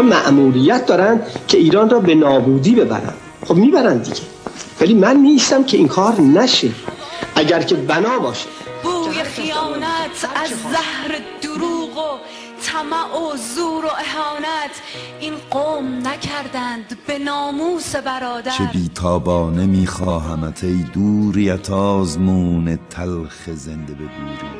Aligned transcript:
اینا 0.00 0.16
مأموریت 0.16 0.86
دارن 0.86 1.20
که 1.48 1.58
ایران 1.58 1.90
را 1.90 2.00
به 2.00 2.14
نابودی 2.14 2.74
ببرن. 2.74 3.14
خب 3.46 3.54
می‌برن 3.54 3.98
دیگه. 3.98 4.20
ولی 4.80 4.94
من 4.94 5.16
نیستم 5.16 5.64
که 5.64 5.76
این 5.76 5.88
کار 5.88 6.20
نشه. 6.20 6.70
اگر 7.34 7.62
که 7.62 7.74
بنا 7.74 8.18
باشه. 8.18 8.46
بوی 8.82 9.22
خیانت 9.22 10.28
از 10.34 10.48
زهر 10.48 11.20
دروغ 11.42 11.98
و 11.98 12.18
طمع 12.62 13.16
و 13.18 13.36
زور 13.36 13.84
و 13.84 13.88
اهانت. 13.88 14.74
این 15.20 15.34
قوم 15.50 16.08
نکردند 16.08 16.98
به 17.06 17.18
ناموس 17.18 17.96
برادر. 17.96 18.50
چه 18.50 18.70
بیتابانه 18.72 19.66
میخواهمت 19.66 20.64
ای 20.64 20.84
دوریت 20.94 21.70
آزمون 21.70 22.78
تلخ 22.90 23.50
زنده 23.54 23.92
بگوری 23.94 24.59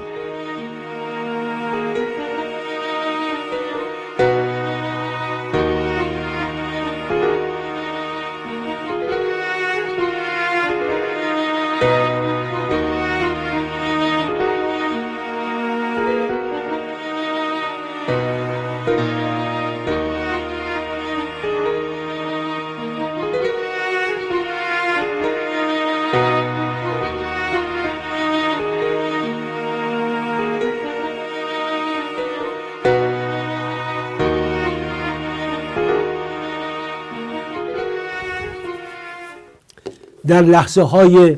در 40.27 40.43
لحظه 40.43 40.83
های 40.83 41.37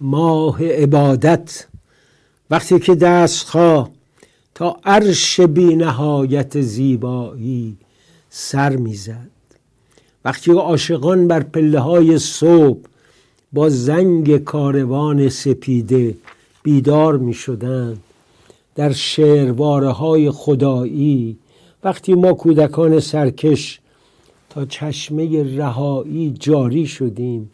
ماه 0.00 0.64
عبادت 0.64 1.66
وقتی 2.50 2.78
که 2.78 2.94
دستها 2.94 3.90
تا 4.54 4.76
عرش 4.84 5.40
بی 5.40 5.76
نهایت 5.76 6.60
زیبایی 6.60 7.76
سر 8.30 8.76
می‌زد. 8.76 9.30
وقتی 10.24 10.52
عاشقان 10.52 11.28
بر 11.28 11.40
پله 11.40 11.80
های 11.80 12.18
صبح 12.18 12.80
با 13.52 13.68
زنگ 13.68 14.36
کاروان 14.36 15.28
سپیده 15.28 16.14
بیدار 16.62 17.16
می 17.16 17.34
شدن 17.34 17.96
در 18.74 18.92
شعرواره 18.92 19.90
های 19.90 20.30
خدایی 20.30 21.36
وقتی 21.84 22.14
ما 22.14 22.32
کودکان 22.32 23.00
سرکش 23.00 23.80
تا 24.50 24.64
چشمه 24.64 25.56
رهایی 25.56 26.34
جاری 26.38 26.86
شدیم 26.86 27.50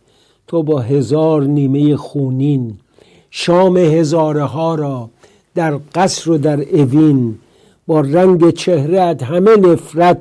تو 0.53 0.63
با 0.63 0.81
هزار 0.81 1.43
نیمه 1.43 1.97
خونین 1.97 2.75
شام 3.31 3.77
هزاره 3.77 4.45
ها 4.45 4.75
را 4.75 5.11
در 5.55 5.81
قصر 5.95 6.31
و 6.31 6.39
در 6.39 6.61
اوین 6.61 7.39
با 7.87 8.01
رنگ 8.01 8.51
چهرت 8.51 9.23
همه 9.23 9.57
نفرت 9.57 10.19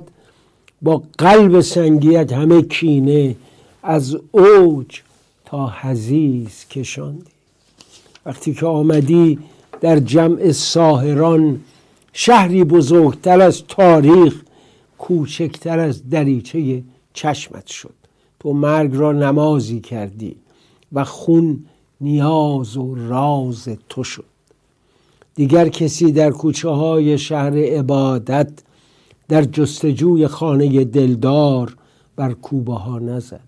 با 0.81 1.03
قلب 1.17 1.61
سنگیت 1.61 2.33
همه 2.33 2.61
کینه 2.61 3.35
از 3.83 4.17
اوج 4.31 5.01
تا 5.45 5.73
حزیز 5.81 6.65
کشاندی. 6.69 7.31
وقتی 8.25 8.53
که 8.53 8.65
آمدی 8.65 9.39
در 9.81 9.99
جمع 9.99 10.51
ساهران 10.51 11.61
شهری 12.13 12.63
بزرگتر 12.63 13.41
از 13.41 13.63
تاریخ 13.67 14.41
کوچکتر 14.97 15.79
از 15.79 16.09
دریچه 16.09 16.83
چشمت 17.13 17.67
شد. 17.67 18.00
تو 18.41 18.53
مرگ 18.53 18.95
را 18.95 19.11
نمازی 19.11 19.79
کردی 19.79 20.35
و 20.93 21.03
خون 21.03 21.65
نیاز 22.01 22.77
و 22.77 22.95
راز 22.95 23.69
تو 23.89 24.03
شد. 24.03 24.25
دیگر 25.35 25.67
کسی 25.67 26.11
در 26.11 26.31
کوچه 26.31 26.69
های 26.69 27.17
شهر 27.17 27.57
عبادت 27.57 28.51
در 29.27 29.43
جستجوی 29.43 30.27
خانه 30.27 30.83
دلدار 30.83 31.75
بر 32.15 32.33
کوبه 32.33 32.73
ها 32.73 32.99
نزد. 32.99 33.39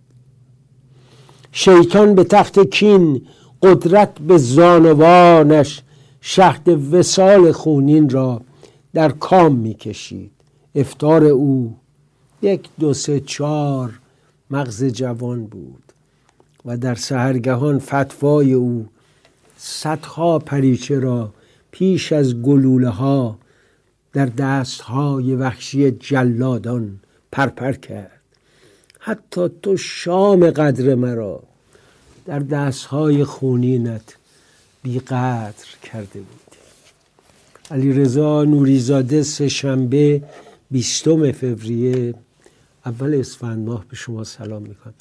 شیطان 1.52 2.16
به 2.16 2.24
تخت 2.24 2.60
کین 2.60 3.22
قدرت 3.62 4.20
به 4.20 4.38
زانوانش 4.38 5.82
شهد 6.22 6.94
وسال 6.94 7.52
خونین 7.52 8.10
را 8.10 8.42
در 8.94 9.10
کام 9.10 9.56
می‌کشید. 9.56 10.32
افتار 10.76 11.24
او 11.24 11.76
یک 12.42 12.70
دو 12.80 12.94
سه 12.94 13.20
چهار 13.20 14.00
مغز 14.54 14.84
جوان 14.84 15.46
بود 15.46 15.84
و 16.66 16.78
در 16.78 16.96
سهرگهان 16.96 17.80
فتوای 17.80 18.54
او 18.54 18.88
صدها 19.58 20.40
پریچه 20.40 21.00
را 21.00 21.34
پیش 21.72 22.14
از 22.14 22.42
گلوله 22.42 22.90
ها 22.90 23.38
در 24.14 24.26
دست 24.26 24.82
های 24.82 25.36
وحشی 25.36 25.92
جلادان 25.92 27.00
پرپر 27.32 27.74
کرد. 27.74 28.22
حتی 29.00 29.50
تو 29.62 29.78
شام 29.78 30.50
قدر 30.50 30.96
مرا 30.96 31.44
در 32.26 32.40
دست 32.40 32.86
های 32.86 33.24
خونینت 33.24 34.18
بیقدر 34.84 35.66
کرده 35.84 36.20
بود 36.20 36.56
علی 37.72 37.94
رضا 37.94 38.44
نوریزاده 38.44 39.24
سه 39.24 39.50
شنبه 39.50 40.24
بیستم 40.72 41.32
فوریه 41.32 42.14
اول 42.86 43.14
اسفند 43.14 43.68
ماه 43.68 43.86
به 43.90 43.96
شما 43.96 44.24
سلام 44.24 44.62
می‌کنم. 44.62 44.94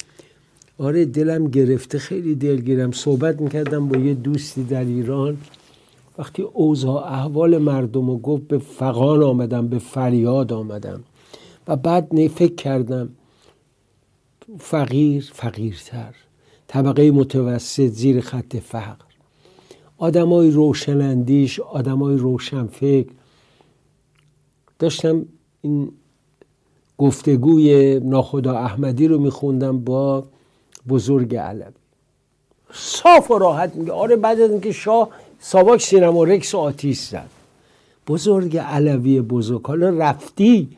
آره 0.77 1.05
دلم 1.05 1.47
گرفته 1.47 1.99
خیلی 1.99 2.35
دلگیرم. 2.35 2.91
صحبت 2.91 3.41
می‌کردم 3.41 3.87
با 3.87 3.97
یه 3.97 4.13
دوستی 4.13 4.63
در 4.63 4.85
ایران. 4.85 5.37
وقتی 6.17 6.41
اوضاع 6.41 7.13
احوال 7.13 7.57
مردم 7.57 8.09
رو 8.09 8.17
گفت 8.17 8.43
به 8.43 8.57
فقان 8.57 9.23
آمدم 9.23 9.67
به 9.67 9.79
فریاد 9.79 10.53
آمدم. 10.53 11.03
و 11.67 11.75
بعد 11.75 12.27
فکر 12.27 12.55
کردم 12.55 13.09
فقیر 14.59 15.31
فقیرتر. 15.33 16.15
طبقه 16.67 17.11
متوسط 17.11 17.87
زیر 17.87 18.21
خط 18.21 18.55
فقر. 18.55 19.05
آدمای 19.97 20.51
روشنندیش 20.51 21.59
آدمای 21.59 22.17
روشنفکر. 22.17 23.11
داشتم 24.79 25.25
این 25.61 25.91
گفتگوی 26.97 27.99
ناخدا 27.99 28.57
احمدی 28.57 29.07
رو 29.07 29.19
میخوندم 29.19 29.79
با 29.79 30.23
بزرگ 30.89 31.35
علوی 31.35 31.73
صاف 32.73 33.31
و 33.31 33.37
راحت 33.37 33.75
میگه. 33.75 33.91
آره 33.91 34.15
بعد 34.15 34.41
از 34.41 34.51
اینکه 34.51 34.71
شاه 34.71 35.09
ساواک 35.39 35.81
سینما 35.81 36.23
رکس 36.23 36.55
آتیش 36.55 36.99
زد. 36.99 37.29
بزرگ 38.07 38.57
علوی 38.57 39.21
بزرگ. 39.21 39.65
حالا 39.65 39.89
رفتی 39.89 40.69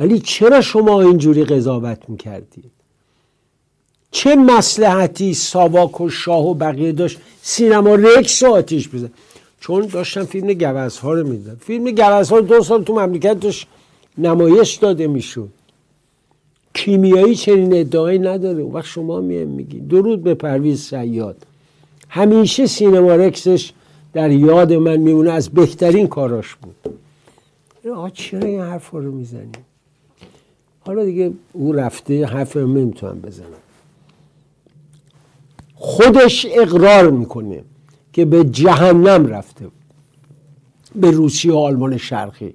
ولی 0.00 0.18
چرا 0.18 0.60
شما 0.60 1.00
اینجوری 1.00 1.44
قضاوت 1.44 1.98
می‌کردید؟ 2.08 2.70
چه 4.10 4.36
مسلحتی 4.36 5.34
ساواک 5.34 6.00
و 6.00 6.08
شاه 6.08 6.46
و 6.46 6.54
بقیه 6.54 6.92
داشت؟ 6.92 7.18
سینما 7.42 7.94
رکس 7.94 8.42
آتیش 8.42 8.88
بزن 8.88 9.10
چون 9.60 9.86
داشتم 9.86 10.24
فیلم 10.24 10.52
گوز 10.52 10.98
ها 10.98 11.12
رو 11.12 11.28
میدن 11.28 11.56
فیلم 11.60 11.90
گوز 11.90 12.30
ها 12.30 12.40
دو 12.40 12.62
سال 12.62 12.84
تو 12.84 12.92
مملکت 12.92 13.40
داشت. 13.40 13.66
نمایش 14.18 14.74
داده 14.76 15.06
می‌شد 15.06 15.48
کیمیایی 16.74 17.34
چنین 17.34 17.74
ادعایی 17.74 18.18
نداره. 18.18 18.62
وقت 18.62 18.86
شما 18.86 19.20
میگی 19.20 19.44
میگی 19.44 19.80
درود 19.80 20.22
به 20.22 20.34
پرویز 20.34 20.80
سیاد. 20.82 21.46
همیشه 22.08 22.66
سینما 22.66 23.14
رکسش 23.14 23.72
در 24.12 24.30
یاد 24.30 24.72
من 24.72 24.96
میمونه. 24.96 25.30
از 25.30 25.48
بهترین 25.50 26.06
کاراش 26.06 26.54
بود. 26.54 26.74
آقا 27.92 28.10
چرا 28.10 28.48
این 28.48 28.60
حرف 28.60 28.90
رو 28.90 29.12
می‌زنی؟ 29.12 29.52
حالا 30.80 31.04
دیگه 31.04 31.32
او 31.52 31.72
رفته. 31.72 32.26
حرف 32.26 32.56
رو 32.56 32.66
نمی‌تونم 32.66 33.20
بزنم. 33.20 33.46
خودش 35.74 36.46
اقرار 36.50 37.10
می‌کنه 37.10 37.64
که 38.12 38.24
به 38.24 38.44
جهنم 38.44 39.26
رفته. 39.26 39.66
به 40.94 41.10
روسیه 41.10 41.52
آلمان 41.52 41.96
شرقی. 41.96 42.54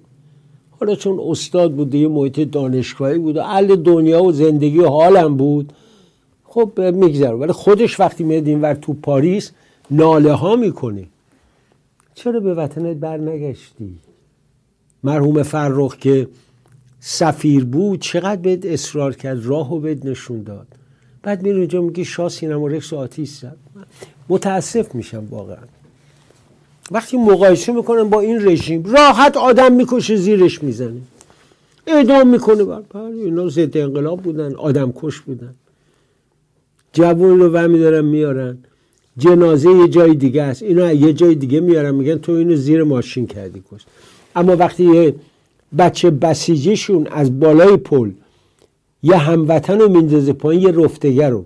حالا 0.79 0.95
چون 0.95 1.19
استاد 1.19 1.73
بود 1.73 1.95
یه 1.95 2.07
محیط 2.07 2.39
دانشگاهی 2.39 3.17
بود 3.17 3.37
و 3.37 3.41
اهل 3.41 3.75
دنیا 3.75 4.23
و 4.23 4.31
زندگی 4.31 4.83
حالم 4.83 5.37
بود 5.37 5.73
خب 6.43 6.81
میگذره 6.81 7.35
ولی 7.35 7.51
خودش 7.51 7.99
وقتی 7.99 8.23
میاد 8.23 8.47
اینور 8.47 8.73
تو 8.73 8.93
پاریس 8.93 9.51
ناله 9.91 10.33
ها 10.33 10.55
می‌کنه. 10.55 11.03
چرا 12.15 12.39
به 12.39 12.53
وطنت 12.53 12.97
بر 12.97 13.17
نگشتی 13.17 13.97
مرحوم 15.03 15.43
فرخ 15.43 15.97
که 15.97 16.27
سفیر 16.99 17.65
بود 17.65 18.01
چقدر 18.01 18.41
بهت 18.41 18.65
اصرار 18.65 19.15
کرد 19.15 19.45
راه 19.45 19.73
و 19.73 19.79
بهت 19.79 20.05
نشون 20.05 20.43
داد. 20.43 20.67
بعد 21.23 21.41
میره 21.41 21.57
اونجا 21.57 21.81
میگی 21.81 22.05
شاه 22.05 22.29
سینما 22.29 22.67
رکس 22.67 22.93
و 22.93 23.07
زد. 23.25 23.57
متاسف 24.29 24.95
میشم 24.95 25.27
واقعا. 25.29 25.57
وقتی 26.91 27.17
مقایسه 27.17 27.71
می‌کنن 27.71 28.03
با 28.03 28.21
این 28.21 28.47
رژیم 28.47 28.83
راحت 28.83 29.37
آدم 29.37 29.73
می‌کشه 29.73 30.15
زیرش 30.15 30.63
می‌زنه. 30.63 31.01
اعدام 31.87 32.27
می‌کنه. 32.29 32.63
بر 32.63 32.81
اینا 32.99 33.49
ضد 33.49 33.77
انقلاب 33.77 34.21
بودن 34.21 34.55
آدم 34.55 34.93
کش 34.95 35.19
بودن. 35.19 35.55
جوان 36.93 37.39
رو 37.39 37.49
ومی 37.49 37.79
دارن 37.79 38.05
میارن. 38.05 38.57
جنازه 39.17 39.69
یه 39.71 39.87
جای 39.87 40.15
دیگه 40.15 40.43
است. 40.43 40.63
اینا 40.63 40.91
یه 40.91 41.13
جای 41.13 41.35
دیگه 41.35 41.59
میارن 41.59 41.95
میگن 41.95 42.17
تو 42.17 42.31
اینو 42.31 42.55
زیر 42.55 42.83
ماشین 42.83 43.27
کردی 43.27 43.63
کش. 43.71 43.81
اما 44.35 44.55
وقتی 44.55 44.83
یه 44.83 45.15
بچه 45.77 46.09
بسیجیشون 46.09 47.07
از 47.07 47.39
بالای 47.39 47.77
پل 47.77 48.11
یه 49.03 49.17
هموطن 49.17 49.79
رو 49.79 49.89
میندازه 49.89 50.33
پایین 50.33 50.61
یه 50.61 50.71
رفتگر 50.71 51.29
رو 51.29 51.45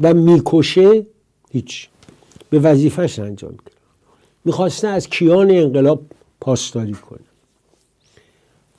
و 0.00 0.14
می‌کشه 0.14 1.06
هیچ. 1.50 1.88
به 2.50 2.58
وظیفش 2.58 3.18
انجام 3.18 3.50
کرد 3.50 3.79
می‌خواسته 4.44 4.88
از 4.88 5.08
کیان 5.08 5.50
انقلاب 5.50 6.02
پاسداری 6.40 6.92
کنه. 6.92 7.20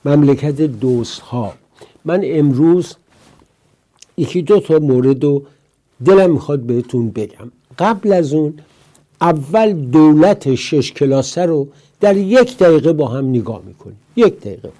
مملکت 0.04 0.60
دوست 0.60 1.20
ها 1.20 1.54
من 2.04 2.20
امروز 2.24 2.96
یکی 4.16 4.42
دو 4.42 4.60
تا 4.60 4.78
مورد 4.78 5.24
رو 5.24 5.46
دلم 6.04 6.30
می‌خواد 6.30 6.60
بهتون 6.60 7.10
بگم. 7.10 7.50
قبل 7.78 8.12
از 8.12 8.32
اون 8.32 8.58
اول 9.20 9.72
دولت 9.72 10.54
شش 10.54 10.92
کلاسه 10.92 11.46
رو 11.46 11.68
در 12.00 12.16
یک 12.16 12.58
دقیقه 12.58 12.92
با 12.92 13.08
هم 13.08 13.28
نگاه 13.28 13.62
می‌کنیم. 13.66 13.98
یک 14.16 14.40
دقیقه. 14.40 14.72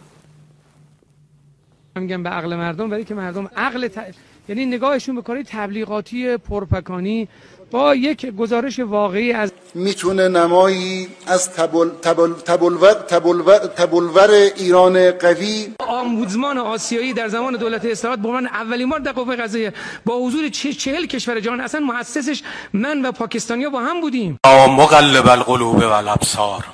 میگم 1.96 2.22
به 2.22 2.28
عقل 2.28 2.56
مردم 2.56 2.90
ولی 2.90 3.04
که 3.04 3.14
مردم 3.14 3.50
عقل 3.56 3.88
ت... 3.88 4.14
یعنی 4.48 4.66
نگاهشون 4.66 5.14
به 5.14 5.22
کاری 5.22 5.44
تبلیغاتی 5.46 6.36
پرپکانی 6.36 7.28
با 7.72 7.94
یک 7.94 8.26
گزارش 8.26 8.78
واقعی 8.78 9.32
از 9.32 9.52
می‌تونه 9.74 10.28
نمایی 10.28 11.08
از 11.26 11.52
تبل... 11.52 11.88
تبل... 12.02 12.32
تبلور... 12.32 12.92
تبلور... 12.92 13.58
تبلور 13.58 14.30
ایران 14.30 15.10
قوی 15.10 15.68
آمبودزمان 15.88 16.58
آسیایی 16.58 17.12
در 17.12 17.28
زمان 17.28 17.56
دولت 17.56 17.84
اصلاحات 17.84 18.18
به 18.18 18.28
من 18.28 18.46
اولین 18.46 18.88
بار 18.88 18.98
در 18.98 19.12
قوه 19.12 19.36
قضاییه 19.36 19.72
با 20.04 20.18
حضور 20.18 20.48
چه 20.48 20.72
چهل 20.72 21.06
کشور 21.06 21.40
جهان 21.40 21.60
اصلا 21.60 21.80
مؤسسش 21.80 22.42
من 22.72 23.02
و 23.02 23.12
پاکستانیا 23.12 23.70
با 23.70 23.80
هم 23.80 24.00
بودیم. 24.00 24.38
یا 24.46 24.66
مقلب 24.66 25.28
القلوب 25.28 25.76
و 25.76 25.92
الابصار 25.92 26.64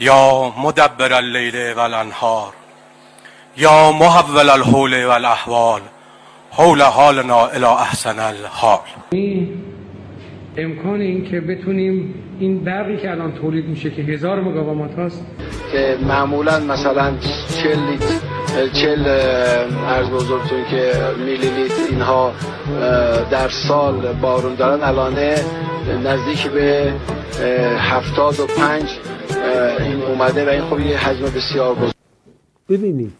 یا 0.00 0.52
مدبر 0.58 1.12
اللیل 1.12 1.72
و 1.72 1.78
الانهار 1.78 2.52
یا 3.56 3.92
محول 3.92 4.48
الحول 4.48 5.04
و 5.04 5.10
الاحوال 5.10 5.80
حول 6.50 6.82
حالنا 6.82 7.46
الى 7.46 7.64
احسن 7.64 8.18
الحال. 8.18 8.80
امکان 10.56 11.00
این 11.00 11.24
که 11.24 11.40
بتونیم 11.40 12.14
این 12.40 12.64
برقی 12.64 12.96
که 12.96 13.10
الان 13.10 13.32
تولید 13.32 13.68
میشه 13.68 13.90
که 13.90 14.02
هزار 14.02 14.40
مگاوات 14.40 14.98
هست 14.98 15.26
که 15.72 15.96
معمولا 16.08 16.60
مثلا 16.60 17.12
40 17.62 17.78
لیتر 17.90 18.68
40 18.72 19.06
ارز 19.86 20.10
بزرگتون 20.10 20.64
که 20.70 20.92
میلی 21.26 21.36
لیتر 21.36 21.82
اینها 21.90 22.32
در 23.30 23.48
سال 23.48 24.12
بارون 24.12 24.54
دارن 24.54 24.82
الانه 24.82 25.34
نزدیک 26.04 26.46
به 26.46 26.92
75 27.78 28.82
این 29.80 30.02
اومده 30.02 30.46
و 30.46 30.48
این 30.48 30.62
خب 30.62 30.80
یه 30.80 30.96
حجم 30.96 31.24
بسیار 31.24 31.74
بزرگ. 31.74 31.94
ببینید 32.68 33.12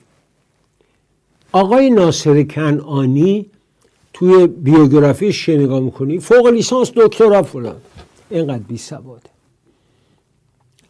آقای 1.52 1.90
ناصر 1.90 2.43
کنعانی 2.43 3.46
توی 4.12 4.47
بیوگرافیش 4.47 5.47
چه 5.47 5.56
نگاه 5.56 5.81
می‌کنی؟ 5.81 6.19
فوق 6.19 6.47
لیسانس 6.47 6.93
دکترا 6.97 7.43
فلان. 7.43 7.76
اینقدر 8.31 8.62
بی 8.62 8.79
سواده 8.79 9.31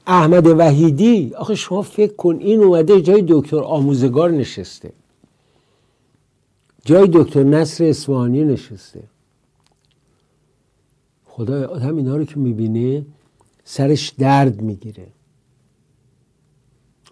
احمد 0.06 0.46
وحیدی 0.46 1.34
آخه 1.34 1.54
شما 1.54 1.82
فکر 1.82 2.12
کن 2.12 2.36
این 2.36 2.62
اومده 2.62 3.00
جای 3.02 3.24
دکتر 3.28 3.58
آموزگار 3.58 4.30
نشسته. 4.30 4.92
جای 6.84 7.08
دکتر 7.12 7.42
نصر 7.42 7.84
اسوانی 7.84 8.44
نشسته. 8.44 9.02
خدا 11.26 11.66
آدم 11.68 11.96
اینا 11.96 12.16
رو 12.16 12.24
که 12.24 12.38
می‌بینه 12.38 13.06
سرش 13.64 14.08
درد 14.18 14.60
می‌گیره. 14.60 15.06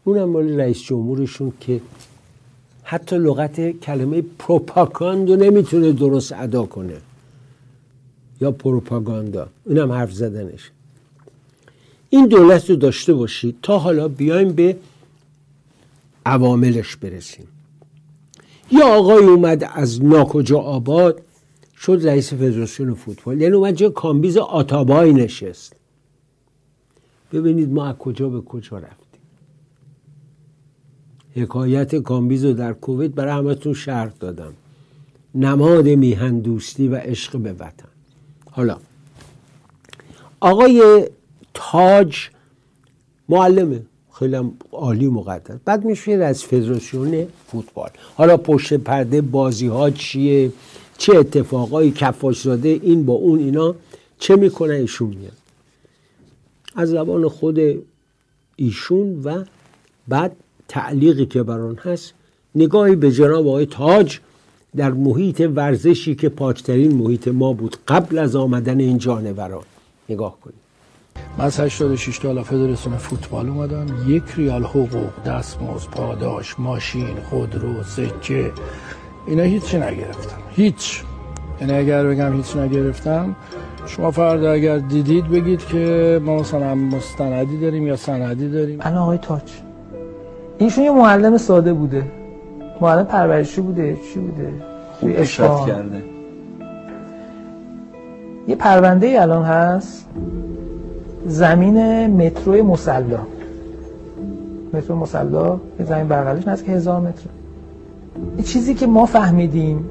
اونم 0.04 0.28
مال 0.28 0.60
رئیس 0.60 0.82
جمهورشون 0.82 1.52
که 1.60 1.80
حتی 2.90 3.16
لغت 3.16 3.70
کلمه 3.70 4.22
پروپاگاندو 4.38 5.36
نمی‌تونه 5.36 5.92
درست 5.92 6.32
ادا 6.32 6.64
کنه. 6.66 6.96
یا 8.40 8.50
پروپاگاندا. 8.50 9.48
اینم 9.66 9.92
حرف 9.92 10.12
زدنش. 10.12 10.70
این 12.10 12.26
دولت 12.26 12.70
رو 12.70 12.76
داشته 12.76 13.14
باشید 13.14 13.56
تا 13.62 13.78
حالا 13.78 14.08
بیایم 14.08 14.52
به 14.52 14.76
عواملش 16.26 16.96
برسیم. 16.96 17.48
یا 18.72 18.86
آقای 18.86 19.24
اومد 19.24 19.70
از 19.74 20.04
ناکجا 20.04 20.58
آباد 20.58 21.22
شد 21.76 22.00
رئیس 22.04 22.32
فدراسیون 22.32 22.94
فوتبال. 22.94 23.40
یعنی 23.40 23.54
اومد 23.54 23.74
جای 23.74 23.90
کامبیز 23.90 24.36
آتابای 24.36 25.12
نشست. 25.12 25.76
ببینید 27.32 27.72
ما 27.72 27.86
از 27.86 27.96
کجا 27.96 28.28
به 28.28 28.40
کجا 28.40 28.78
رفتیم. 28.78 28.99
حکایت 31.34 31.94
کامبیز 31.94 32.44
رو 32.44 32.52
در 32.52 32.72
کویت 32.72 33.10
برای 33.10 33.32
همتون 33.32 33.74
شرح 33.74 34.12
دادم. 34.20 34.52
نماد 35.34 35.88
میهن 35.88 36.38
دوستی 36.38 36.88
و 36.88 36.96
عشق 36.96 37.38
به 37.38 37.52
وطن. 37.52 37.88
حالا 38.50 38.76
آقای 40.40 41.08
تاج 41.54 42.28
معلمه. 43.28 43.82
خیلی 44.12 44.36
عالی 44.72 45.08
مقدس. 45.08 45.58
بعد 45.64 45.84
میشه 45.84 46.12
از 46.12 46.44
فدراسیون 46.44 47.26
فوتبال. 47.46 47.90
حالا 48.14 48.36
پشت 48.36 48.74
پرده 48.74 49.20
بازی 49.20 49.66
ها 49.66 49.90
چیه؟ 49.90 50.52
چه 50.98 51.16
اتفاقایی؟ 51.16 51.90
کفاش 51.90 52.42
زاده 52.42 52.68
این 52.68 53.06
با 53.06 53.12
اون 53.12 53.38
اینا 53.38 53.74
چه 54.18 54.36
می‌کنه 54.36 54.74
ایشون 54.74 55.08
میاد؟ 55.08 55.32
از 56.74 56.88
زبان 56.88 57.28
خود 57.28 57.58
ایشون 58.56 59.22
و 59.24 59.44
بعد 60.08 60.36
تعلیقی 60.70 61.26
که 61.26 61.42
بر 61.42 61.60
آن 61.60 61.76
هست. 61.76 62.14
نگاهی 62.54 62.96
به 62.96 63.12
جناب 63.12 63.46
آقای 63.46 63.66
تاج 63.66 64.18
در 64.76 64.90
محیط 64.90 65.50
ورزشی 65.54 66.14
که 66.14 66.28
پاکترین 66.28 66.96
محیط 66.96 67.28
ما 67.28 67.52
بود 67.52 67.76
قبل 67.88 68.18
از 68.18 68.36
آمدن 68.36 68.80
این 68.80 68.98
جانوران. 68.98 69.62
نگاه 70.08 70.40
کنید. 70.40 70.60
من 71.38 71.44
از 71.44 71.60
86 71.60 72.18
تا 72.18 72.42
فدراسیون 72.42 72.96
فوتبال 72.96 73.48
اومدم. 73.48 73.86
یک 74.06 74.22
ریال 74.36 74.64
حقوق 74.64 75.10
دستمزد 75.26 75.90
پاداش 75.90 76.60
ماشین 76.60 77.20
خودرو 77.30 77.82
سکه 77.82 78.52
اینا 79.26 79.42
هیچی 79.42 79.76
نگرفتم. 79.76 80.38
هیچ. 80.50 81.02
یعنی 81.60 81.72
اگر 81.72 82.06
بگم 82.06 82.36
هیچ 82.36 82.56
نگرفتم 82.56 83.36
شما 83.86 84.10
فردا 84.10 84.52
اگر 84.52 84.78
دیدید 84.78 85.28
بگید 85.28 85.66
که 85.66 86.20
ما 86.24 86.36
مثلا 86.36 86.74
مستندی 86.74 87.56
داریم 87.60 87.86
یا 87.86 87.96
سندی 87.96 88.48
داریم. 88.48 88.78
انا 88.80 89.02
آقای 89.02 89.18
تاج 89.18 89.42
ایشون 90.60 90.84
یه 90.84 90.90
معلم 90.90 91.36
ساده 91.36 91.72
بوده. 91.72 92.02
معلم 92.80 93.04
پرورشی 93.04 93.60
بوده. 93.60 93.96
چی 94.14 94.20
بوده؟ 94.20 94.52
خوب 95.00 95.12
پیشرفت 95.12 95.66
کرده. 95.66 96.02
یه 98.48 98.56
پرونده 98.56 99.06
ای 99.06 99.16
الان 99.16 99.44
هست. 99.44 100.06
زمین 101.26 102.06
مترو 102.06 102.64
مسلا. 102.64 103.18
مترو 104.72 104.96
مسلا 104.96 105.60
یه 105.78 105.86
زمین 105.86 106.08
بغلش 106.08 106.48
نزدیک 106.48 106.68
هزار 106.68 107.00
متر. 107.00 107.22
این 108.36 108.44
چیزی 108.44 108.74
که 108.74 108.86
ما 108.86 109.06
فهمیدیم 109.06 109.84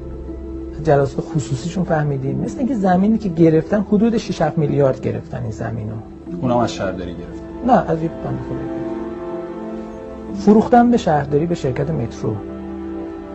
جلسات 0.84 1.26
خصوصیشون 1.36 1.84
فهمیدیم 1.84 2.40
مثل 2.40 2.60
اینکه 2.60 2.76
زمینی 2.76 3.18
که 3.18 3.30
گرفتن 3.30 3.86
حدود 3.92 4.18
6 4.18 4.42
میلیارد 4.58 5.02
گرفتن 5.02 5.42
این 5.42 5.52
زمینو. 5.52 5.94
اونم 6.42 6.58
از 6.58 6.74
شهرداری 6.74 7.12
گرفتن. 7.12 7.72
نه 7.72 7.92
از 7.92 8.04
یک 8.04 8.12
بند 8.12 8.40
فروختن 10.40 10.92
به 10.92 10.98
شهرداری 10.98 11.46
به 11.46 11.56
شرکت 11.56 11.90
مترو. 11.90 12.36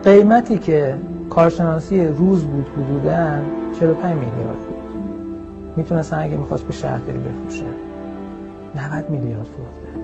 قیمتی 0.03 0.57
که 0.57 0.95
کارشناسی 1.29 2.07
روز 2.07 2.43
بود 2.43 2.67
حدودا 2.77 3.27
45 3.79 4.13
میلیارد 4.13 4.57
بود. 4.57 4.75
می‌تونستن 5.75 6.19
اگه 6.19 6.37
می‌خواست 6.37 6.63
به 6.63 6.73
شهرداری 6.73 7.17
بفروشه 7.17 7.65
90 8.93 9.09
میلیارد 9.09 9.45
فروخته 9.45 9.99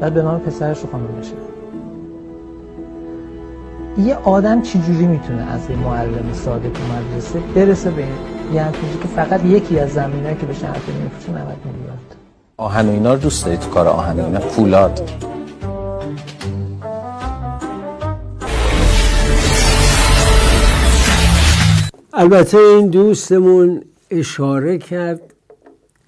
بعد 0.00 0.14
به 0.14 0.22
نام 0.22 0.38
پسرش 0.40 0.80
رو 0.80 0.88
خانم 0.92 1.06
بشه. 1.20 1.34
یه 4.08 4.16
آدم 4.24 4.62
چجوری 4.62 5.06
می‌تونه 5.06 5.52
از 5.52 5.70
یه 5.70 5.76
معلم 5.76 6.32
ساده 6.32 6.70
تو 6.70 6.80
مدرسه 6.82 7.40
برسه 7.54 7.90
به 7.90 8.04
یه 8.52 8.62
همچنین 8.62 9.00
که 9.02 9.08
فقط 9.08 9.44
یکی 9.44 9.78
از 9.78 9.90
زمینه 9.90 10.34
که 10.34 10.46
به 10.46 10.54
شهرداری 10.54 10.98
میفروشه 11.02 11.30
90 11.30 11.40
میلیارد؟ 11.64 12.14
آهن 12.56 12.88
و 12.88 12.90
اینا 12.90 13.12
رو 13.12 13.20
دوست 13.20 13.44
داری 13.44 13.56
تو 13.56 13.70
کار 13.70 13.88
آهن 13.88 14.20
و 14.20 14.24
اینا 14.24 14.40
فولاد 14.40 15.00
البته 22.20 22.58
این 22.58 22.88
دوستمون 22.88 23.82
اشاره 24.10 24.78
کرد 24.78 25.34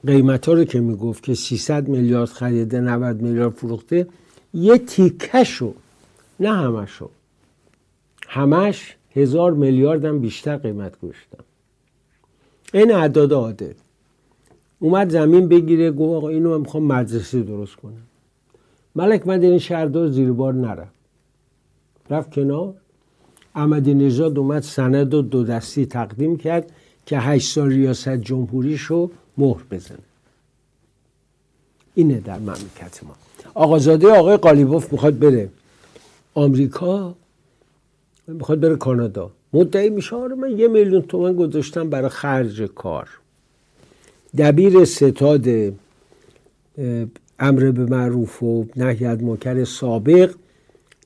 قیمت 0.06 0.46
ها 0.46 0.52
رو 0.52 0.64
که 0.64 0.80
می‌گفت 0.80 1.22
که 1.22 1.34
300 1.34 1.88
میلیارد 1.88 2.28
خریده 2.28 2.80
90 2.80 3.22
میلیارد 3.22 3.52
فروخته 3.52 4.06
یه 4.54 4.78
تیکشو 4.78 5.74
نه 6.40 6.52
همشو 6.52 7.08
همش 8.28 8.96
هزار 9.16 9.52
هم 10.06 10.18
بیشتر 10.18 10.56
قیمت 10.56 11.00
گذاشتم 11.00 11.44
این 12.74 12.92
اعداد 12.92 13.32
عادل. 13.32 13.74
اومد 14.78 15.10
زمین 15.10 15.48
بگیره 15.48 15.90
گفت 15.90 16.16
آقا 16.16 16.28
اینو 16.28 16.50
من 16.50 16.60
می‌خوام 16.60 16.84
مدرسه 16.84 17.42
درست 17.42 17.76
کنم. 17.76 18.02
ملک 18.94 19.26
من 19.26 19.42
این 19.42 19.58
شهردار 19.58 20.08
زیر 20.08 20.32
بار 20.32 20.54
نرفت. 20.54 20.94
رفت 22.10 22.30
کنار. 22.30 22.74
احمدی 23.60 23.94
نژاد 23.94 24.38
اومد 24.38 24.62
سند 24.62 25.14
و 25.14 25.22
دو 25.22 25.44
دستی 25.44 25.86
تقدیم 25.86 26.36
کرد 26.36 26.70
که 27.06 27.18
هشت 27.18 27.52
سال 27.52 27.68
ریاست 27.68 28.08
جمهوریشو 28.08 29.10
مهر 29.38 29.62
بزنه. 29.70 29.98
اینه 31.94 32.20
در 32.20 32.38
مملکت 32.38 33.04
ما. 33.04 33.14
آقازاده 33.54 34.08
آقای 34.08 34.36
قالیباف 34.36 34.92
می‌خواد 34.92 35.18
بره 35.18 35.48
آمریکا 36.34 37.14
می‌خواد 38.28 38.60
بره 38.60 38.76
کانادا. 38.76 39.30
مدعی 39.52 39.90
میشه 39.90 40.16
آره 40.16 40.34
من 40.34 40.58
یه 40.58 40.68
میلیون 40.68 41.02
تومن 41.02 41.36
گذاشتم 41.36 41.90
برای 41.90 42.08
خرج 42.08 42.62
کار. 42.62 43.08
دبیر 44.38 44.84
ستاد 44.84 45.46
امر 47.38 47.70
به 47.70 47.86
معروف 47.86 48.42
و 48.42 48.66
نهی 48.76 49.06
از 49.06 49.68
سابق 49.68 50.34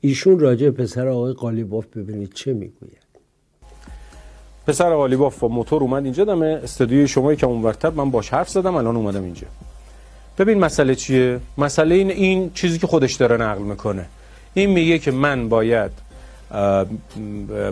ایشون 0.04 0.38
راجع 0.38 0.70
پسر 0.70 1.08
آقای 1.08 1.32
قالیباف 1.32 1.87
ببینید 1.87 2.32
چه 2.32 2.52
می‌گوید. 2.52 3.04
پسر 4.66 4.94
قالیباف 4.94 5.38
با 5.38 5.49
موتور 5.49 5.82
اومد 5.82 6.04
اینجا 6.04 6.25
دم 6.25 6.42
استودیوی 6.42 7.08
شما 7.08 7.34
که 7.34 7.46
اونورتر 7.46 7.90
من 7.90 8.11
باش 8.11 8.28
حرف 8.30 8.49
زدم 8.49 8.75
الان 8.75 8.96
اومدم 8.96 9.23
اینجا. 9.23 9.46
ببین 10.38 10.58
مسئله 10.58 10.94
چیه؟ 10.94 11.40
مسئله 11.58 11.94
این 11.94 12.11
این 12.11 12.50
چیزی 12.54 12.78
که 12.78 12.87
خودش 12.87 13.14
داره 13.14 13.37
نقل 13.37 13.62
می‌کنه. 13.62 14.06
این 14.54 14.70
میگه 14.70 14.99
که 14.99 15.11
من 15.11 15.49
باید 15.49 15.90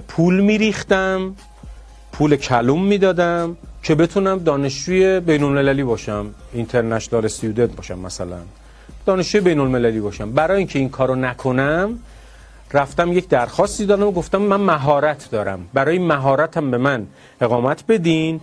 پول 0.09 0.41
میریختم 0.41 1.35
پول 2.13 2.37
کلوم 2.37 2.85
می‌دادم 2.85 3.57
که 3.83 3.95
بتونم 3.95 4.39
دانشجوی 4.39 5.21
بین 5.21 5.43
المللی 5.43 5.85
باشم 5.85 6.27
اینترنشنال 6.53 7.25
استودنت 7.25 7.77
باشم 7.77 7.99
مثلا. 7.99 8.39
دانشجوی 9.07 9.41
بین 9.41 9.59
المللی 9.59 10.01
باشم. 10.01 10.33
برای 10.33 10.59
اینکه 10.59 10.79
این 10.79 10.89
کارو 10.89 11.15
نکنم 11.15 11.99
رفتم 12.73 13.13
یک 13.13 13.29
درخواستی 13.29 13.87
دادم 13.87 14.07
و 14.07 14.11
گفتم 14.11 14.43
من 14.43 14.61
مهارت 14.61 15.31
دارم. 15.31 15.69
برای 15.75 15.99
مهارتم 15.99 16.71
به 16.71 16.79
من 16.79 17.07
اقامت 17.41 17.85
بدین 17.89 18.41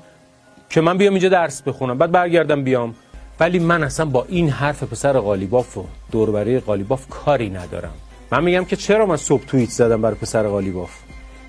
که 0.70 0.82
من 0.82 0.98
بیام 0.98 1.14
اینجا 1.14 1.30
درس 1.30 1.62
بخونم. 1.62 1.98
بعد 1.98 2.12
برگردم 2.12 2.64
بیام. 2.64 2.96
ولی 3.40 3.60
من 3.60 3.84
اصلا 3.84 4.06
با 4.06 4.26
این 4.30 4.50
حرف 4.50 4.84
پسر 4.84 5.20
قالیباف 5.20 5.78
و 5.78 5.86
دوربری 6.12 6.60
قالیباف 6.60 7.08
کاری 7.10 7.50
ندارم. 7.50 7.94
من 8.32 8.44
میگم 8.44 8.66
که 8.66 8.76
چرا 8.76 9.06
من 9.06 9.18
صبح 9.18 9.46
توییت 9.46 9.70
زدم 9.70 10.02
برای 10.02 10.16
پسر 10.16 10.48
قالیباف 10.48 10.92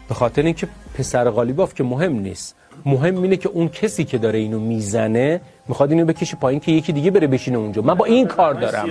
به 0.08 0.14
خاطر 0.14 0.42
اینکه 0.42 0.68
پسر 0.94 1.30
قالیباف 1.30 1.75
که 1.75 1.84
مهم 1.84 2.12
نیست. 2.12 2.56
مهم 2.87 3.22
اینه 3.22 3.37
که 3.37 3.49
اون 3.49 3.68
کسی 3.68 4.04
که 4.04 4.18
داره 4.18 4.38
اینو 4.38 4.60
می‌زنه 4.60 5.40
می‌خواد 5.69 5.90
اینو 5.90 6.05
بکشه 6.05 6.37
پایین 6.37 6.61
که 6.61 6.73
یکی 6.73 6.93
دیگه 6.93 7.11
بره 7.11 7.26
بشینه 7.26 7.59
اونجا. 7.59 7.83
من 7.83 7.95
با 7.95 8.05
این 8.05 8.26
کار 8.26 8.55
دارم. 8.55 8.88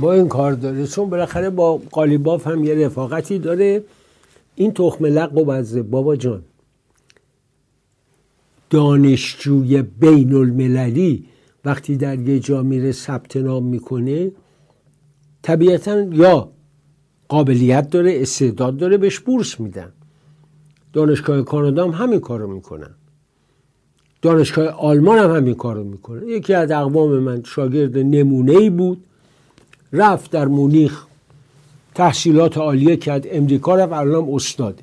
با 0.00 0.12
این 0.12 0.28
کار 0.28 0.52
داره. 0.52 0.86
چون 0.86 1.10
بالاخره 1.10 1.50
با 1.50 1.80
قالیباف 1.90 2.46
هم 2.46 2.64
یه 2.64 2.86
رفاقتی 2.86 3.38
داره. 3.38 3.84
این 4.54 4.72
تخم 4.72 5.06
لق 5.06 5.36
و 5.36 5.44
بزه. 5.44 5.82
بابا 5.82 6.16
جان 6.16 6.42
دانشجوی 8.70 9.82
بین 9.82 10.34
المللی 10.34 11.24
وقتی 11.64 11.96
در 11.96 12.18
یه 12.18 12.40
جا 12.40 12.62
میره 12.62 12.92
ثبت 12.92 13.36
نام 13.36 13.64
می‌کنه 13.64 14.32
طبیعتا 15.42 16.00
یا 16.00 16.48
قابلیت 17.28 17.90
داره 17.90 18.22
استعداد 18.22 18.76
داره 18.76 18.96
بهش 18.96 19.18
بورس 19.18 19.60
میدن. 19.60 19.92
دانشگاه 20.92 21.42
کانادا 21.42 21.84
هم 21.84 22.04
همین 22.04 22.20
کارو 22.20 22.54
می‌کنن. 22.54 22.94
دانشگاه 24.22 24.66
آلمان 24.68 25.18
هم 25.18 25.36
همین 25.36 25.54
کارو 25.54 25.84
می‌کنه. 25.84 26.26
یکی 26.26 26.54
از 26.54 26.70
اقوام 26.70 27.18
من 27.18 27.42
شاگرد 27.42 27.98
نمونه 27.98 28.52
ای 28.52 28.70
بود. 28.70 29.04
رفت 29.92 30.30
در 30.30 30.46
مونیخ 30.46 31.06
تحصیلات 31.94 32.58
عالیه 32.58 32.96
کرد. 32.96 33.26
امریکا 33.30 33.76
رفت 33.76 33.92
الان 33.92 34.28
استاده. 34.34 34.82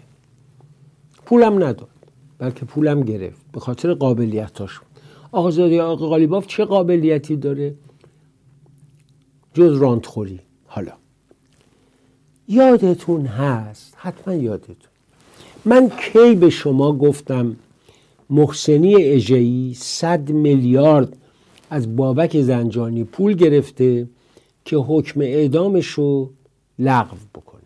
پولم 1.26 1.56
نداد 1.56 1.88
بلکه 2.38 2.66
پولم 2.66 3.02
گرفت. 3.02 3.42
به 3.54 3.60
خاطر 3.60 3.94
قابلیتاش. 3.94 4.80
آقازادی 5.32 5.80
آقا 5.80 6.08
قالیباف 6.08 6.48
چه 6.48 6.66
قابلیتی 6.66 7.36
داره؟ 7.36 7.76
جز 9.54 9.78
راندخوری. 9.78 10.40
حالا. 10.68 10.92
یادتون 12.48 13.26
هست؟ 13.26 13.94
حتما 13.98 14.34
یادتون. 14.34 14.76
من 15.66 15.90
کی 15.90 16.36
به 16.36 16.50
شما 16.50 16.98
گفتم 16.98 17.56
محسنی 18.30 18.96
اجهی 18.96 19.74
صد 19.78 20.30
میلیارد 20.30 21.18
از 21.70 21.96
بابک 21.96 22.42
زنجانی 22.42 23.04
پول 23.04 23.34
گرفته 23.34 24.08
که 24.66 24.78
حکم 24.78 25.22
اعدامش 25.22 25.88
رو 25.88 26.30
لغو 26.80 27.18
بکنه. 27.36 27.62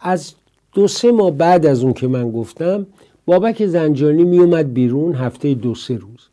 از 0.00 0.34
دو 0.72 0.88
سه 0.88 1.12
ماه 1.12 1.30
بعد 1.30 1.66
از 1.66 1.82
اون 1.84 1.92
که 1.92 2.08
من 2.08 2.30
گفتم 2.30 2.86
بابک 3.26 3.66
زنجانی 3.66 4.24
میومد 4.24 4.74
بیرون 4.74 5.14
هفته 5.14 5.54
دو 5.54 5.74
سه 5.74 5.96
روز. 5.96 6.28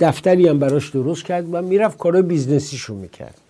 دفتری 0.00 0.48
هم 0.48 0.58
براش 0.58 0.90
درست 0.90 1.24
کرد 1.24 1.54
و 1.54 1.62
می‌رفت 1.62 1.98
کارای 1.98 2.22
business 2.22 2.70
یشو 2.70 2.94
می‌کرد. 2.94 3.40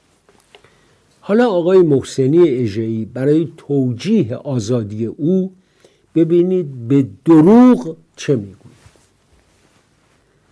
حالا 1.20 1.50
آقای 1.50 1.78
محسنی 1.78 2.48
اژه‌ای 2.48 3.04
برای 3.04 3.48
توجیه 3.56 4.36
آزادی 4.36 5.06
او 5.06 5.52
ببینید 6.16 6.88
به 6.88 7.06
دروغ 7.24 7.96
چه 8.16 8.36
می‌گوید. 8.36 8.56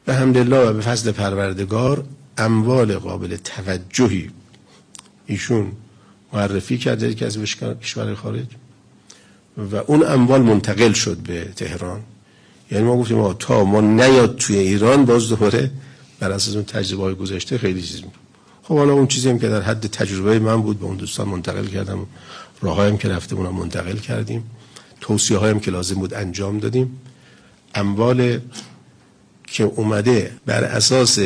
به 0.05 0.15
حمدالله 0.15 0.59
و 0.59 0.73
به 0.73 0.81
فضل 0.81 1.13
پروردگار 1.13 2.05
اموال 2.39 2.97
قابل 2.99 3.37
توجهی. 3.37 4.31
ایشون 5.27 5.73
معرفی 6.33 6.79
کرده 6.79 7.15
که 7.15 7.27
از 7.27 7.39
کشور 7.83 8.15
خارج 8.15 8.47
و 9.73 9.77
اون 9.77 10.07
اموال 10.07 10.43
منتقل 10.43 10.93
شد 10.93 11.17
به 11.17 11.45
تهران. 11.45 12.01
یعنی 12.71 12.85
ما 12.85 12.97
گفتیم 12.97 13.33
تا 13.33 13.65
ما 13.65 13.81
نیاد 13.81 14.37
توی 14.37 14.57
ایران 14.57 15.05
باز 15.05 15.29
دوباره 15.29 15.71
بر 16.21 16.33
اساس 16.33 16.55
اون 16.55 16.65
تجربه 16.65 17.15
گذشته 17.15 17.59
خیلی 17.59 17.83
چیز 17.83 18.03
خب 18.63 18.77
حالا 18.77 18.93
اون 18.93 19.07
چیزی 19.07 19.31
هم 19.31 19.39
که 19.39 19.49
در 19.49 19.63
حد 19.63 19.87
تجربه 19.87 20.39
من 20.39 20.63
بود 20.63 20.79
به 20.79 20.85
اون 20.85 20.97
دوستان 20.97 21.29
منتقل 21.29 21.67
کردم 21.67 22.07
راههایم 22.61 22.97
که 22.97 23.09
رفته 23.09 23.37
اونم 23.37 23.55
منتقل 23.55 23.97
کردیم. 23.97 24.45
توصیه 25.05 25.39
هایم 25.39 25.61
که 25.61 25.71
لازم 25.71 25.95
بود 25.95 26.15
انجام 26.15 26.59
دادیم. 26.59 27.01
اموال 27.75 28.41
که 29.47 29.65
اومده 29.65 30.33
بر 30.47 30.65
اساس 30.65 31.19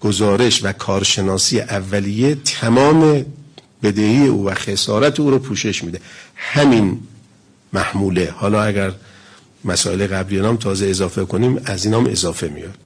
گزارش 0.00 0.64
و 0.64 0.72
کارشناسی 0.72 1.60
اولیه 1.60 2.34
تمام 2.34 3.26
بدهی 3.82 4.26
او 4.26 4.44
و 4.46 4.54
خسارت 4.54 5.20
او 5.20 5.30
رو 5.30 5.38
پوشش 5.38 5.84
میده. 5.84 6.00
همین 6.36 7.00
محموله. 7.72 8.30
حالا 8.36 8.62
اگر 8.62 8.92
مسائل 9.64 10.06
قبلی 10.06 10.40
نام 10.40 10.56
تازه 10.56 10.86
اضافه 10.86 11.24
کنیم 11.24 11.60
از 11.64 11.84
اینام 11.84 12.06
اضافه 12.06 12.48
میاد. 12.48 12.78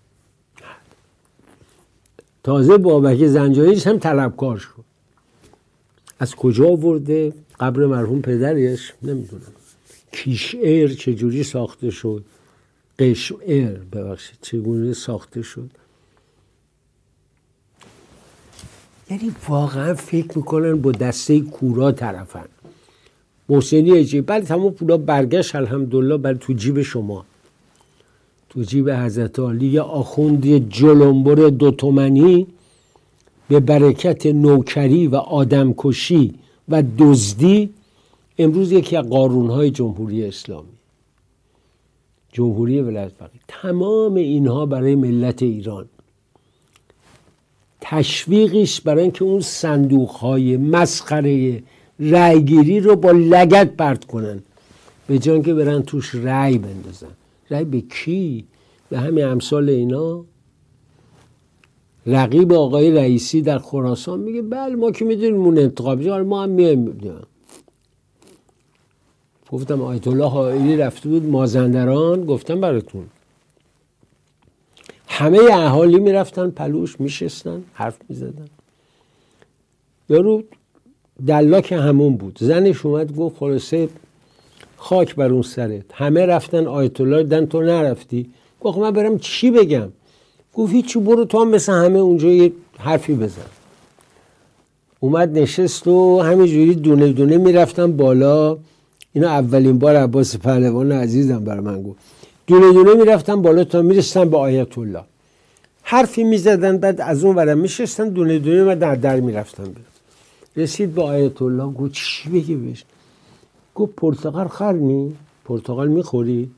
تازه 2.42 2.78
بابک 2.78 3.26
زنجانیش 3.26 3.86
هم 3.86 3.98
طلبکار 3.98 4.58
شد 4.58 4.84
از 6.20 6.34
کجا 6.34 6.76
ورده 6.76 7.32
قبر 7.60 7.86
مرحوم 7.86 8.22
پدرش؟ 8.22 8.92
نمی‌دونم. 9.02 9.57
کیش 10.12 10.54
ایر 10.54 10.94
چجوری 10.94 11.42
ساخته 11.42 11.90
شد؟ 11.90 12.24
قش 12.98 13.32
ایر 13.46 13.70
ببخشید 13.70 14.38
چگونه 14.42 14.92
ساخته 14.92 15.42
شد؟ 15.42 15.70
یعنی 19.10 19.32
واقعا 19.48 19.94
فکر 19.94 20.38
می‌کنن 20.38 20.80
با 20.80 20.92
دسته 20.92 21.40
کورا 21.40 21.92
طرفن. 21.92 22.44
محسنی 23.48 23.92
اجی 23.92 24.20
بله 24.20 24.44
تمام 24.44 24.72
پولا 24.72 24.96
برگشت 24.96 25.54
الحمدلله 25.54 26.16
بله 26.16 26.38
تو 26.38 26.52
جیب 26.52 26.82
شما. 26.82 27.24
تو 28.48 28.62
جیب 28.62 28.90
حضرت 28.90 29.38
علی 29.38 29.66
یه 29.66 29.80
آخوندی 29.80 30.60
جلنبر 30.60 31.34
دو 31.34 31.70
تومنی 31.70 32.46
به 33.48 33.60
برکت 33.60 34.26
نوکری 34.26 35.06
و 35.06 35.14
آدمکشی 35.16 36.34
و 36.68 36.82
دزدی 36.98 37.70
امروز 38.38 38.72
یکی 38.72 38.96
از 38.96 39.08
قارونهای 39.08 39.70
جمهوری 39.70 40.24
اسلامی 40.24 40.78
جمهوری 42.32 42.80
ولایت 42.80 43.08
فقیه 43.08 43.40
تمام 43.48 44.14
اینها 44.14 44.66
برای 44.66 44.94
ملت 44.94 45.42
ایران. 45.42 45.86
تشویقش 47.80 48.80
برای 48.80 49.02
اینکه 49.02 49.24
اون 49.24 49.40
صندوق 49.40 50.10
های 50.10 50.56
مسخره 50.56 51.62
رأیگیری 52.00 52.80
رو 52.80 52.96
با 52.96 53.10
لگت 53.10 53.76
پرت 53.76 54.04
کنن. 54.04 54.42
به 55.06 55.18
جان 55.18 55.42
که 55.42 55.54
برن 55.54 55.82
توش 55.82 56.14
رأی 56.14 56.58
بندازن. 56.58 57.14
رأی 57.50 57.64
به 57.64 57.80
کی؟ 57.80 58.44
به 58.90 58.98
همین 58.98 59.24
امثال 59.24 59.68
اینا. 59.68 60.24
رقیب 62.06 62.52
آقای 62.52 62.90
رئیسی 62.90 63.42
در 63.42 63.58
خراسان 63.58 64.20
میگه 64.20 64.42
بله 64.42 64.74
ما 64.74 64.90
که 64.90 65.04
می‌دونیم 65.04 65.40
اون 65.40 65.58
انتخاب. 65.58 66.02
ما 66.02 66.42
هم 66.42 66.50
میایم. 66.50 67.00
گفتم 69.52 69.82
آیت 69.82 70.08
الله 70.08 70.28
حائلی 70.28 70.76
رفته 70.76 71.08
بود 71.08 71.24
مازندران 71.26 72.24
گفتم 72.24 72.60
براتون. 72.60 73.06
همه 75.08 75.38
اهالی 75.52 75.98
می‌رفتن 75.98 76.50
پلوش 76.50 77.00
میشستن 77.00 77.62
حرف 77.72 77.96
می‌زدن. 78.08 78.48
یارو 80.08 80.42
دلاک 81.26 81.72
همون 81.72 82.16
بود. 82.16 82.38
زنش 82.40 82.86
اومد 82.86 83.16
گفت 83.16 83.36
خلاصه 83.36 83.88
خاک 84.76 85.14
بر 85.14 85.28
اون 85.28 85.42
سرت. 85.42 85.84
همه 85.92 86.26
رفتن 86.26 86.66
آیت 86.66 87.00
الله 87.00 87.22
دن 87.22 87.46
تو 87.46 87.62
نرفتی. 87.62 88.30
گفت 88.60 88.78
من 88.78 88.90
برم 88.90 89.18
چی 89.18 89.50
بگم؟ 89.50 89.88
گفت 90.54 90.72
هیچی 90.72 90.98
برو 90.98 91.24
تو 91.24 91.40
هم 91.40 91.48
مثل 91.48 91.72
همه 91.72 91.98
اونجا 91.98 92.28
یه 92.28 92.52
حرفی 92.78 93.14
بزن. 93.14 93.42
اومد 95.00 95.38
نشست 95.38 95.86
و 95.86 96.20
همینجوری 96.20 96.74
دونه 96.74 97.12
دونه 97.12 97.36
می‌رفتن 97.36 97.96
بالا. 97.96 98.58
اینا 99.18 99.30
اولین 99.30 99.78
بار 99.78 99.96
عباس 99.96 100.36
پهلوان 100.36 100.92
عزیزم 100.92 101.44
بر 101.44 101.60
من 101.60 101.82
گفت. 101.82 101.98
دونه 102.46 102.72
دونه 102.72 102.94
می‌رفتن 102.94 103.42
بالا 103.42 103.64
تا 103.64 103.82
میرستن 103.82 104.30
به 104.30 104.36
آیت 104.36 104.78
الله. 104.78 105.04
حرفی 105.82 106.24
می‌زدن 106.24 106.78
بعد 106.78 107.00
از 107.00 107.24
اون 107.24 107.36
ورم 107.36 107.58
میشستن 107.58 108.08
دونه 108.08 108.38
دونه 108.38 108.62
و 108.72 108.76
در 108.80 108.94
در 108.94 109.20
می‌رفتن 109.20 109.64
رسید 110.56 110.94
به 110.94 111.02
آیت 111.02 111.42
الله 111.42 111.72
گفت 111.72 111.92
چی 111.92 112.30
بگی 112.30 112.54
بهش؟ 112.54 112.84
گفت 113.74 113.92
پرتقال 113.96 114.48
خرنی؟ 114.48 115.14
پرتقال 115.44 115.88
می‌خوری؟ 115.88 116.50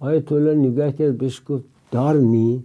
آیت 0.00 0.32
الله 0.32 0.54
نگاه 0.54 0.92
کرد 0.92 1.18
بهش 1.18 1.42
گفت 1.48 1.64
دارنی 1.90 2.64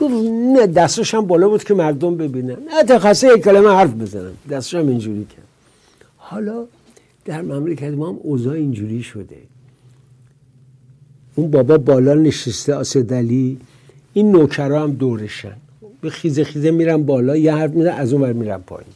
گفت 0.00 0.14
نه 0.54 0.66
دستش 0.66 1.14
هم 1.14 1.26
بالا 1.26 1.48
بود 1.48 1.64
که 1.64 1.74
مردم 1.74 2.16
ببینن. 2.16 2.56
نه 2.68 2.84
تخصه 2.88 3.28
یک 3.28 3.44
کلمه 3.44 3.68
حرف 3.68 3.94
بزنم. 3.94 4.32
دستش 4.50 4.74
هم 4.74 4.88
اینجوری 4.88 5.24
کرد. 5.24 5.46
حالا 6.16 6.64
در 7.26 7.42
مملکت 7.42 7.92
ما 7.92 8.08
هم 8.08 8.18
اوضاع 8.22 8.54
اینجوری 8.54 9.02
شده. 9.02 9.38
اون 11.34 11.50
بابا 11.50 11.78
بالا 11.78 12.14
نشسته 12.14 12.74
آسدلی 12.74 13.58
این 14.12 14.32
نوکرا 14.32 14.82
هم 14.82 14.92
دورشن. 14.92 15.56
به 16.00 16.10
خیزه 16.10 16.44
خیزه 16.44 16.70
میرن 16.70 17.02
بالا 17.02 17.36
یه 17.36 17.54
حرف 17.54 17.70
میرن 17.70 17.94
از 17.94 18.12
اون 18.12 18.22
ور 18.22 18.32
میرن 18.32 18.58
پایین. 18.58 18.92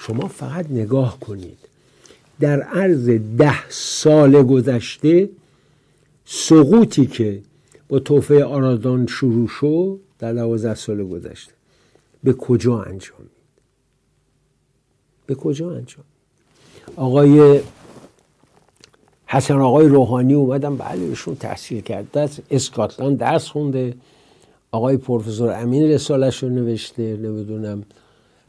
شما 0.00 0.28
فقط 0.28 0.70
نگاه 0.70 1.20
کنید. 1.20 1.58
در 2.40 2.62
عرض 2.62 3.08
ده 3.38 3.70
سال 3.70 4.42
گذشته 4.42 5.30
سقوطی 6.24 7.06
که 7.06 7.40
با 7.88 7.98
توفه 7.98 8.44
آرادان 8.44 9.06
شروع 9.06 9.48
شد 9.48 10.00
در 10.18 10.32
دوازده 10.32 10.74
سال 10.74 11.04
گذشته 11.04 11.52
به 12.24 12.32
کجا 12.32 12.82
انجام؟ 12.82 13.18
به 15.26 15.34
کجا 15.34 15.70
انجام؟ 15.70 16.04
آقای 16.96 17.60
حسن 19.26 19.60
آقای 19.60 19.88
روحانی 19.88 20.34
اومدن 20.34 20.76
بله 20.76 21.00
ایشون 21.00 21.34
تحصیل 21.36 21.80
کرده 21.80 22.20
است 22.20 22.42
اسکاتلند 22.50 23.18
درس 23.18 23.48
خونده. 23.48 23.94
آقای 24.70 24.96
پروفسور 24.96 25.52
امین 25.62 25.82
رسالش 25.82 26.42
رو 26.42 26.48
نوشته 26.48 27.16
نمی‌دونم. 27.16 27.84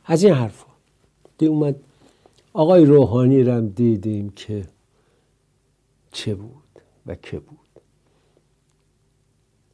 از 0.05 0.23
این 0.23 0.33
حرفا. 0.33 0.65
دی 1.37 1.45
اومد. 1.45 1.75
آقای 2.53 2.85
روحانی 2.85 3.43
رو 3.43 3.61
دیدیم 3.61 4.29
که 4.29 4.65
چه 6.11 6.35
بود 6.35 6.81
و 7.05 7.15
که 7.15 7.39
بود. 7.39 7.57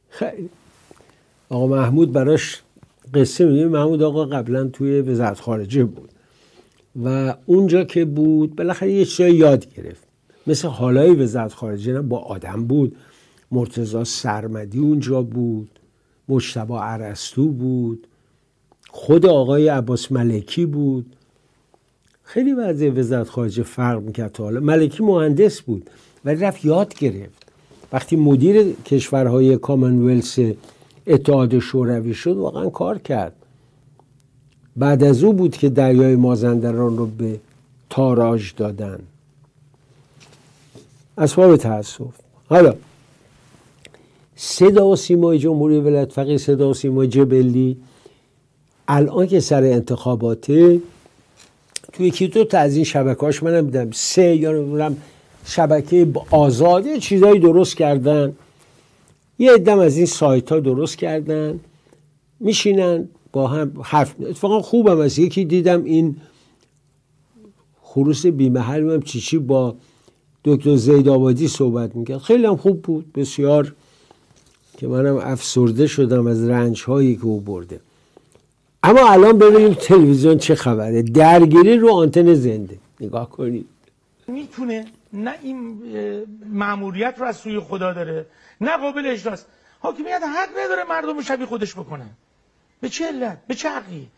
خیلی. 0.08 0.50
آقا 1.48 1.66
محمود 1.66 2.12
براش 2.12 2.62
قصه 3.14 3.46
میگه. 3.46 3.66
محمود 3.66 4.02
آقا 4.02 4.24
قبلا 4.24 4.68
توی 4.68 5.00
وزارت 5.00 5.40
خارجه 5.40 5.84
بود. 5.84 6.11
و 7.04 7.34
اونجا 7.46 7.84
که 7.84 8.04
بود 8.04 8.56
بالاخره 8.56 8.92
یه 8.92 9.04
چیزایی 9.04 9.34
یاد 9.34 9.74
گرفت. 9.74 10.02
مثل 10.46 10.68
حالای 10.68 11.14
وزارت 11.14 11.52
خارجه 11.52 12.00
با 12.00 12.18
آدم 12.18 12.64
بود. 12.64 12.96
مرتزا 13.52 14.04
سرمدی 14.04 14.78
اونجا 14.78 15.22
بود. 15.22 15.70
مجتبا 16.28 16.82
عرستو 16.82 17.48
بود. 17.48 18.06
خود 18.90 19.26
آقای 19.26 19.68
عباس 19.68 20.12
ملکی 20.12 20.66
بود. 20.66 21.16
خیلی 22.22 22.52
وضع 22.52 22.90
وزارت 22.90 23.28
خارجه 23.28 23.62
فرق 23.62 24.02
می‌کرد 24.02 24.36
حالا. 24.36 24.60
ملکی 24.60 25.02
مهندس 25.02 25.60
بود 25.60 25.90
ولی 26.24 26.40
رفت 26.40 26.64
یاد 26.64 26.94
گرفت. 26.94 27.46
وقتی 27.92 28.16
مدیر 28.16 28.72
کشورهای 28.72 29.56
کامنولس 29.56 30.38
اتحاد 31.06 31.58
شوروی 31.58 32.14
شد 32.14 32.36
واقعا 32.36 32.70
کار 32.70 32.98
کرد. 32.98 33.41
بعد 34.76 35.04
از 35.04 35.24
او 35.24 35.32
بود 35.32 35.56
که 35.56 35.68
دریای 35.68 36.16
مازندران 36.16 36.96
رو 36.96 37.06
به 37.06 37.40
تاراج 37.90 38.52
دادن. 38.56 38.98
اسباب 41.18 41.56
تاسف 41.56 42.14
حالا 42.48 42.74
صدا 44.36 44.88
و 44.88 44.96
سیمای 44.96 45.38
جمهوری 45.38 45.80
ولایت 45.80 46.12
فقیه 46.12 46.38
صدا 46.38 46.70
و 46.70 46.74
سیمای 46.74 47.08
جبلی 47.08 47.76
الان 48.88 49.26
که 49.26 49.40
سر 49.40 49.62
انتخاباته 49.62 50.80
توی 51.92 52.06
یکی 52.06 52.28
دو 52.28 52.44
تا 52.44 52.58
از 52.58 52.76
این 52.76 52.84
شبکهاش 52.84 53.42
منم 53.42 53.64
دیدم 53.66 53.90
سه 53.90 54.36
یا 54.36 54.52
نمی‌دونم 54.52 54.96
شبکه 55.44 56.08
آزاد 56.30 56.96
چیزایی 56.96 57.40
درست 57.40 57.76
کردن. 57.76 58.36
یه 59.38 59.52
ادم 59.52 59.78
از 59.78 59.96
این 59.96 60.06
سایت 60.06 60.52
ها 60.52 60.60
درست 60.60 60.98
کردن. 60.98 61.60
میشینن. 62.40 63.08
با 63.32 63.48
هم 63.48 63.72
حرف 63.84 64.14
اتفاقا 64.20 64.62
خوبم 64.62 65.00
از 65.00 65.18
یکی 65.18 65.44
دیدم 65.44 65.84
این 65.84 66.16
خروس 67.82 68.26
بیمحل 68.26 68.90
هم 68.90 69.02
چی 69.02 69.20
چی 69.20 69.38
با 69.38 69.76
دکتر 70.44 70.76
زید 70.76 71.08
آبادی 71.08 71.48
صحبت 71.48 71.96
می‌کرد. 71.96 72.18
خیلی 72.18 72.46
هم 72.46 72.56
خوب 72.56 72.82
بود. 72.82 73.12
بسیار 73.12 73.74
که 74.78 74.86
منم 74.86 75.16
افسرده 75.16 75.86
شدم 75.86 76.26
از 76.26 76.48
رنج 76.48 76.82
هایی 76.82 77.16
که 77.16 77.24
او 77.24 77.40
برده. 77.40 77.80
اما 78.82 79.10
الان 79.10 79.38
ببینیم 79.38 79.74
تلویزیون 79.74 80.38
چه 80.38 80.54
خبره. 80.54 81.02
درگیری 81.02 81.76
رو 81.78 81.92
آنتن 81.92 82.34
زنده. 82.34 82.78
نگاه 83.00 83.30
کنید. 83.30 83.66
می‌تونه 84.28 84.84
نه 85.12 85.34
این 85.42 85.82
معمولیت 86.52 87.14
رو 87.18 87.26
از 87.26 87.36
سوی 87.36 87.60
خدا 87.60 87.92
داره 87.92 88.26
نه 88.60 88.76
قابل 88.76 89.06
اجراست. 89.06 89.46
حاکمیت 89.80 90.20
حق 90.36 90.48
نداره 90.64 90.84
مردم 90.88 91.16
رو 91.16 91.22
شبیه 91.22 91.46
خودش 91.46 91.74
بکنه 91.74 92.06
به 92.82 92.88
چه 92.88 93.06
علت؟ 93.06 93.38
به 93.46 93.54
چه 93.54 93.68
حقی 93.70 94.08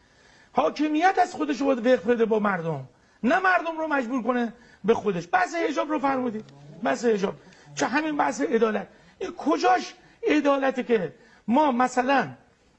حاکمیت 0.53 1.19
از 1.23 1.33
خودش 1.33 1.61
رو 1.61 1.67
وقف 1.71 2.07
بده 2.07 2.25
با 2.25 2.39
مردم. 2.39 2.89
نه 3.23 3.39
مردم 3.39 3.79
رو 3.79 3.87
مجبور 3.87 4.23
کنه 4.23 4.53
به 4.85 4.95
خودش. 4.95 5.29
بحث 5.33 5.55
حجاب 5.55 5.91
رو 5.91 5.99
فرمودید. 5.99 6.45
بحث 6.83 7.05
حجاب. 7.05 7.35
چه 7.75 7.87
همین 7.87 8.17
بحث 8.17 8.41
عدالت. 8.41 8.87
این 9.19 9.31
کجاش 9.33 9.95
عدالته 10.27 10.83
که 10.83 11.13
ما 11.49 11.73
مثلا 11.73 12.29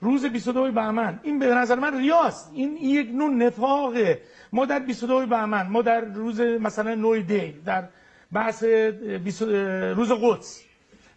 روز 0.01 0.25
22 0.25 0.71
بهمن 0.71 1.19
این 1.23 1.39
به 1.39 1.45
نظر 1.45 1.75
من 1.75 1.97
ریاست 1.97 2.51
این 2.53 2.77
یک 2.77 3.09
نوع 3.13 3.29
نفاقه 3.29 4.21
ما 4.53 4.65
در 4.65 4.79
22 4.79 5.25
بهمن 5.25 5.67
ما 5.67 5.81
در 5.81 6.01
روز 6.01 6.39
مثلا 6.41 6.95
نوی 6.95 7.23
دی 7.23 7.51
در 7.65 7.83
بحث 8.31 8.63
روز 9.95 10.11
قدس. 10.11 10.63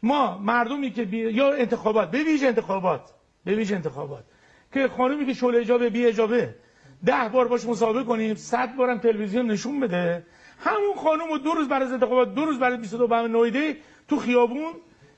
ما 0.02 0.38
مردمی 0.38 0.90
که 0.90 1.04
بی... 1.04 1.18
یا 1.18 1.52
انتخابات 1.52 2.10
به 2.10 2.22
ویژه 2.24 2.46
انتخابات 2.46 3.10
به 3.44 3.54
ویژه 3.54 3.74
انتخابات. 3.74 4.24
که 4.72 4.88
خانومی 4.88 5.26
که 5.26 5.34
شل 5.34 5.56
اجابه 5.56 5.90
بی 5.90 6.06
اجابه 6.06 6.54
ده 7.04 7.28
بار 7.32 7.48
باش 7.48 7.66
مسابقه 7.66 8.04
کنیم 8.04 8.34
صد 8.34 8.76
بارم 8.76 8.98
تلویزیون 8.98 9.46
نشون 9.50 9.80
بده. 9.80 10.26
همون 10.60 10.96
خانم 10.96 11.28
رو 11.28 11.38
دو 11.38 11.52
روز 11.52 11.70
از 11.70 11.92
انتخابات 11.92 12.34
دو 12.34 12.44
روز 12.44 12.58
بعد 12.58 12.80
22 12.80 13.06
بهمن 13.06 13.30
نویده 13.30 13.76
تو 14.08 14.16
خیابون 14.16 14.72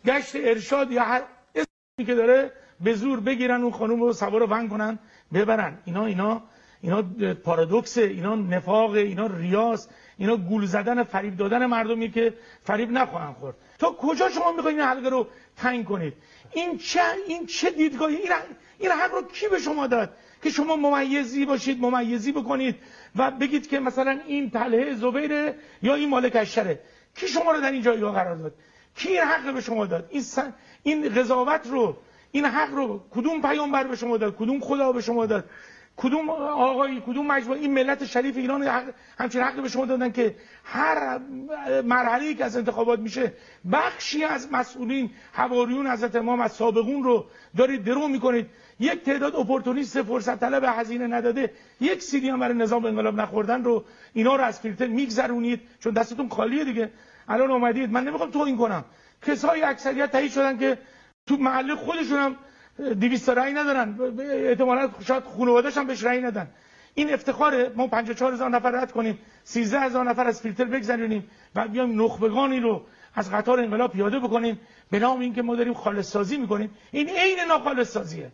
گشت 0.07 0.37
ارشاد 0.37 0.93
یا 0.93 1.03
هر 1.03 1.23
اسمی 1.55 2.07
که 2.07 2.15
داره 2.15 2.53
به 2.81 2.95
زور 2.95 3.21
بگیرن 3.21 3.63
اون 3.63 3.73
خانم 3.73 4.03
رو 4.03 4.13
سوار 4.13 4.43
ون 4.43 4.69
کنن 4.69 4.99
ببرن. 5.35 5.79
اینا 5.85 6.07
اینا 6.07 6.43
اینا 6.83 7.03
پارادوکسه 7.45 8.03
اینا 8.03 8.35
نفاق 8.35 8.91
اینا 8.91 9.27
ریاس 9.27 9.89
اینا 10.19 10.37
گول 10.37 10.65
زدن 10.65 11.03
فریب 11.03 11.37
دادن 11.37 11.67
مردمی 11.67 12.11
که 12.11 12.35
فریب 12.63 12.91
نخواهند 12.91 13.35
خورد. 13.35 13.55
تا 13.79 13.97
کجا 13.99 14.29
شما 14.29 14.53
می‌خواید 14.53 14.79
این 14.79 14.87
حلقه 14.87 15.09
رو 15.09 15.27
تنگ 15.57 15.85
کنید؟ 15.85 16.15
این 16.53 16.79
چه 16.79 17.01
این 17.29 17.47
چه 17.47 17.71
دیدگاهی؟ 17.71 18.17
این 18.17 18.33
این 18.81 18.91
حق 18.91 19.15
رو 19.15 19.23
کی 19.23 19.49
به 19.49 19.59
شما 19.59 19.87
داد 19.87 20.11
که 20.43 20.51
شما 20.51 20.77
ممیزی 20.77 21.47
باشید 21.47 21.81
ممیزی 21.81 22.33
بکنید 22.33 22.77
و 23.17 23.31
بگید 23.31 23.69
که 23.69 23.81
مثلا 23.81 24.21
این 24.27 24.51
تله 24.51 24.95
زبیره 24.95 25.55
یا 25.83 25.95
این 25.95 26.09
مال 26.09 26.29
کشره 26.29 26.81
کی 27.15 27.29
شما 27.29 27.53
رو 27.53 27.61
در 27.61 27.73
این 27.73 27.83
جایگاه 27.83 28.15
قرار 28.15 28.37
داد؟ 28.37 28.55
کی 28.97 29.09
این 29.09 29.23
حق 29.23 29.55
به 29.55 29.61
شما 29.61 29.87
داد؟ 29.87 30.09
این 30.11 30.25
این 30.83 31.09
قضاوت 31.09 31.67
رو 31.67 31.97
این 32.33 32.45
حق 32.45 32.75
رو 32.75 33.05
کدوم 33.11 33.43
پیامبر 33.43 33.85
به 33.85 33.97
شما 33.97 34.17
داد؟ 34.17 34.37
کدوم 34.37 34.61
خدا 34.61 34.93
به 34.93 35.01
شما 35.01 35.27
داد؟ 35.27 35.45
کدوم 36.03 36.31
آقای 36.31 37.01
کدوم 37.07 37.27
مجموعه؟ 37.27 37.61
این 37.61 37.75
ملت 37.75 38.05
شریف 38.05 38.37
ایران 38.37 38.83
همچین 39.19 39.43
حقی 39.43 39.61
به 39.61 39.69
شما 39.69 39.87
دادن 39.87 40.13
که 40.13 40.35
هر 40.65 41.21
مرحله 41.85 42.35
که 42.35 42.45
از 42.45 42.57
انتخابات 42.57 42.99
میشه 42.99 43.33
بخشی 43.73 44.25
از 44.25 44.53
مسئولین 44.53 45.11
حواریون 45.33 45.87
حضرت 45.87 46.17
امام 46.17 46.41
از 46.41 46.53
سابقون 46.53 47.03
رو 47.03 47.27
دارید 47.57 47.85
درو 47.85 48.09
می‌کنید. 48.09 48.47
یک 48.81 49.03
تعداد 49.03 49.37
اپورتونیست 49.37 50.03
فرصت 50.03 50.41
طلب 50.41 50.65
هزینه 50.67 51.07
نداده 51.07 51.53
یک 51.81 52.03
سیدی 52.03 52.29
هم 52.29 52.41
برای 52.41 52.55
نظام 52.55 52.85
انقلاب 52.85 53.21
نخوردن 53.21 53.65
رو 53.65 53.85
اینا 54.13 54.37
رو 54.37 54.45
از 54.45 54.61
فیلتر 54.61 54.87
میگذرونید 54.87 55.61
چون 55.81 55.93
دستتون 55.93 56.29
خالیه 56.29 56.65
دیگه. 56.65 56.91
الان 57.29 57.51
اومدید. 57.51 57.93
من 57.93 58.05
نمی‌خوام 58.05 58.31
تو 58.31 58.39
این 58.39 58.57
کنم. 58.57 58.85
کسای 59.27 59.63
اکثریت 59.63 60.13
تایید 60.13 60.33
شدن 60.33 60.59
که 60.59 60.79
تو 61.27 61.37
محله 61.37 61.75
خودشون 61.75 62.19
هم 62.19 62.37
200 62.81 63.29
رأی 63.29 63.53
ندارن. 63.53 63.99
احتمالاً 64.21 64.91
شاید 65.07 65.23
خانواده‌اش 65.25 65.77
هم 65.77 65.87
بهش 65.87 66.05
رأی 66.05 66.21
ندن. 66.21 66.49
این 66.95 67.15
افتخاره. 67.15 67.73
ما 67.77 67.87
54 67.87 68.33
هزار 68.33 68.51
نفر 68.51 68.71
رد 68.71 68.93
کنیم. 68.93 69.19
13 69.45 69.81
هزار 69.81 70.05
نفر 70.05 70.27
از 70.27 70.41
فیلتر 70.41 70.65
بگذرونیم. 70.65 71.31
و 71.55 71.69
بیایم 71.69 72.03
نخبگانی 72.03 72.61
رو 72.61 72.83
از 73.15 73.33
قطار 73.33 73.61
انقلاب 73.61 73.93
پیاده 73.93 74.19
بکنیم. 74.19 74.61
به 74.91 74.99
نام 74.99 75.21
اینکه 75.21 75.43
ما 75.43 75.57
داریم 75.57 75.75
خالص 75.75 76.11
سازی 76.11 76.37
می‌کنیم. 76.37 76.71
این 76.91 77.09
عین 77.09 77.39
ناخالص 77.49 77.91
سازیه 77.91 78.33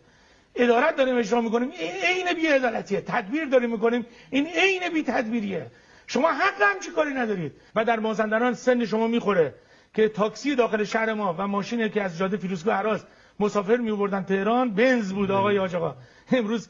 ادارت 0.55 0.95
داریم 0.95 1.17
اجرا 1.17 1.41
می‌کنیم. 1.41 1.71
این 1.79 1.91
عین 1.91 2.33
بی 2.33 2.47
عدالتیه 2.47 3.01
تدبیر 3.01 3.45
داریم 3.45 3.71
می‌کنیم. 3.71 4.05
این 4.29 4.47
عین 4.47 4.89
بی 4.93 5.03
تدبیریه 5.03 5.65
شما 6.07 6.31
حق 6.31 6.61
هم 6.61 6.79
چی 6.79 6.91
کاری 6.91 7.13
ندارید. 7.13 7.51
و 7.75 7.85
در 7.85 7.99
مازندران 7.99 8.53
سن 8.53 8.85
شما 8.85 9.07
می‌خوره 9.07 9.53
که 9.93 10.09
تاکسی 10.09 10.55
داخل 10.55 10.83
شهر 10.83 11.13
ما 11.13 11.35
و 11.37 11.47
ماشینی 11.47 11.89
که 11.89 12.03
از 12.03 12.17
جاده 12.17 12.37
فیروزکوه 12.37 12.73
هراز 12.73 13.05
مسافر 13.39 13.77
می 13.77 13.91
بردن 13.91 14.23
تهران 14.23 14.71
بنز 14.71 15.13
بود 15.13 15.31
آقای 15.31 15.59
آج 15.59 15.75
آقا 15.75 15.95
امروز 16.31 16.69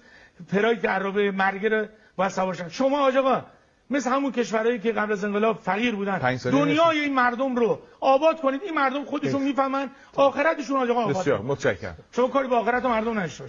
پرای 0.52 0.78
که 0.78 0.88
عربه 0.88 1.32
مرگه 1.32 1.70
رو 1.70 1.86
باید 2.16 2.32
سوار 2.32 2.70
شما 2.70 3.00
آج 3.00 3.18
آقا 3.18 3.42
مثل 3.90 4.10
همون 4.10 4.32
کشورهایی 4.32 4.80
که 4.80 4.92
قبل 4.92 5.12
از 5.12 5.24
انقلاب 5.24 5.60
فقیر 5.60 5.96
بودن. 5.96 6.38
دنیای 6.52 7.00
این 7.00 7.14
مردم 7.14 7.56
رو 7.56 7.80
آباد 8.00 8.42
کنید. 8.42 8.62
این 8.64 8.74
مردم 8.74 9.06
خودشون 9.06 9.42
می‌فهمن 9.44 9.90
آخرتشون 10.16 10.78
آج 10.78 10.90
آقا 10.90 11.02
آباد 11.02 11.16
بسیار 11.18 11.42
متشکرم. 11.42 11.96
شما 12.12 12.28
کاری 12.28 12.48
با 12.48 12.60
آخرت 12.60 12.86
مردم 12.86 13.20
نشته 13.20 13.44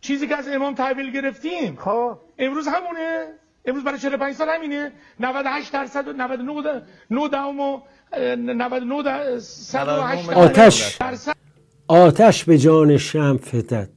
چیزی 0.00 0.26
که 0.26 0.36
از 0.36 0.48
امام 0.48 0.74
تحویل 0.74 1.10
گرفتیم 1.12 1.76
خب. 1.76 2.18
امروز 2.38 2.68
همونه. 2.68 3.26
امروز 3.64 3.84
برای 3.84 3.98
45 3.98 4.34
سال 4.34 4.48
همینه. 4.48 4.92
98 5.20 5.72
درصد 5.72 6.08
و 6.08 6.12
99 6.12 6.82
9 7.10 7.28
دهم 7.28 7.60
و 7.60 7.80
99 8.36 9.02
درصد 9.02 9.88
آتش. 10.34 10.98
آتش 11.88 12.44
به 12.44 12.58
جان 12.58 12.96
شم 12.96 13.36
فتد 13.36 13.90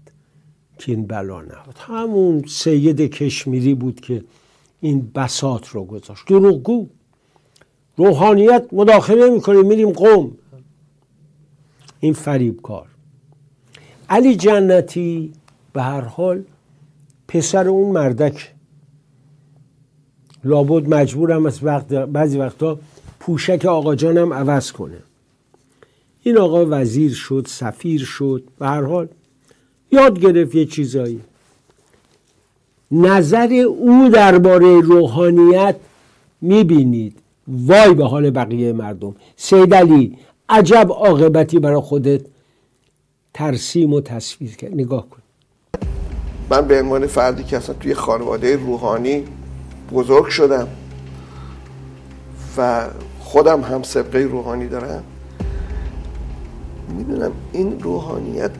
که 0.77 0.91
این 0.91 1.05
بلا 1.05 1.41
نهاد 1.41 1.75
همون 1.77 2.43
سید 2.47 3.01
کشمیری 3.01 3.75
بود 3.75 4.01
که 4.01 4.23
این 4.81 5.11
بسات 5.15 5.67
رو 5.67 5.83
گذاشت. 5.83 6.27
دروغگو 6.27 6.87
روحانیت 7.97 8.65
مداخله 8.71 9.29
می‌کنه 9.29 9.61
میریم 9.61 9.89
قوم. 9.91 10.31
این 11.99 12.13
فریب 12.13 12.61
کار 12.61 12.87
علی 14.09 14.35
جنتی 14.35 15.33
به 15.73 15.81
هر 15.81 16.01
حال 16.01 16.43
پسر 17.27 17.67
اون 17.67 17.91
مردک. 17.91 18.53
لابد 20.43 20.89
مجبورم 20.89 21.45
از 21.45 21.63
وقت 21.63 21.87
بعضی 21.87 22.37
وقتا 22.37 22.79
پوشک 23.19 23.65
آقا 23.65 23.95
جانم 23.95 24.33
عوض 24.33 24.71
کنه. 24.71 24.97
این 26.23 26.37
آقا 26.37 26.65
وزیر 26.69 27.13
شد 27.13 27.45
سفیر 27.49 28.03
شد 28.05 28.43
به 28.59 28.67
هر 28.67 28.83
حال 28.83 29.07
یاد 29.91 30.19
گرفت 30.19 30.55
یه 30.55 30.65
چیزایی. 30.65 31.21
نظر 32.91 33.53
او 33.77 34.09
درباره 34.09 34.81
روحانیت 34.81 35.75
می‌بینید. 36.41 37.17
وای 37.47 37.93
به 37.93 38.05
حال 38.05 38.29
بقیه 38.29 38.73
مردم. 38.73 39.15
سید 39.35 39.73
علی 39.73 40.17
عجب 40.49 40.87
عاقبتی 40.91 41.59
برای 41.59 41.81
خودت. 41.81 42.21
ترسیم 43.33 43.93
و 43.93 44.01
تصویر 44.01 44.55
کرد. 44.55 44.73
نگاه 44.73 45.09
کن. 45.09 45.21
من 46.49 46.67
به 46.67 46.81
عنوان 46.81 47.07
فردی 47.07 47.43
که 47.43 47.57
اصلا 47.57 47.75
توی 47.75 47.93
خانواده 47.93 48.55
روحانی 48.55 49.23
بزرگ 49.93 50.27
شدم 50.27 50.67
و 52.57 52.87
خودم 53.19 53.61
هم 53.61 53.83
سبقه 53.83 54.19
روحانی 54.19 54.67
دارم 54.67 55.03
می‌دونم 56.91 57.31
این 57.51 57.79
روحانیت 57.79 58.51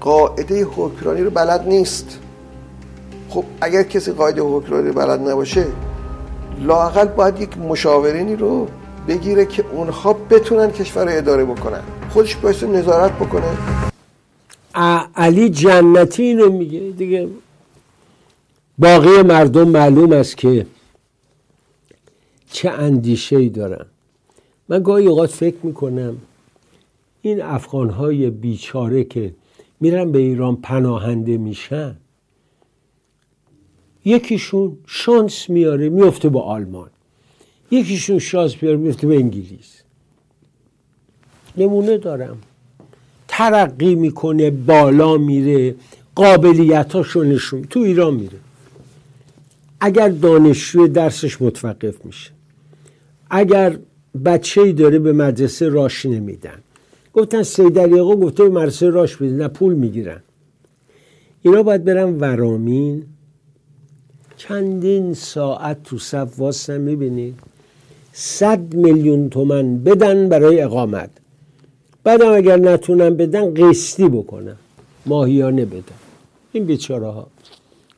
قاعده 0.00 0.64
حکرانی 0.64 1.20
رو 1.20 1.30
بلد 1.30 1.68
نیست. 1.68 2.18
خب 3.28 3.44
اگر 3.60 3.82
کسی 3.82 4.12
قاعده 4.12 4.42
حکرانی 4.42 4.90
بلد 4.90 5.28
نباشه 5.28 5.66
لاقل 6.60 7.06
باید 7.06 7.40
یک 7.40 7.58
مشاورینی 7.58 8.36
رو 8.36 8.68
بگیره 9.08 9.46
که 9.46 9.64
اونها 9.72 10.12
بتونن 10.12 10.70
کشور 10.70 11.04
رو 11.04 11.18
اداره 11.18 11.44
بکنن. 11.44 11.82
خودش 12.10 12.36
باید 12.36 12.64
نظارت 12.64 13.12
بکنه. 13.12 13.58
علی 15.16 15.50
جنتی 15.50 16.22
اینو 16.22 16.50
میگه. 16.50 16.80
دیگه 16.80 17.28
باقی 18.78 19.22
مردم 19.22 19.68
معلوم 19.68 20.12
است 20.12 20.36
که 20.36 20.66
چه 22.50 22.70
اندیشه 22.70 23.36
ای 23.36 23.48
دارن. 23.48 23.86
من 24.68 24.82
گاهی 24.82 25.06
اوقات 25.06 25.30
فکر 25.30 25.56
می‌کنم 25.62 26.16
این 27.26 27.42
افغان 27.42 27.90
های 27.90 28.30
بیچاره 28.30 29.04
که 29.04 29.34
میرن 29.80 30.12
به 30.12 30.18
ایران 30.18 30.56
پناهنده 30.56 31.36
میشن 31.36 31.96
یکیشون 34.04 34.78
شانس 34.86 35.50
میاره 35.50 35.88
میفته 35.88 36.28
با 36.28 36.42
آلمان 36.42 36.90
یکیشون 37.70 38.18
شانس 38.18 38.62
میاره 38.62 38.76
میفته 38.76 39.06
به 39.06 39.16
انگلیس. 39.16 39.82
نمونه 41.56 41.98
دارم. 41.98 42.38
ترقی 43.28 43.94
می‌کنه 43.94 44.50
بالا 44.50 45.16
میره 45.16 45.74
قابلیتاشو 46.14 47.22
نشون 47.22 47.62
تو 47.62 47.80
ایران 47.80 48.14
میره. 48.14 48.38
اگر 49.80 50.08
دانشجوی 50.08 50.88
درسش 50.88 51.42
متوقف 51.42 52.04
میشه 52.04 52.30
اگر 53.30 53.78
بچه 54.24 54.60
ای 54.60 54.72
داره 54.72 54.98
به 54.98 55.12
مدرسه 55.12 55.68
راش 55.68 56.06
نمیدن 56.06 56.63
گفتن 57.14 57.42
سیدری 57.42 58.00
آقا 58.00 58.16
گفته 58.16 58.42
به 58.42 58.48
مدرسه 58.48 58.90
راش 58.90 59.20
میدن 59.20 59.36
نه 59.36 59.48
پول 59.48 59.74
می‌گیرن. 59.74 60.20
اینا 61.42 61.62
باید 61.62 61.84
برن 61.84 62.20
ورامین. 62.20 63.04
چندین 64.36 65.14
ساعت 65.14 65.82
تو 65.82 65.98
صف 65.98 66.40
واسن 66.40 66.80
می‌بینید 66.80 67.34
صد 68.12 68.74
میلیون 68.74 69.28
تومن 69.28 69.78
بدن 69.78 70.28
برای 70.28 70.60
اقامت. 70.60 71.10
بعدم 72.04 72.32
اگر 72.32 72.56
نتونن 72.56 73.10
بدن 73.10 73.54
قسطی 73.54 74.08
بکنن. 74.08 74.56
ماهیانه 75.06 75.64
بدن. 75.64 75.98
این 76.52 76.64
بیچاره 76.64 77.06
ها 77.06 77.26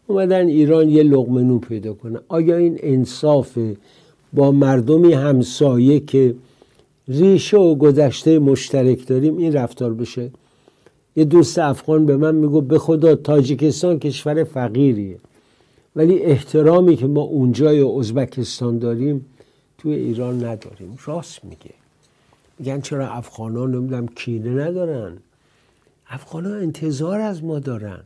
اومدن 0.07 0.47
ایران 0.47 0.89
یه 0.89 1.03
لغمه 1.03 1.43
نو 1.43 1.59
پیدا 1.59 1.93
کنن. 1.95 2.21
آیا 2.29 2.57
این 2.57 2.79
انصاف 2.81 3.59
با 4.33 4.53
مردمی 4.53 5.13
همسایه 5.13 6.01
که 6.01 6.35
ریشه 7.09 7.57
و 7.57 7.75
گذشته 7.75 8.39
مشترک 8.39 9.07
داریم 9.07 9.37
این 9.37 9.53
رفتار 9.53 9.95
بشه. 9.95 10.31
یه 11.17 11.25
دوست 11.25 11.59
افغان 11.59 12.07
به 12.07 12.17
من 12.17 12.35
میگو 12.35 12.61
به 12.61 12.79
خدا 12.79 13.15
تاجیکستان 13.15 13.99
کشور 13.99 14.45
فقیریه. 14.45 15.19
ولی 15.97 16.19
احترامی 16.19 16.97
که 16.97 17.07
ما 17.07 17.21
اونجای 17.21 17.81
ازبکستان 17.81 18.79
داریم 18.79 19.27
توی 19.79 19.95
ایران 19.95 20.45
نداریم. 20.45 20.99
راست 21.05 21.45
میگه. 21.45 21.75
میگن 22.59 22.81
چرا 22.81 23.09
افغان 23.09 23.57
ها 23.57 23.67
نمی‌دونم 23.67 24.09
کینه 24.09 24.51
ندارن؟ 24.51 25.19
افغان 26.09 26.47
ها 26.47 26.55
انتظار 26.55 27.21
از 27.21 27.45
ما 27.45 27.59
دارن. 27.59 28.01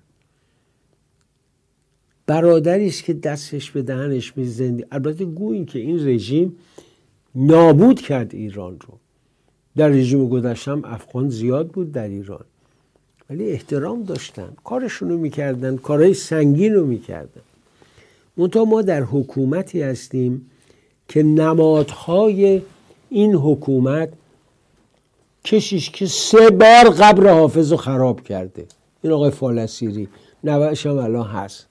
برادری 2.27 2.87
است 2.87 3.05
که 3.05 3.13
دستش 3.13 3.71
به 3.71 3.83
دهنش 3.83 4.37
میزندی 4.37 4.85
البته 4.91 5.25
گوییم 5.25 5.67
که 5.67 5.79
این 5.79 6.09
رژیم 6.09 6.57
نابود 7.35 8.01
کرد 8.01 8.35
ایران 8.35 8.73
رو. 8.81 8.99
در 9.77 9.88
رژیم 9.88 10.29
گذشتم 10.29 10.83
افغان 10.85 11.29
زیاد 11.29 11.69
بود 11.69 11.93
در 11.93 12.09
ایران. 12.09 12.45
ولی 13.31 13.51
احترام 13.51 14.03
داشتن. 14.03 14.53
کارشونو 14.64 15.19
می‌کردن 15.19 15.77
کارهای 15.77 16.14
سنگین 16.14 16.75
رو 16.75 16.87
می‌کردن. 16.87 17.40
منتها 18.37 18.64
ما 18.64 18.83
در 18.83 19.03
حکومتی 19.03 19.83
هستیم 19.83 20.51
که 21.09 21.23
نمادهای 21.23 22.62
این 23.11 23.35
حکومت 23.35 24.09
کشیش 25.45 25.90
که 25.90 26.07
سه 26.07 26.51
بار 26.51 26.90
قبر 26.90 27.33
حافظ 27.33 27.71
رو 27.71 27.77
خراب 27.77 28.23
کرده. 28.23 28.66
این 29.03 29.12
آقای 29.12 29.31
فالسیری 29.31 30.09
نوش 30.45 30.87
هم 30.87 30.99
الان 30.99 31.27
هست. 31.27 31.66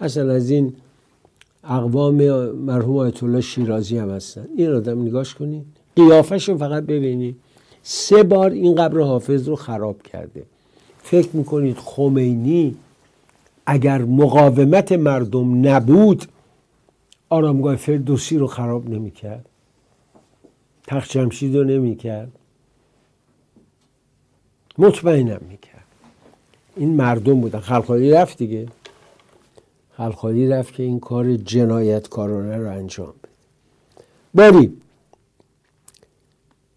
اصلا 0.00 0.32
از 0.32 0.50
این 0.50 0.76
اقوام 1.64 2.14
مرحوم 2.50 2.96
آیت 2.96 3.22
الله 3.22 3.40
شیرازی 3.40 3.98
هم 3.98 4.10
هستن. 4.10 4.46
این 4.56 4.72
آدم 4.72 5.02
نگاش 5.02 5.34
کنید 5.34 5.66
قیافش 5.96 6.48
رو 6.48 6.58
فقط 6.58 6.82
ببینید 6.82 7.36
سه 7.82 8.22
بار 8.22 8.50
این 8.50 8.74
قبر 8.74 9.00
حافظ 9.00 9.48
رو 9.48 9.56
خراب 9.56 10.02
کرده. 10.02 10.42
فکر 11.02 11.28
می‌کنید 11.32 11.76
خمینی 11.76 12.76
اگر 13.66 13.98
مقاومت 13.98 14.92
مردم 14.92 15.68
نبود 15.68 16.24
آرامگاه 17.30 17.76
فردوسی 17.76 18.38
رو 18.38 18.46
خراب 18.46 18.90
نمی‌کرد؟ 18.90 19.46
تخت 20.86 21.10
جمشید 21.10 21.56
رو 21.56 21.64
نمی‌کرد؟ 21.64 22.32
مطمئنم 24.78 25.40
می‌کرد. 25.50 25.84
این 26.76 26.94
مردم 26.96 27.40
بودن. 27.40 27.58
خلخالی 27.58 28.10
رفت 28.10 28.38
دیگه. 28.38 28.66
خلخالی 29.96 30.48
رفت 30.48 30.74
که 30.74 30.82
این 30.82 31.00
کار 31.00 31.36
جنایتکارانه 31.36 32.56
رو 32.56 32.70
انجام 32.70 33.06
بده. 33.22 33.28
باری 34.34 34.72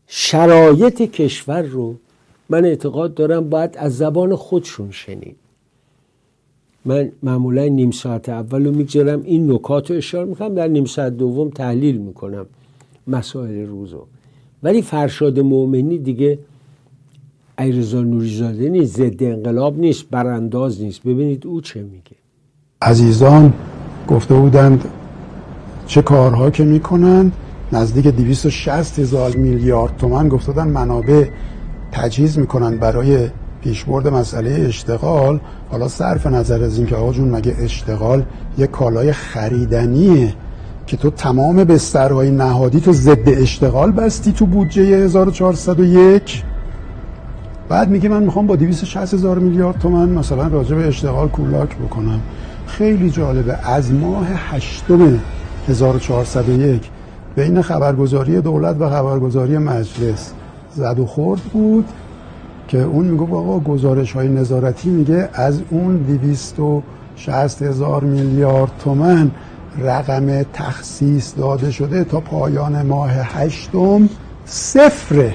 شرایط 0.08 1.02
کشور 1.02 1.62
رو 1.62 1.96
من 2.50 2.66
اعتقاد 2.66 3.14
دارم 3.14 3.50
باید 3.50 3.78
از 3.78 3.98
زبان 3.98 4.36
خودشون 4.36 4.92
شنید. 4.92 5.36
من 6.86 7.12
معمولا 7.24 7.66
نیم 7.66 7.92
ساعت 7.92 8.30
اول 8.30 8.66
رو 8.66 8.72
می‌گذارم 8.72 9.24
این 9.24 9.52
نکات 9.52 9.92
رو 9.92 9.98
اشاره 9.98 10.26
می‌کنم 10.26 10.56
در 10.56 10.68
نیم 10.68 10.86
ساعت 10.86 11.18
دوم 11.18 11.50
تحلیل 11.50 11.98
می‌کنم 11.98 12.46
مسائل 13.08 13.66
روزو 13.66 14.06
ولی 14.64 14.82
فرشاد 14.82 15.40
مؤمنی 15.40 15.98
دیگه 15.98 16.40
ایرزا 17.60 18.02
نوریزاده 18.02 18.70
نیست 18.70 18.98
ضد 18.98 19.24
انقلاب 19.24 19.80
نیست 19.80 20.10
برانداز 20.10 20.82
نیست. 20.82 21.04
ببینید 21.04 21.48
او 21.48 21.62
چه 21.62 21.84
میگه. 21.84 22.16
عزیزان 22.82 23.54
گفته 24.08 24.34
بودند 24.34 24.86
چه 25.88 26.02
کارها 26.02 26.50
که 26.50 26.64
می‌کنند؟ 26.64 27.32
نزدیک 27.72 28.08
260 28.08 29.00
هزار 29.00 29.36
میلیارد 29.36 29.98
تومن 29.98 30.28
گفته 30.28 30.52
بودن 30.52 30.68
منابع 30.68 31.26
تجهیز 31.92 32.40
می‌کنن 32.40 32.78
برای 32.78 33.30
پیشبرد 33.62 34.08
مسئله 34.08 34.66
اشتغال. 34.68 35.40
حالا 35.70 35.88
صرف 35.88 36.28
نظر 36.28 36.64
از 36.64 36.78
اینکه 36.78 36.96
آقا 36.96 37.14
جون 37.14 37.30
مگه 37.30 37.56
اشتغال 37.60 38.24
یه 38.58 38.68
کالای 38.68 39.14
خریدنیه 39.14 40.34
که 40.88 40.98
تو 40.98 41.10
تمام 41.10 41.64
بسترهای 41.64 42.32
نهادی 42.32 42.80
تو 42.80 42.94
ضد 42.94 43.30
اشتغال 43.30 43.92
بستی 43.92 44.32
تو 44.32 44.46
بودجه 44.46 44.84
1401 44.84 46.44
بعد 47.70 47.90
میگه 47.90 48.10
من 48.10 48.24
می‌خوام 48.24 48.48
با 48.48 48.56
260 48.56 49.14
هزار 49.14 49.40
میلیارد 49.40 49.80
تومن 49.80 50.10
مثلا 50.10 50.48
راجع 50.48 50.76
به 50.76 50.88
اشتغال 50.88 51.28
کولاک 51.28 51.78
بکنم. 51.78 52.22
خیلی 52.68 53.10
جالبه. 53.10 53.70
از 53.70 53.92
ماه 53.94 54.28
هشتم 54.28 55.20
1401 55.68 56.90
بین 57.36 57.62
خبرگزاری 57.62 58.42
دولت 58.42 58.76
و 58.80 58.90
خبرگزاری 58.90 59.58
مجلس 59.58 60.32
زد 60.76 61.00
و 61.00 61.06
خورد 61.06 61.42
بود 61.42 61.86
که 62.68 62.78
اون 62.78 63.06
میگه 63.06 63.24
آقا 63.24 63.60
گزارش 63.60 64.12
های 64.12 64.28
نظارتی 64.28 64.90
میگه 64.90 65.30
از 65.34 65.62
اون 65.70 65.98
260 65.98 67.62
هزار 67.62 68.04
میلیارد 68.04 68.72
تومن 68.84 69.32
رقم 69.80 70.44
تخصیص 70.54 71.34
داده 71.38 71.72
شده 71.72 72.04
تا 72.04 72.20
پایان 72.20 72.82
ماه 72.82 73.12
هشتم 73.12 74.10
صفره. 74.46 75.34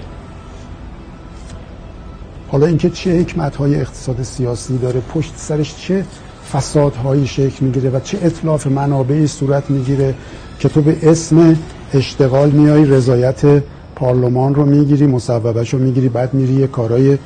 حالا 2.49 2.67
اینکه 2.67 2.91
چه 2.91 3.21
حکمت 3.21 3.57
های 3.57 3.81
اقتصاد 3.81 4.23
سیاسی 4.23 4.79
داره 4.79 5.01
پشت 5.01 5.33
سرش 5.37 5.77
چه 5.77 6.05
فسادهایی 6.53 7.27
شکل 7.27 7.65
می‌گیره 7.65 7.91
و 7.91 8.01
چه 8.01 8.19
اطلاف 8.23 8.67
منابعی 8.67 9.27
صورت 9.27 9.71
می‌گیره 9.71 10.15
که 10.59 10.69
تو 10.69 10.83
به 10.83 11.11
اسم 11.11 11.57
اشتغال 11.95 12.51
میای 12.51 12.85
رضایت 12.85 13.63
پارلمان 13.97 14.55
رو 14.55 14.65
می‌گیری 14.65 15.07
مصوبش 15.07 15.75
رو 15.75 15.81
می‌گیری 15.81 16.09
بعد 16.09 16.35
میری 16.35 16.53
یه 16.53 16.67
کارای 16.67 17.19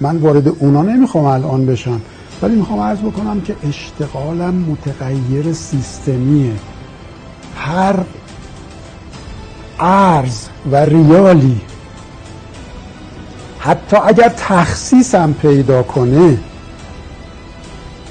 من 0.00 0.16
وارد 0.16 0.48
اونا 0.48 0.82
نمی‌خوام 0.82 1.24
الان 1.24 1.66
بشم. 1.66 2.00
ولی 2.42 2.54
می‌خوام 2.56 2.80
عرض 2.80 2.98
بکنم 2.98 3.40
که 3.40 3.56
اشتغالم 3.68 4.54
متغیر 4.54 5.52
سیستمیه. 5.52 6.52
هر 7.56 7.96
ارز 9.80 10.46
و 10.72 10.76
ریالی 10.76 11.60
حتی 13.58 13.96
اگر 13.96 14.28
تخصیصم 14.36 15.32
پیدا 15.42 15.82
کنه 15.82 16.38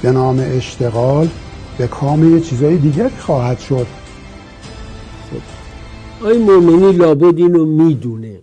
به 0.01 0.11
نام 0.11 0.39
اشتغال 0.39 1.29
به 1.77 1.87
کام 1.87 2.35
یه 2.35 2.41
چیزای 2.41 2.77
دیگری 2.77 3.09
خواهد 3.09 3.59
شد. 3.59 3.87
آی 6.23 6.37
مومنی 6.37 6.91
لابد 6.91 7.37
اینو 7.37 7.65
می‌دونه. 7.65 8.39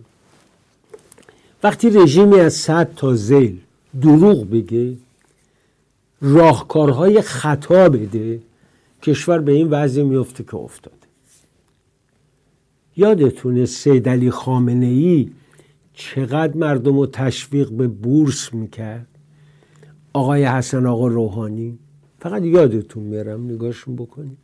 وقتی 1.63 1.89
رژیمی 1.89 2.39
از 2.39 2.53
صد 2.53 2.95
تا 2.95 3.15
زیل 3.15 3.59
دروغ 4.01 4.49
بگه 4.49 4.97
راهکارهای 6.21 7.21
خطا 7.21 7.89
بده 7.89 8.41
کشور 9.03 9.39
به 9.39 9.51
این 9.51 9.69
وضع 9.69 10.03
میفته 10.03 10.43
که 10.43 10.55
افتاده. 10.55 10.95
یادتونه 12.97 13.65
سید 13.65 14.09
علی 14.09 14.31
خامنه 14.31 14.85
ای 14.85 15.29
چقدر 15.93 16.57
مردم 16.57 16.97
رو 16.99 17.05
تشویق 17.05 17.69
به 17.69 17.87
بورس 17.87 18.53
می‌کرد؟ 18.53 19.07
آقای 20.15 20.45
حسن 20.45 20.85
آقا 20.85 21.07
روحانی. 21.07 21.79
فقط 22.19 22.43
یادتون 22.43 23.03
میرم 23.03 23.45
نگاهشون 23.45 23.95
بکنید. 23.95 24.37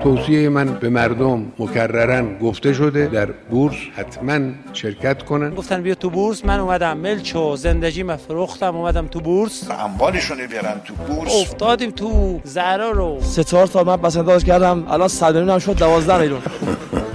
توصیه 0.00 0.48
من 0.48 0.78
به 0.80 0.88
مردم 0.88 1.52
مکررن 1.58 2.38
گفته 2.38 2.72
شده 2.72 3.06
در 3.06 3.30
بورس 3.50 3.74
حتما 3.94 4.40
شرکت 4.72 5.22
کنن. 5.22 5.54
گفتن 5.54 5.82
بیا 5.82 5.94
تو 5.94 6.10
بورس 6.10 6.44
من 6.44 6.58
اومدم 6.58 6.96
ملچ 6.98 7.36
و 7.36 7.56
زندگی 7.56 8.02
من 8.02 8.16
فروختم 8.16 8.76
اومدم 8.76 9.06
تو 9.06 9.20
بورس. 9.20 9.70
اموالشون 9.70 10.46
بیارن 10.46 10.80
تو 10.84 10.94
بورس. 10.94 11.32
افتادیم 11.40 11.90
تو 11.90 12.40
زهرا 12.44 12.90
رو. 12.90 13.20
سه 13.20 13.44
چهار 13.44 13.66
سال 13.66 13.86
من 13.86 13.96
پس 13.96 14.44
کردم 14.44 14.84
الان 14.88 15.08
صد 15.08 15.36
هم 15.36 15.58
شد 15.58 15.78
دوازده 15.78 16.20
میلیون. 16.20 16.40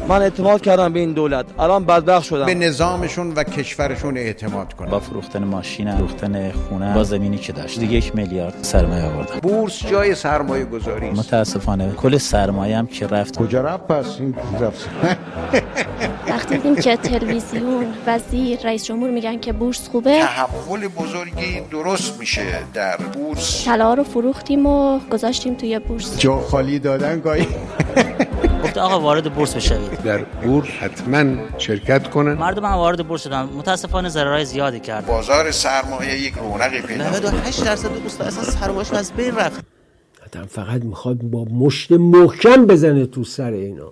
من 0.10 0.22
اعتماد 0.22 0.62
کردم 0.62 0.94
به 0.94 1.00
این 1.00 1.14
دولت. 1.14 1.46
الان 1.60 1.86
بدبخت 1.86 2.24
شدم. 2.26 2.46
به 2.46 2.54
نظامشون 2.54 3.34
و 3.34 3.44
کشورشون 3.44 4.18
اعتماد 4.18 4.74
کنم 4.74 4.90
با 4.90 5.00
فروختن 5.00 5.44
ماشین 5.44 5.96
فروختن 5.96 6.52
خونه 6.52 6.94
با 6.94 7.04
زمینی 7.04 7.38
که 7.38 7.54
داشت. 7.54 7.80
دیگه 7.80 7.94
یک 7.94 8.16
میلیارد 8.16 8.54
سرمایه 8.62 9.04
آوردم 9.04 9.40
بورس 9.40 9.86
جای 9.86 10.16
سرمایه 10.16 10.66
گذاری 10.66 11.10
متاسفانه. 11.10 11.92
کل 11.92 12.18
سرمایه 12.18 12.78
هم 12.78 12.88
که 12.88 13.08
رفت. 13.08 13.38
کجا 13.38 13.62
رفت 13.62 13.88
پس 13.88 14.20
این 14.20 14.36
رفت؟ 14.60 14.90
وقتی 16.30 16.56
دیدیم 16.58 16.76
که 16.76 16.98
تلویزیون 16.98 17.86
وزیر 18.08 18.60
رئیس 18.64 18.86
جمهور 18.86 19.10
میگن 19.10 19.40
که 19.40 19.54
بورس 19.54 19.90
خوبه 19.90 20.20
تحول 20.20 20.88
بزرگی 20.88 21.62
درست 21.72 22.20
میشه 22.20 22.46
در 22.74 22.98
بورس. 22.98 23.66
طلا 23.66 23.94
رو 23.94 24.04
فروختیم 24.04 24.66
و 24.66 25.00
گذاشتیم 25.12 25.54
توی 25.54 25.80
بورس. 25.80 26.18
جا 26.20 26.38
خالی 26.38 26.80
دادن 26.80 27.20
گاهی. 27.20 27.48
آقا 28.80 29.00
وارد 29.00 29.34
بورس 29.36 29.56
بشوید. 29.56 30.02
در 30.04 30.24
بورس 30.24 30.68
حتما 30.68 31.36
شرکت 31.58 32.10
کنن. 32.10 32.34
مردم 32.34 32.66
هم 32.66 32.74
وارد 32.74 33.08
بورس 33.08 33.24
شدن. 33.24 33.44
متاسفانه 33.44 34.10
ضررهای 34.10 34.46
زیادی 34.46 34.80
کرد 34.80 35.06
بازار 35.06 35.52
سرمایه 35.52 36.22
یک 36.22 36.34
رونقی 36.34 36.82
پیدا 36.82 37.10
98 37.10 37.64
درصد 37.66 38.04
دوست 38.04 38.22
اصلا 38.22 38.44
سرمایه‌اش 38.44 38.92
از 38.94 39.12
بین 39.14 39.36
رفت. 39.36 39.66
آدم 40.26 40.46
فقط 40.46 40.84
می‌خواد 40.84 41.18
با 41.18 41.44
مشت 41.46 41.92
محکم 41.92 42.66
بزنه 42.66 43.06
تو 43.06 43.24
سر 43.24 43.52
اینا. 43.52 43.92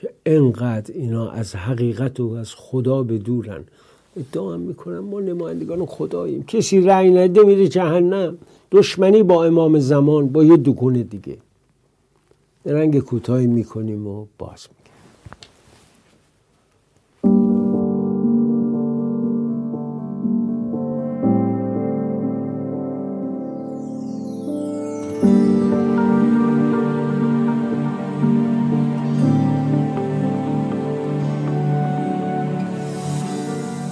که 0.00 0.10
انقدر 0.26 0.94
اینا 0.94 1.30
از 1.30 1.56
حقیقت 1.56 2.20
و 2.20 2.32
از 2.32 2.52
خدا 2.56 3.02
به 3.02 3.18
دورن. 3.18 3.64
ادعا 4.16 4.54
هم 4.54 4.60
می‌کنم 4.60 4.98
ما 4.98 5.20
نمایندگان 5.20 5.86
خداییم. 5.86 6.42
کسی 6.42 6.80
رأی 6.80 7.10
نده 7.10 7.42
میره 7.42 7.68
جهنم. 7.68 8.38
دشمنی 8.72 9.22
با 9.22 9.44
امام 9.44 9.78
زمان 9.78 10.28
با 10.28 10.44
یه 10.44 10.56
دکون 10.56 10.92
دیگه. 10.92 11.36
رنگ 12.66 13.00
کوتاهی 13.00 13.46
می‌کنیم 13.46 14.06
و 14.06 14.26
باز 14.38 14.68
میگیم 14.68 14.90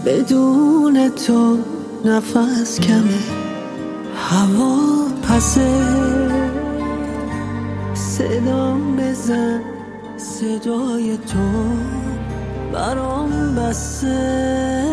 بدون 0.07 1.09
تو 1.09 1.59
نفس 2.04 2.81
کمه 2.81 3.22
هوا 4.14 5.07
پسه. 5.22 6.28
صدام 8.18 8.96
بزن 8.96 9.61
صدای 10.16 11.16
تو 11.16 11.48
برام 12.72 13.54
بسته. 13.54 14.85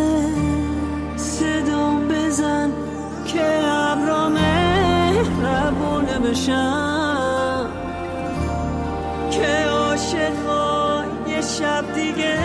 صدام 1.16 2.08
بزن 2.08 2.72
که 3.26 3.44
ابرامه 3.64 5.12
ربونه 5.22 6.20
بشم. 6.20 7.70
که 9.32 9.66
عاشقا 9.70 11.04
یه 11.28 11.42
شب 11.42 11.94
دیگه 11.96 12.38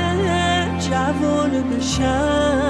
جوانه 0.79 1.63
بشم. 1.63 2.61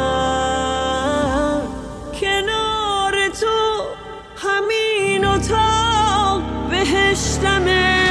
کنار 2.21 3.29
تو 3.41 3.85
همینو 4.37 5.31
اتاق 5.31 5.80
بهشتمه. 6.85 8.10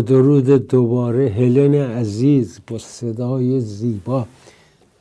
درود 0.00 0.68
دوباره 0.68 1.28
هلن 1.28 1.74
عزیز 1.74 2.60
با 2.66 2.78
صدای 2.78 3.60
زیبا 3.60 4.26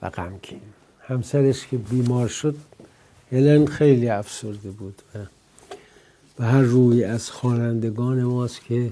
و 0.01 0.09
غمگین. 0.09 0.59
همسرش 0.99 1.67
که 1.67 1.77
بیمار 1.77 2.27
شد 2.27 2.55
هلن 3.31 3.65
خیلی 3.65 4.09
افسرده 4.09 4.69
بود 4.69 5.01
و 5.15 5.19
به 6.37 6.45
هر 6.45 6.61
روی 6.61 7.03
از 7.03 7.29
خوانندگان 7.29 8.23
ماست 8.23 8.65
که 8.65 8.91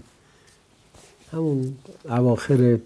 همون 1.31 1.75
اواخر 2.05 2.79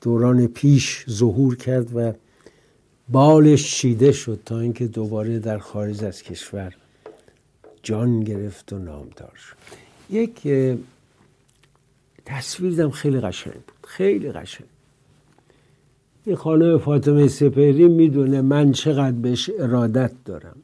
دوران 0.00 0.46
پیش 0.46 1.04
ظهور 1.10 1.56
کرد 1.56 1.96
و 1.96 2.12
بالش 3.08 3.76
چیده 3.76 4.12
شد 4.12 4.40
تا 4.44 4.60
اینکه 4.60 4.86
دوباره 4.86 5.38
در 5.38 5.58
خارج 5.58 6.04
از 6.04 6.22
کشور 6.22 6.74
جان 7.82 8.20
گرفت 8.20 8.72
و 8.72 8.78
نامدار 8.78 9.32
شد. 9.36 9.56
یک 10.10 10.48
اه، 12.26 12.38
تصویر 12.38 12.70
دیدم 12.70 12.90
خیلی 12.90 13.20
قشنگ 13.20 13.52
بود. 13.52 13.72
خیلی 13.86 14.32
قشنگ. 14.32 14.66
این 16.24 16.36
خانم 16.36 16.78
فاطمه 16.78 17.28
سپهری 17.28 17.88
می‌دونه 17.88 18.40
من 18.40 18.72
چقدر 18.72 19.16
بهش 19.16 19.50
ارادت 19.58 20.12
دارم. 20.24 20.56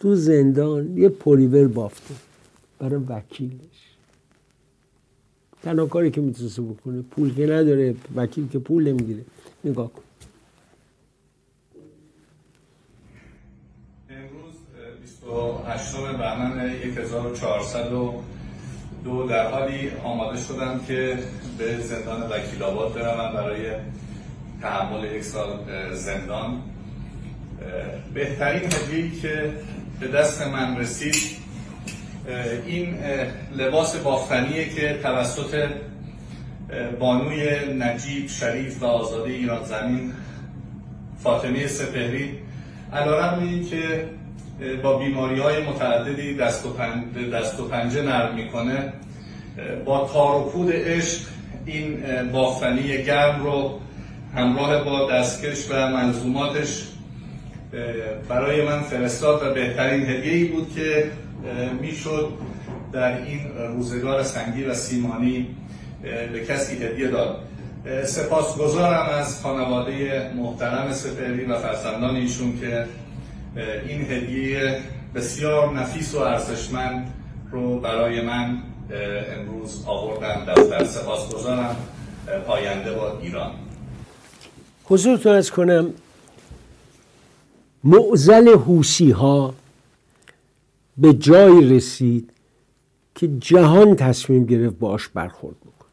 تو 0.00 0.14
زندان 0.14 0.98
یه 0.98 1.08
پلیور 1.08 1.68
بافته. 1.68 2.14
برای 2.78 3.00
وکیلش. 3.08 3.96
تنها 5.62 5.86
کاری 5.86 6.10
که 6.10 6.20
می‌تونسته 6.20 6.62
بکنه 6.62 7.02
پول 7.02 7.34
که 7.34 7.46
نداره 7.46 7.94
وکیل 8.16 8.48
که 8.48 8.58
پول 8.58 8.88
نمی‌گیره. 8.88 9.24
نگاه 9.64 9.92
کن. 9.92 10.02
امروز 14.10 14.54
28 15.02 15.96
بهمن 15.96 16.60
1402 19.04 19.26
در 19.28 19.50
حالی 19.50 19.90
آماده 20.04 20.40
شدم 20.40 20.80
که 20.88 21.18
به 21.58 21.78
زندان 21.78 22.22
وکیل 22.22 22.62
آباد 22.62 22.94
بروم 22.94 23.34
برای 23.34 23.70
تحمل 24.62 25.04
یک 25.04 25.24
سال 25.24 25.48
زندان. 25.92 26.62
بهترین 28.14 28.62
هدیه‌ای 28.62 29.10
که 29.10 29.52
به 30.00 30.08
دست 30.08 30.46
من 30.46 30.76
رسید 30.76 31.38
این 32.66 32.98
لباس 33.56 33.96
بافتنیه 33.96 34.68
که 34.68 34.98
توسط 35.02 35.68
بانوی 37.00 37.48
نجیب 37.78 38.28
شریف 38.28 38.82
و 38.82 38.86
آزاده 38.86 39.30
ایران 39.30 39.64
زمین 39.64 40.12
فاطمه 41.22 41.66
سپهری 41.66 42.38
علیرغم 42.92 43.38
این 43.42 43.70
که 43.70 44.04
با 44.82 44.98
بیماری 44.98 45.40
های 45.40 45.62
متعددی 45.62 46.34
دست 46.34 46.66
و, 46.66 46.70
پنجه, 46.70 47.30
دست 47.32 47.60
و 47.60 47.68
پنجه 47.68 48.02
نرم 48.02 48.34
می‌کنه. 48.34 48.92
با 49.84 50.08
تار 50.12 50.36
و 50.36 50.44
پود 50.50 50.72
عشق 50.72 51.20
این 51.66 52.02
بافتنی 52.32 53.02
گرم 53.02 53.42
رو 53.42 53.80
همراه 54.34 54.84
با 54.84 55.10
دستکش 55.10 55.70
و 55.70 55.88
منظوماتش 55.88 56.88
برای 58.28 58.64
من 58.64 58.82
فرستاد 58.82 59.42
و 59.42 59.54
بهترین 59.54 60.06
هدیه‌ای 60.06 60.44
بود 60.44 60.74
که 60.74 61.10
می‌شد 61.80 62.28
در 62.92 63.22
این 63.22 63.40
روزگار 63.76 64.22
سنگی 64.22 64.64
و 64.64 64.74
سیمانی 64.74 65.46
به 66.32 66.44
کسی 66.44 66.84
هدیه 66.84 67.08
داد. 67.08 67.36
سپاسگزارم 68.04 69.08
از 69.08 69.42
خانواده 69.42 70.22
محترم 70.36 70.92
سپهری 70.92 71.44
و 71.44 71.58
فرزندان 71.58 72.16
ایشون 72.16 72.60
که 72.60 72.84
این 73.56 74.00
هدیه 74.00 74.80
بسیار 75.14 75.74
نفیس 75.74 76.14
و 76.14 76.18
ارزشمند 76.18 77.14
رو 77.50 77.80
برای 77.80 78.20
من 78.20 78.58
امروز 79.38 79.84
آوردن. 79.86 80.44
دفتر 80.44 80.84
سپاسگزارم 80.84 81.76
پاینده 82.46 82.92
با 82.92 83.18
ایران. 83.18 83.50
حضورتون 84.84 85.32
از 85.32 85.50
کنم 85.50 85.90
معزل 87.84 88.48
حوسی 88.48 89.10
ها 89.10 89.54
به 90.98 91.14
جای 91.14 91.76
رسید 91.76 92.30
که 93.14 93.28
جهان 93.38 93.96
تصمیم 93.96 94.46
گرفت 94.46 94.78
باش 94.78 95.08
برخورد 95.08 95.56
بکن 95.56 95.86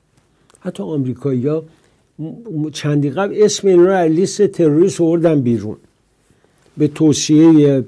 حتی 0.60 0.84
آمریکایی 0.84 1.48
ها 1.48 1.64
چندی 2.72 3.10
قبل 3.10 3.36
اسم 3.38 3.68
این 3.68 3.86
را 3.86 4.04
لیست 4.04 4.48
تروریست 4.48 5.02
آوردن 5.02 5.42
بیرون. 5.42 5.78
به 6.78 6.88
توصیه 6.88 7.86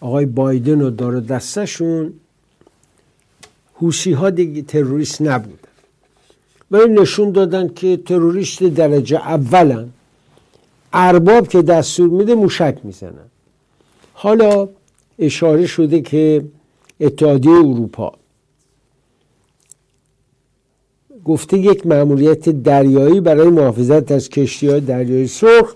آقای 0.00 0.26
بایدن 0.26 0.80
و 0.82 0.90
دار 0.90 1.20
دستشون 1.20 2.12
حوسی 3.74 4.12
ها 4.12 4.30
دیگه 4.30 4.62
تروریست 4.62 5.22
نبودن. 5.22 5.58
ولی 6.70 6.92
نشون 6.92 7.30
دادن 7.30 7.68
که 7.68 7.96
تروریست 7.96 8.62
درجه 8.62 9.16
اولن. 9.16 9.88
ارباب 10.92 11.48
که 11.48 11.62
دستور 11.62 12.08
میده 12.08 12.34
موشک 12.34 12.78
می‌زنن. 12.84 13.30
حالا 14.12 14.68
اشاره 15.18 15.66
شده 15.66 16.00
که 16.00 16.44
اتحادیه 17.00 17.52
اروپا 17.52 18.12
گفته 21.24 21.58
یک 21.58 21.86
مأموریت 21.86 22.48
دریایی 22.48 23.20
برای 23.20 23.48
محافظت 23.48 24.12
از 24.12 24.28
کشتی 24.28 24.68
های 24.68 24.80
دریایی 24.80 25.26
سرخ 25.26 25.74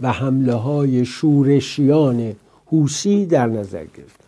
و 0.00 0.12
حمله 0.12 0.54
های 0.54 1.04
شورشیان 1.04 2.34
حوسی 2.66 3.26
در 3.26 3.46
نظر 3.46 3.84
گرفتم. 3.84 4.24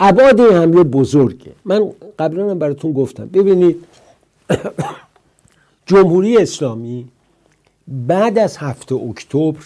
ابعاد 0.00 0.40
این 0.40 0.52
حمله 0.52 0.82
بزرگه. 0.82 1.52
من 1.64 1.90
قبلا 2.18 2.50
هم 2.50 2.58
براتون 2.58 2.92
گفتم. 2.92 3.26
ببینید 3.26 3.84
جمهوری 5.86 6.36
اسلامی 6.36 7.08
بعد 7.88 8.38
از 8.38 8.56
هفته 8.56 8.94
اکتبر 8.94 9.64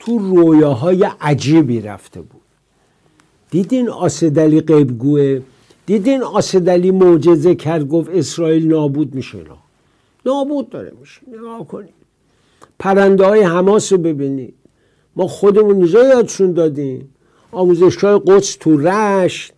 تو 0.00 0.18
رویاهای 0.18 1.08
عجیبی 1.20 1.80
رفته 1.80 2.20
بود. 2.20 2.40
دیدین 3.50 3.88
آسدلی 3.88 4.60
قیبگوه؟ 4.60 5.40
دیدین 5.86 6.22
آسدلی 6.22 6.90
معجزه 6.90 7.54
کرد 7.54 7.88
گفت 7.88 8.10
اسرائیل 8.10 8.68
نابود 8.68 9.14
میشه؟ 9.14 9.38
نابود 10.26 10.70
داره 10.70 10.92
میشه. 11.00 11.20
نگاه 11.32 11.68
کنید. 11.68 12.03
پرنده 12.78 13.24
های 13.24 13.42
حماس 13.42 13.92
رو 13.92 13.98
ببینید 13.98 14.54
ما 15.16 15.26
خودمون 15.26 15.76
اینجا 15.76 16.04
یادشون 16.04 16.52
دادیم. 16.52 17.08
آموزشگاه 17.52 18.22
قدس 18.26 18.56
تو 18.60 18.76
رشت 18.76 19.52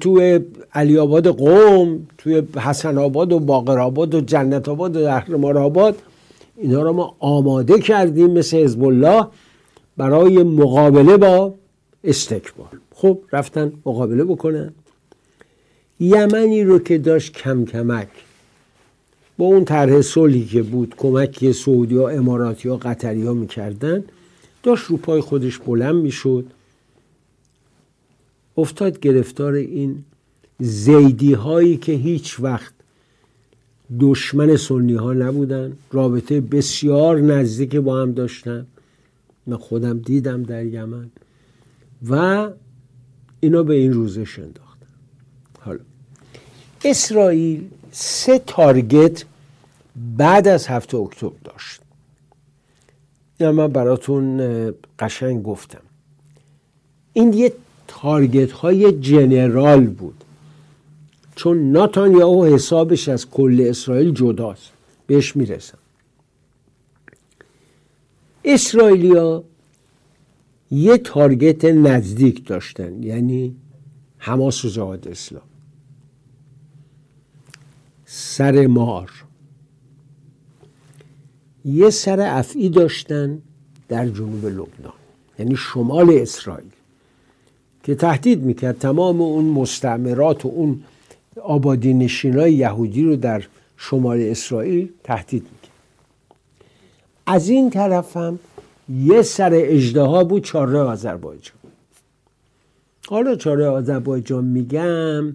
تو 0.00 0.40
علی 0.74 0.98
آباد 0.98 1.28
قوم 1.28 2.06
توی 2.18 2.42
حسن 2.56 2.98
آباد 2.98 3.32
و 3.32 3.38
باقر 3.38 3.78
آباد 3.78 4.14
و 4.14 4.20
جنت 4.20 4.68
آباد 4.68 4.96
و 4.96 5.00
زهرمار 5.00 5.58
آباد 5.58 5.98
اینا 6.56 6.82
رو 6.82 6.92
ما 6.92 7.16
آماده 7.18 7.78
کردیم 7.78 8.30
مثل 8.30 8.56
حزب 8.56 8.84
الله 8.84 9.26
برای 9.96 10.42
مقابله 10.42 11.16
با 11.16 11.54
استکبار. 12.04 12.68
خب 12.94 13.18
رفتن 13.32 13.72
مقابله 13.86 14.24
بکنن. 14.24 14.72
یمنی 16.00 16.64
رو 16.64 16.78
که 16.78 16.98
داشت 16.98 17.32
کم 17.32 17.64
کمک 17.64 18.08
با 19.38 19.44
اون 19.44 19.64
طرح 19.64 20.00
صلحی 20.00 20.44
که 20.44 20.62
بود 20.62 20.94
کمک 20.96 21.52
سعودی 21.52 21.96
ها 21.96 22.08
اماراتی 22.08 22.68
ها 22.68 22.76
قطری 22.76 23.26
ها 23.26 23.34
می‌کردن 23.34 24.04
داشت 24.62 24.84
رو 24.84 24.96
پای 24.96 25.20
خودش 25.20 25.58
بلند 25.58 25.94
می‌شد. 25.94 26.46
افتاد 28.56 29.00
گرفتار 29.00 29.52
این 29.52 30.04
زیدی 30.60 31.32
هایی 31.32 31.76
که 31.76 31.92
هیچ 31.92 32.40
وقت 32.40 32.74
دشمن 34.00 34.56
سنی 34.56 34.94
ها 34.94 35.12
نبودن. 35.12 35.72
رابطه 35.92 36.40
بسیار 36.40 37.20
نزدیک 37.20 37.76
با 37.76 38.02
هم 38.02 38.12
داشتن. 38.12 38.66
من 39.46 39.56
خودم 39.56 39.98
دیدم 39.98 40.42
در 40.42 40.64
یمن. 40.64 41.10
و 42.08 42.48
اینا 43.40 43.62
به 43.62 43.74
این 43.74 43.92
روزش 43.92 44.38
انداختن. 44.38 44.86
حالا 45.60 45.80
اسرائیل 46.84 47.64
سه 47.96 48.38
تارگت 48.38 49.24
بعد 50.16 50.48
از 50.48 50.66
هفته 50.66 50.96
اکتبر 50.96 51.36
داشت. 51.44 51.80
یا 53.40 53.52
من 53.52 53.66
براتون 53.66 54.40
قشنگ 54.98 55.42
گفتم. 55.42 55.80
این 57.12 57.32
یه 57.32 57.52
تارگت 57.88 58.52
های 58.52 58.92
جنرال 58.92 59.86
بود. 59.86 60.24
چون 61.36 61.72
ناتانیاهو 61.72 62.44
حسابش 62.44 63.08
از 63.08 63.30
کل 63.30 63.66
اسرائیل 63.68 64.10
جداست. 64.14 64.72
بهش 65.06 65.36
می‌رسم. 65.36 65.78
اسرائیلیا 68.44 69.44
یه 70.70 70.98
تارگت 70.98 71.64
نزدیک 71.64 72.46
داشتن. 72.46 73.02
یعنی 73.02 73.56
حماس 74.18 74.64
و 74.64 74.68
جهاد 74.68 75.08
اسلام. 75.08 75.42
سر 78.16 78.66
مار. 78.66 79.10
یه 81.64 81.90
سر 81.90 82.20
افعی 82.20 82.68
داشتن 82.68 83.42
در 83.88 84.08
جنوب 84.08 84.46
لبنان 84.46 84.92
یعنی 85.38 85.56
شمال 85.56 86.10
اسرائیل 86.10 86.70
که 87.82 87.94
تهدید 87.94 88.42
می‌کرد 88.42 88.78
تمام 88.78 89.20
اون 89.20 89.44
مستعمرات 89.44 90.44
و 90.44 90.48
اون 90.48 90.84
آبادی 91.42 91.94
نشینای 91.94 92.52
یهودی 92.52 93.02
رو 93.02 93.16
در 93.16 93.44
شمال 93.76 94.20
اسرائیل 94.20 94.88
تهدید 95.04 95.42
می‌کرد. 95.42 95.72
از 97.26 97.48
این 97.48 97.70
طرف 97.70 98.16
هم 98.16 98.38
یه 98.88 99.22
سر 99.22 99.50
اجدها 99.54 100.24
بود 100.24 100.44
چاره 100.44 100.78
آذربایجان. 100.78 101.56
حالا 103.08 103.36
چاره 103.36 103.66
آذربایجان 103.66 104.44
میگم 104.44 105.34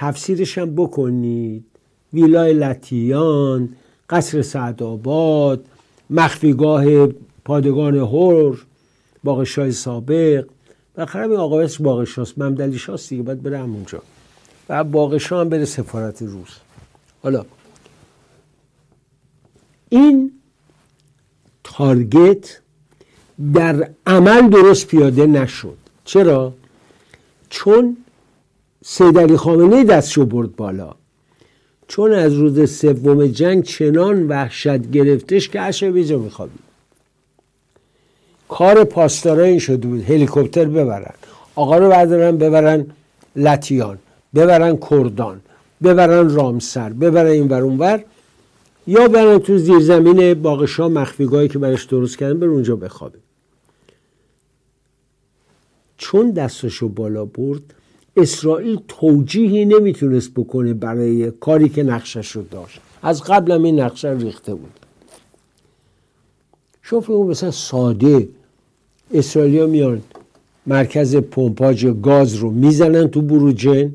تفسیرش 0.00 0.58
هم 0.58 0.74
بکنید. 0.74 1.64
ویلای 2.12 2.52
لطیان 2.52 3.68
قصر 4.10 4.42
سعدآباد 4.42 5.64
مخفیگاه 6.10 7.06
پادگان 7.44 7.94
هور 7.94 8.66
باقشای 9.24 9.72
سابق. 9.72 10.46
بالاخره 10.96 11.22
این 11.22 11.36
آقا 11.36 11.60
اسمش 11.60 11.80
باقشاست 11.80 12.38
ممدلی 12.38 12.78
شاست 12.78 13.08
دیگه 13.08 13.22
باید 13.22 13.42
بره 13.42 13.60
اونجا 13.60 14.02
و 14.68 14.84
باقشا 14.84 15.40
هم 15.40 15.48
بره 15.48 15.64
سفارت 15.64 16.22
روس 16.22 16.56
حالا 17.22 17.44
این 19.88 20.32
تارگت 21.64 22.60
در 23.54 23.90
عمل 24.06 24.48
درست 24.48 24.86
پیاده 24.86 25.26
نشد. 25.26 25.76
چرا؟ 26.04 26.52
چون 27.50 27.96
سید 28.84 29.18
علی 29.18 29.36
خامنه 29.36 29.84
دستشو 29.84 30.24
برد 30.24 30.56
بالا. 30.56 30.94
چون 31.88 32.12
از 32.12 32.34
روز 32.34 32.70
سوم 32.70 33.26
جنگ 33.26 33.64
چنان 33.64 34.28
وحشت 34.28 34.90
گرفتش 34.90 35.48
که 35.48 35.60
عشه 35.60 35.90
بیجا 35.90 36.18
میخوابید. 36.18 36.60
کار 38.48 38.84
پاسدارا 38.84 39.44
این 39.44 39.58
شده 39.58 39.88
بود 39.88 40.10
هلیکوپتر 40.10 40.64
ببرن. 40.64 41.14
آقا 41.54 41.78
رو 41.78 41.88
بردارن 41.88 42.36
ببرن 42.36 42.86
لتیان 43.36 43.98
ببرن 44.34 44.78
کردان 44.90 45.40
ببرن 45.82 46.30
رامسر 46.30 46.92
ببرن 46.92 47.30
این 47.30 47.48
ور 47.48 47.62
اونور 47.62 48.04
یا 48.86 49.08
برن 49.08 49.38
تو 49.38 49.58
زیرزمین 49.58 50.34
باقشا 50.34 50.88
مخفیگاهی 50.88 51.48
که 51.48 51.58
برش 51.58 51.84
درست 51.84 52.18
کردن 52.18 52.40
بر 52.40 52.46
اونجا 52.46 52.76
بخوابه 52.76 53.18
چون 55.96 56.30
دستشو 56.30 56.88
بالا 56.88 57.24
برد 57.24 57.74
اسرائیل 58.16 58.80
توجیهی 58.88 59.64
نمی‌تونست 59.64 60.30
بکنه 60.34 60.74
برای 60.74 61.30
کاری 61.30 61.68
که 61.68 61.82
نقشش 61.82 62.30
رو 62.30 62.42
داشت. 62.42 62.80
از 63.02 63.22
قبل 63.22 63.52
این 63.52 63.80
نقشه 63.80 64.16
ریخته 64.18 64.54
بود. 64.54 64.72
شوف 66.82 67.10
اون 67.10 67.26
مثلا 67.26 67.50
ساده 67.50 68.28
اسرائیلیا 69.14 69.66
میان 69.66 70.02
مرکز 70.66 71.16
پمپاژ 71.16 71.86
گاز 71.86 72.34
رو 72.34 72.50
می‌زنن 72.50 73.08
تو 73.08 73.22
بروجن 73.22 73.94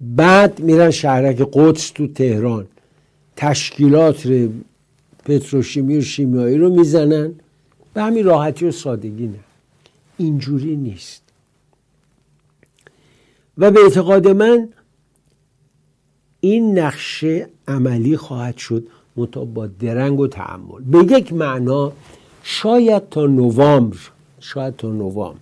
بعد 0.00 0.60
میرن 0.60 0.90
شهرک 0.90 1.48
قدس 1.52 1.90
تو 1.90 2.06
تهران. 2.06 2.66
تشکیلات 3.36 4.48
پتروشیمی 5.24 5.96
و 5.96 6.00
شیمیایی 6.00 6.58
رو 6.58 6.74
می‌زنن. 6.74 7.32
به 7.94 8.02
همین 8.02 8.24
راحتی 8.24 8.66
و 8.66 8.72
سادگی 8.72 9.26
نه. 9.26 9.34
اینجوری 10.18 10.76
نیست. 10.76 11.23
و 13.58 13.70
به 13.70 13.80
اعتقاد 13.80 14.28
من 14.28 14.68
این 16.40 16.78
نقشه 16.78 17.48
عملی 17.68 18.16
خواهد 18.16 18.56
شد 18.56 18.86
متا 19.16 19.44
با 19.44 19.66
درنگ 19.66 20.20
و 20.20 20.26
تحمل 20.26 20.82
به 20.90 21.16
یک 21.16 21.32
معنا 21.32 21.92
شاید 22.42 23.08
تا 23.08 23.26
نوامبر 23.26 23.96
شاید 24.40 24.76
تا 24.76 24.88
نوامبر 24.88 25.38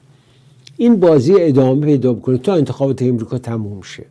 این 0.77 1.01
بازی 1.01 1.35
ادامه 1.39 1.87
پیدا 1.87 2.13
بکنه 2.13 2.39
تا 2.39 2.55
انتخابات 2.55 3.03
امریکا 3.03 3.39
تموم 3.39 3.83
شه. 3.83 4.07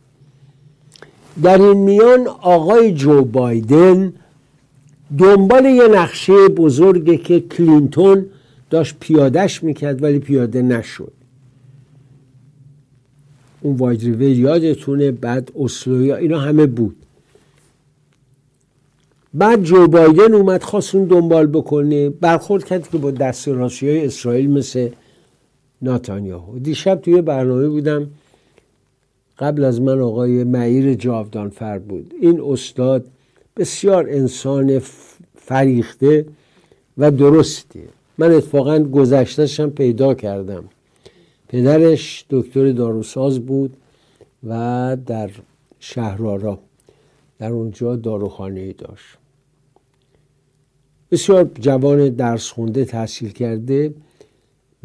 در 1.42 1.62
این 1.62 1.76
میان 1.76 2.26
آقای 2.28 2.94
جو 2.94 3.24
بایدن 3.24 4.12
دنبال 5.18 5.64
یه 5.64 5.88
نقشه 5.88 6.48
بزرگه 6.48 7.16
که 7.16 7.40
کلینتون 7.40 8.26
داشت 8.70 8.96
پیادش 9.00 9.62
می‌کرد 9.62 10.02
ولی 10.02 10.18
پیاده 10.18 10.62
نشد. 10.62 11.12
اون 13.62 13.76
وایدریویل 13.76 14.38
یادتونه 14.38 15.10
بعد 15.10 15.52
اسلویا 15.58 16.16
اینا 16.16 16.38
همه 16.38 16.66
بود. 16.66 16.96
بعد 19.34 19.62
جو 19.62 19.86
بایدن 19.86 20.34
اومد 20.34 20.62
خواست 20.62 20.94
اون 20.94 21.04
دنبال 21.04 21.46
بکنه 21.46 22.08
برخورد 22.08 22.64
کرد 22.64 22.88
که 22.88 22.98
با 22.98 23.10
دست 23.10 23.48
های 23.48 24.06
اسرائیل 24.06 24.50
مثل 24.50 24.88
ناتانیاهو. 25.82 26.58
دیشب 26.58 27.00
توی 27.00 27.22
برنامه 27.22 27.68
بودم 27.68 28.10
قبل 29.38 29.64
از 29.64 29.80
من 29.80 30.00
آقای 30.00 30.44
معیر 30.44 30.94
جاودانفر 30.94 31.78
بود. 31.78 32.14
این 32.20 32.40
استاد 32.40 33.06
بسیار 33.56 34.06
انسان 34.10 34.82
فریخته 35.36 36.26
و 36.98 37.10
درستیه 37.10 37.88
من 38.18 38.32
اتفاقا 38.32 38.78
گذشتشم 38.78 39.70
پیدا 39.70 40.14
کردم. 40.14 40.64
پدرش 41.52 42.24
دکتر 42.30 42.72
داروساز 42.72 43.40
بود 43.40 43.76
و 44.44 44.96
در 45.06 45.30
شهرارا 45.80 46.58
در 47.38 47.50
اونجا 47.50 47.96
داروخانه 47.96 48.72
داشت. 48.72 49.18
بسیار 51.10 51.50
جوان 51.60 52.08
درس 52.08 52.50
خونده 52.50 52.84
تحصیل 52.84 53.32
کرده 53.32 53.94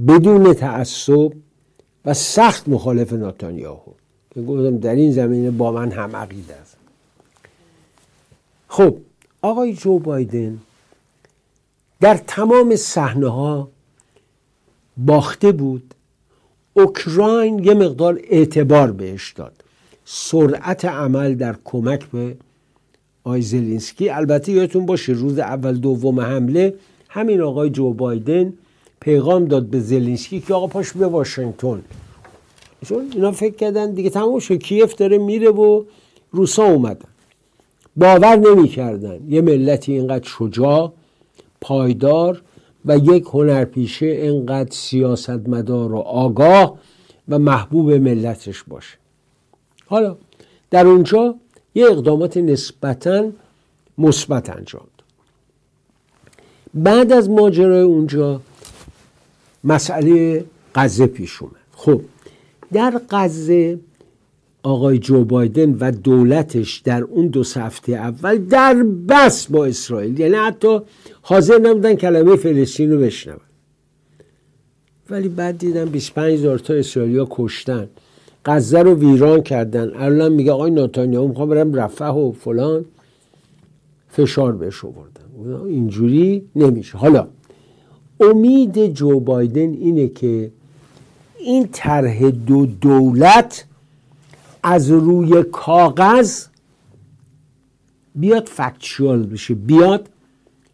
بدون 0.08 0.54
تعصب 0.54 1.34
و 2.06 2.14
سخت 2.14 2.70
مخالف 2.70 3.14
ناتانیاهو 3.14 3.92
که 4.32 4.42
گفتم 4.42 4.78
در 4.78 4.96
این 4.96 5.12
زمینه 5.12 5.52
با 5.52 5.72
من 5.72 5.92
هم 5.92 6.16
عقیده 6.16 6.56
است. 6.56 6.78
خب 8.68 8.98
آقای 9.42 9.74
جو 9.74 10.00
بایدن 10.00 10.60
در 12.00 12.18
تمام 12.18 12.76
صحنه 12.76 13.28
ها 13.28 13.70
باخته 14.98 15.52
بود 15.52 15.94
اوکراین 16.78 17.64
یه 17.64 17.74
مقدار 17.74 18.20
اعتبار 18.30 18.92
بهش 18.92 19.34
داد. 19.34 19.54
سرعت 20.06 20.86
عمل 20.86 21.36
در 21.36 21.56
کمک 21.66 22.06
به 22.06 22.36
آقای 23.24 23.42
زلینسکی. 23.42 24.10
البته 24.10 24.52
یادتون 24.52 24.86
باشه 24.86 25.14
روز 25.14 25.40
اول 25.40 25.78
دوم 25.78 26.20
حمله 26.20 26.74
همین 27.10 27.42
آقای 27.42 27.70
جو 27.70 27.94
بایدن 27.94 28.54
پیغام 29.02 29.46
داد 29.46 29.66
به 29.66 29.80
زلینسکی 29.80 30.40
که 30.40 30.54
آقا 30.54 30.68
پاش 30.68 30.92
به 30.92 31.08
واشنگتن. 31.08 31.82
چون 32.86 33.12
اینا 33.14 33.32
فکر 33.32 33.56
کردن 33.56 33.92
دیگه 33.92 34.10
تموم 34.10 34.40
شد. 34.40 34.58
کیف 34.58 34.96
داره 34.96 35.18
میره 35.18 35.50
و 35.50 35.84
روسا 36.32 36.64
اومدن. 36.64 37.10
باور 37.96 38.36
نمی‌کردن. 38.36 39.20
یه 39.30 39.42
ملتی 39.42 39.94
اینقدر 39.94 40.28
شجاع 40.28 40.94
پایدار 41.62 42.42
و 42.86 42.98
یک 42.98 43.26
هنرپیشه 43.34 44.06
اینقدر 44.06 44.72
سیاستمدار 44.72 45.94
و 45.94 45.98
آگاه 45.98 46.80
و 47.30 47.40
محبوب 47.40 47.92
ملتش 47.92 48.64
باشه. 48.64 48.98
حالا 49.86 50.16
در 50.72 50.88
اونجا 50.88 51.36
یه 51.76 51.86
اقدامات 51.86 52.38
نسبتا 52.38 53.32
مثبت 53.98 54.50
انجام 54.50 54.88
داد. 54.98 55.06
بعد 56.74 57.12
از 57.12 57.30
ماجرای 57.30 57.82
اونجا 57.82 58.42
مسئله 59.64 60.46
غزه 60.76 61.08
پیش 61.08 61.42
اومد. 61.42 61.56
خب 61.76 62.02
در 62.74 63.02
غزه 63.10 63.80
آقای 64.68 64.98
جو 64.98 65.24
بایدن 65.24 65.78
و 65.80 65.92
دولتش 65.92 66.78
در 66.78 67.04
اون 67.04 67.28
دو 67.28 67.44
هفته 67.56 67.92
اول 67.94 68.38
در 68.38 68.84
بس 68.84 69.48
با 69.48 69.66
اسرائیل. 69.66 70.20
یعنی 70.20 70.36
حتی 70.36 70.80
حاضر 71.22 71.60
نبودن 71.60 71.94
کلمه 71.96 72.36
فلسطین 72.36 72.92
رو 72.92 73.00
بشنون. 73.00 73.40
ولی 75.10 75.30
بعد 75.30 75.58
دیدن 75.58 75.86
25 75.86 76.34
هزار 76.34 76.60
تا 76.60 76.74
اسرائیلیا 76.74 77.28
کشتن. 77.30 77.88
غزه 78.46 78.80
رو 78.80 78.96
ویران 78.96 79.42
کردن. 79.42 79.92
الان 79.96 80.34
میگه 80.34 80.52
آقای 80.52 80.72
ناتانیاهو 80.72 81.28
می‌خوام 81.28 81.50
برم 81.50 81.74
رفح 81.74 82.12
و 82.12 82.32
فلان. 82.32 82.86
فشار 84.10 84.54
بهش 84.56 84.86
آوردن. 84.86 85.66
اینجوری 85.68 86.44
نمیشه. 86.56 86.98
حالا 86.98 87.28
امید 88.20 88.94
جو 88.94 89.20
بایدن 89.20 89.74
اینه 89.74 90.08
که 90.08 90.52
این 91.40 91.70
طرح 91.72 92.30
دو 92.30 92.66
دولت 92.66 93.66
از 94.70 94.92
روی 94.92 95.44
کاغذ 95.44 96.46
بیاد 98.16 98.48
فکچوال 98.48 99.24
بشه 99.24 99.54
بیاد 99.54 100.10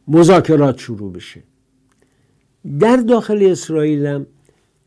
مذاکرات 0.08 0.78
شروع 0.78 1.14
بشه. 1.14 1.44
در 2.80 2.98
داخل 2.98 3.48
اسرائیل 3.52 4.06
هم 4.06 4.26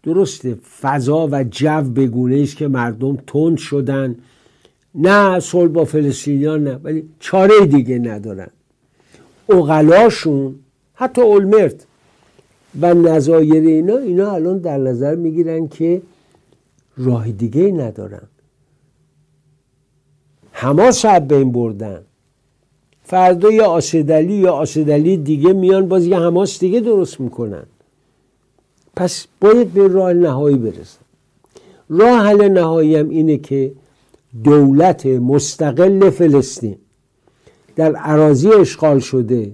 درسته 0.03 0.55
فضا 0.81 1.29
و 1.31 1.45
جو 1.45 1.83
بگونه 1.83 2.43
است 2.43 2.57
که 2.57 2.69
مردم 2.69 3.17
تند 3.27 3.57
شدن. 3.59 4.17
نه 4.95 5.41
صلح 5.41 5.69
با 5.69 5.85
فلسطینیان 5.85 6.65
نه 6.65 6.75
ولی 6.75 7.09
چاره 7.21 7.67
دیگه 7.67 7.99
ندارن. 7.99 8.49
اقلاشون 9.49 10.55
حتی 10.95 11.23
اولمرت 11.23 11.87
و 12.81 12.95
نظایر 12.95 13.63
اینا 13.63 13.97
اینا 13.97 14.31
الان 14.31 14.59
در 14.59 14.79
نظر 14.79 15.15
می‌گیرن 15.15 15.69
که 15.69 16.03
راه 16.97 17.33
دیگه 17.33 17.71
ندارن. 17.73 18.29
حماس 20.59 20.99
شب 20.99 21.29
بین 21.29 21.53
بردن. 21.53 22.03
فردا 23.05 23.51
یا 23.51 23.65
آسدلی 23.65 24.35
یا 24.35 24.53
آسدلی 24.53 25.17
دیگه 25.17 25.53
میان 25.53 25.89
باز 25.89 26.07
یه 26.07 26.19
حماس 26.19 26.59
دیگه 26.59 26.81
درست 26.81 27.21
می‌کنن. 27.21 27.67
پس 28.97 29.27
باید 29.41 29.73
به 29.73 29.89
راه 29.89 30.13
نهایی 30.13 30.57
برسن. 30.57 31.05
راه 31.89 32.27
حل 32.27 32.49
نهایی 32.49 32.97
هم 32.97 33.09
اینه 33.09 33.39
که 33.39 33.73
دولت 34.45 35.07
مستقل 35.07 36.11
فلسطین 36.11 36.79
در 37.77 37.97
عراضی 37.97 38.49
اشغال 38.49 38.99
شده 38.99 39.53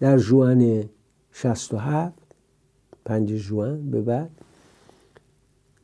در 0.00 0.18
جوان 0.18 0.84
67 1.32 2.12
پنج 3.04 3.28
جوان 3.32 3.90
به 3.90 4.00
بعد 4.00 4.30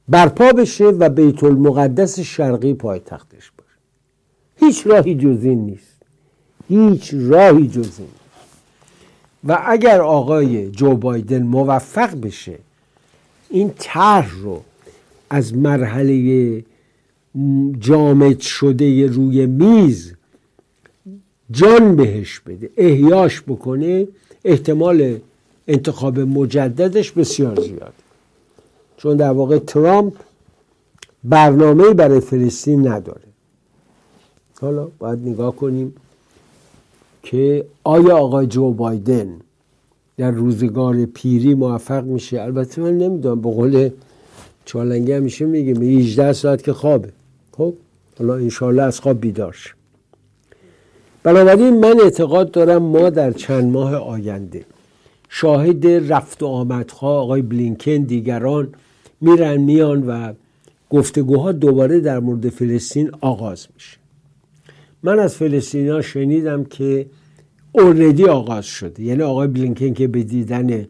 برپا 0.08 0.52
بشه 0.52 0.84
و 0.84 1.08
بیت 1.08 1.44
المقدس 1.44 2.20
شرقی 2.20 2.74
پایتختش 2.74 3.52
هیچ 4.60 4.86
راهی 4.86 5.14
جز 5.14 5.44
این 5.44 5.64
نیست. 5.64 5.96
هیچ 6.68 7.14
راهی 7.14 7.68
جز 7.68 7.98
این. 7.98 8.08
و 9.44 9.62
اگر 9.66 10.00
آقای 10.00 10.70
جو 10.70 10.94
بایدن 10.94 11.42
موفق 11.42 12.20
بشه 12.20 12.58
این 13.50 13.72
طرح 13.78 14.40
رو 14.40 14.62
از 15.30 15.54
مرحله 15.54 16.64
جامد 17.80 18.40
شده 18.40 19.06
روی 19.06 19.46
میز 19.46 20.14
جان 21.50 21.96
بهش 21.96 22.40
بده 22.40 22.70
احیاش 22.76 23.42
بکنه 23.42 24.08
احتمال 24.44 25.18
انتخاب 25.68 26.20
مجددش 26.20 27.12
بسیار 27.12 27.60
زیاد. 27.60 27.94
چون 28.96 29.16
در 29.16 29.30
واقع 29.30 29.58
ترامپ 29.58 30.14
برنامه 31.24 31.94
برای 31.94 32.20
فلسطین 32.20 32.88
نداره. 32.88 33.27
حالا 34.60 34.88
باید 34.98 35.18
نگاه 35.28 35.56
کنیم 35.56 35.94
که 37.22 37.64
آیا 37.84 38.16
آقای 38.16 38.46
جو 38.46 38.72
بایدن 38.72 39.40
در 40.16 40.30
روزگار 40.30 41.04
پیری 41.04 41.54
موفق 41.54 42.04
میشه؟ 42.04 42.42
البته 42.42 42.82
من 42.82 42.98
نمی‌دونم 42.98 43.40
به 43.40 43.50
قول 43.50 43.90
چالنگی 44.64 45.12
همیشه 45.12 45.44
میگه 45.44 45.80
18 45.80 46.32
ساعت 46.32 46.62
که 46.62 46.72
خوابه. 46.72 47.12
خب 47.52 47.74
حالا 48.18 48.34
انشالله 48.34 48.82
از 48.82 49.00
خواب 49.00 49.20
بیدار 49.20 49.56
بنابراین 51.22 51.80
من 51.80 52.00
اعتقاد 52.00 52.50
دارم 52.50 52.82
ما 52.82 53.10
در 53.10 53.32
چند 53.32 53.72
ماه 53.72 53.94
آینده 53.94 54.64
شاهد 55.28 55.86
رفت 55.86 56.42
و 56.42 56.46
آمدها 56.46 57.20
آقای 57.20 57.42
بلینکن 57.42 57.96
دیگران 57.96 58.68
میرن 59.20 59.56
میان 59.56 60.06
و 60.06 60.32
گفتگوها 60.90 61.52
دوباره 61.52 62.00
در 62.00 62.18
مورد 62.18 62.48
فلسطین 62.48 63.10
آغاز 63.20 63.66
میشه. 63.74 63.97
من 65.02 65.18
از 65.18 65.34
فلسطینیا 65.34 66.02
شنیدم 66.02 66.64
که 66.64 67.06
اوردی 67.72 68.24
آغاز 68.24 68.64
شده. 68.64 69.02
یعنی 69.02 69.22
آقای 69.22 69.48
بلینکن 69.48 69.94
که 69.94 70.08
به 70.08 70.22
دیدن 70.22 70.86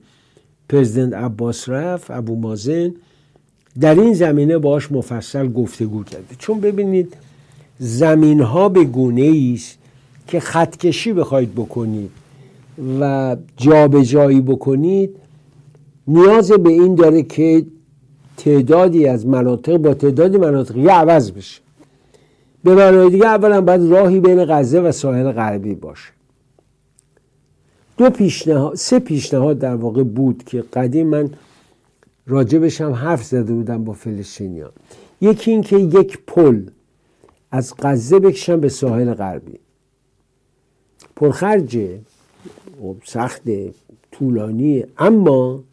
پرزیدنت 0.69 1.15
عباس 1.15 1.69
رفت 1.69 2.11
ابو 2.11 2.37
مازن 2.37 2.95
در 3.81 3.95
این 3.95 4.15
زمینه 4.15 4.59
باش 4.59 4.93
مفصل 4.93 5.53
گفتگو 5.53 6.05
کرده. 6.05 6.37
چون 6.39 6.61
ببینید 6.61 7.15
زمین 7.79 8.41
ها 8.41 8.69
به 8.69 8.85
گونه 8.85 9.53
است 9.55 9.79
که 10.27 10.41
خطکشی 10.41 11.13
بخواید 11.13 11.55
بکنید 11.55 12.11
و 13.01 13.37
جابجایی 13.57 14.41
بکنید 14.41 15.11
نیاز 16.09 16.53
به 16.53 16.71
این 16.71 16.95
داره 16.95 17.23
که 17.23 17.67
تعدادی 18.37 19.07
از 19.07 19.27
مناطق 19.27 19.77
با 19.77 19.95
تعدادی 19.95 20.39
مناطقی 20.39 20.89
عوض 20.89 21.31
بشه. 21.31 21.61
به 22.65 22.75
معنای 22.75 23.11
دیگه 23.11 23.27
اولا 23.27 23.61
باید 23.61 23.83
راهی 23.83 24.21
بین 24.21 24.45
غزه 24.45 24.81
و 24.81 24.93
ساحل 24.93 25.33
غربی 25.33 25.75
باشه. 25.75 26.13
دو 27.97 28.11
پیشنهاد 28.11 28.75
سه 28.75 28.99
پیشنهاد 28.99 29.59
در 29.59 29.75
واقع 29.75 30.03
بود 30.03 30.45
که 30.45 30.65
قدیم 30.73 31.07
من 31.07 31.31
راجبش 32.27 32.81
هم 32.81 32.93
حرف 32.93 33.25
زده 33.25 33.53
بودم 33.53 33.85
با 33.85 33.93
فلسطینیان. 33.93 34.71
یکی 35.21 35.51
این 35.51 35.63
که 35.63 35.77
یک 35.77 36.19
پل 36.27 36.63
از 37.51 37.75
غزه 37.79 38.19
بکشن 38.19 38.61
به 38.61 38.69
ساحل 38.69 39.15
غربی. 39.15 39.59
پرخرجه 41.17 42.01
سخت 43.05 43.43
طولانی 44.13 44.85
اما 44.99 45.65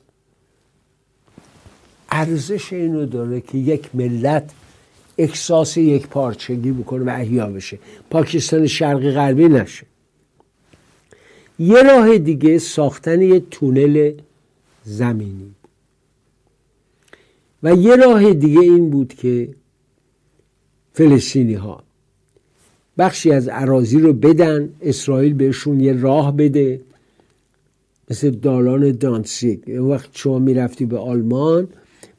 ارزش 2.11 2.73
اینو 2.73 3.05
داره 3.05 3.41
که 3.41 3.57
یک 3.57 3.95
ملت 3.95 4.51
احساس 5.17 5.77
یک 5.77 6.07
پارچگی 6.07 6.71
بکنه 6.71 7.03
و 7.03 7.09
احیا 7.09 7.47
بشه. 7.47 7.79
پاکستان 8.09 8.67
شرقی 8.67 9.11
غربی 9.11 9.47
نشه. 9.47 9.85
یه 11.59 11.83
راه 11.83 12.17
دیگه 12.17 12.59
ساختن 12.59 13.21
یه 13.21 13.39
تونل 13.39 14.11
زمینی. 14.83 15.55
و 17.63 17.75
یه 17.75 17.95
راه 17.95 18.33
دیگه 18.33 18.59
این 18.59 18.89
بود 18.89 19.13
که 19.13 19.49
فلسطینی 20.93 21.53
ها 21.53 21.83
بخشی 22.97 23.31
از 23.31 23.47
عراضی 23.47 23.99
رو 23.99 24.13
بدن 24.13 24.69
اسرائیل 24.81 25.33
بهشون 25.33 25.79
یه 25.79 25.93
راه 25.93 26.37
بده 26.37 26.81
مثل 28.09 28.29
دالان 28.29 28.91
دانسیک 28.91 29.61
وقت 29.67 30.09
شما 30.13 30.39
می‌رفتی 30.39 30.85
به 30.85 30.97
آلمان 30.97 31.67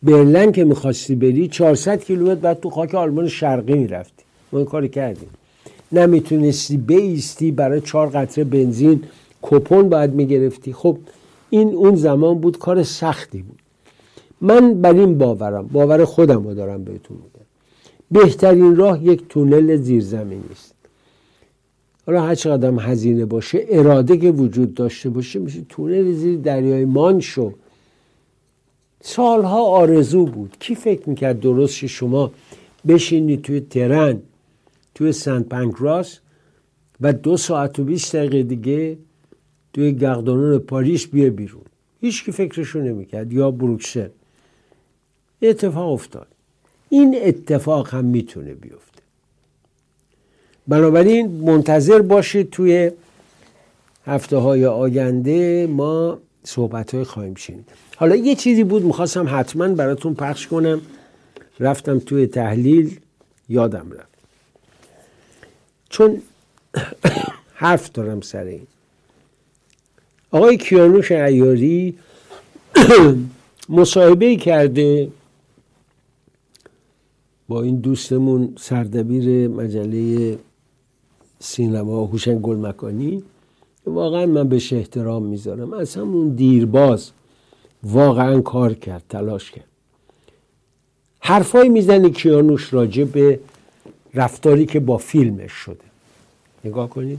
برلن 0.03 0.53
که 0.53 0.65
می‌خواستی 0.65 1.15
بری 1.15 1.49
400 1.49 2.05
کیلومتر 2.05 2.41
بعد 2.41 2.61
تو 2.61 2.71
خاک 2.71 2.95
آلمان 2.95 3.29
شرقی 3.29 3.75
می‌رفتی. 3.75 4.25
ما 4.53 4.59
این 4.59 4.69
کاری 4.69 4.89
کردیم. 4.89 5.29
نمی‌تونستی 5.93 6.77
بیستی 6.77 7.51
برای 7.51 7.81
چهار 7.81 8.07
قطره 8.07 8.45
بنزین 8.45 9.03
کپون 9.43 9.89
باید 9.89 10.13
می‌گرفتی. 10.15 10.73
خب 10.73 10.99
این 11.51 11.75
اون 11.75 11.95
زمان 11.97 12.39
بود 12.39 12.59
کار 12.59 12.83
سختی 12.83 13.43
بود. 13.43 13.59
من 14.41 14.75
بر 14.75 14.93
این 14.93 15.19
باورم 15.19 15.67
باور 15.73 16.05
خودم 16.05 16.45
رو 16.45 16.55
دارم 16.55 16.85
بهتون 16.85 17.17
میگم. 17.17 17.47
بهترین 18.11 18.77
راه 18.77 19.05
یک 19.05 19.29
تونل 19.29 19.77
زیرزمینی 19.77 20.45
است 20.53 20.75
حالا 22.07 22.23
هر 22.23 22.35
چقدر 22.35 22.71
هزینه 22.71 23.25
باشه 23.25 23.67
اراده 23.69 24.17
که 24.17 24.31
وجود 24.31 24.75
داشته 24.75 25.11
باشه 25.11 25.39
میشه 25.39 25.61
تونل 25.69 26.13
زیر 26.13 26.39
دریای 26.39 26.85
مانشو 26.85 27.53
سالها 29.07 29.63
آرزو 29.63 30.25
بود. 30.25 30.57
کی 30.61 30.75
فکر 30.75 31.09
می‌کرد 31.09 31.41
درست 31.41 31.87
شما 31.87 32.33
بشینی 32.89 33.37
توی 33.37 33.61
ترن 33.61 34.23
توی 34.95 35.13
سنت 35.13 35.49
پنکراس 35.49 36.19
و 37.01 37.13
دو 37.13 37.37
ساعت 37.37 37.79
و 37.79 37.85
20 37.85 38.17
دقیقه 38.17 38.43
دیگه 38.43 38.99
توی 39.73 39.93
گردانون 39.93 40.59
پاریس 40.59 41.07
بیه 41.07 41.31
بیرون. 41.31 41.63
هیچ 42.01 42.25
کی 42.25 42.33
فکرشو 42.33 42.81
نمی‌کرد. 42.81 43.33
یا 43.33 43.51
بروکسل. 43.51 44.09
اتفاق 45.43 45.93
افتاد. 45.93 46.27
این 46.89 47.19
اتفاق 47.23 47.89
هم 47.89 48.05
می‌تونه 48.05 48.55
بیفته. 48.55 49.03
بنابراین 50.69 51.27
منتظر 51.27 52.03
باشید 52.03 52.51
توی 52.51 52.91
هفته 54.07 54.37
های 54.37 54.67
آینده 54.67 55.67
ما 55.67 56.19
صحبت 56.45 56.95
های 56.95 57.05
خواهیم 57.05 57.35
شنید. 57.35 57.86
حالا 57.97 58.17
یه 58.17 58.35
چیزی 58.35 58.65
بود 58.65 58.85
می‌خواستم 58.85 59.27
حتما 59.39 59.69
براتون 59.69 60.15
پخش 60.15 60.47
کنم. 60.47 60.81
رفتم 61.61 61.99
توی 61.99 62.27
تحلیل 62.27 63.01
یادم 63.49 63.93
رفت. 63.93 64.17
چون 65.89 66.23
حرف 67.63 67.93
دارم 67.93 68.21
سر 68.21 68.45
این. 68.45 68.67
آقای 70.31 70.57
کیانوش 70.57 71.13
عیاری 71.13 71.99
مصاحبه 73.69 74.37
کرده 74.37 75.09
با 77.49 77.63
این 77.63 77.77
دوستمون 77.77 78.53
سردبیر 78.59 79.49
مجله 79.49 80.39
سینما 81.39 82.05
هوشنگ 82.05 82.41
گلمکانی. 82.41 83.23
واقعا 83.87 84.27
من 84.27 84.49
بهش 84.49 84.73
احترام 84.73 85.23
می‌ذارم. 85.23 85.73
از 85.73 85.95
همون 85.95 86.29
دیرباز 86.29 87.11
واقعا 87.83 88.41
کار 88.41 88.75
کرد 88.75 89.03
تلاش 89.09 89.51
کرد. 89.51 89.65
حرفایی 91.21 91.69
می‌زنه 91.69 92.11
کیانوش 92.11 92.73
راجع 92.73 93.05
به 93.05 93.41
رفتاری 94.15 94.67
که 94.67 94.81
با 94.81 94.97
فیلمش 94.99 95.53
شده. 95.53 95.85
نگاه 96.65 96.89
کنید. 96.89 97.19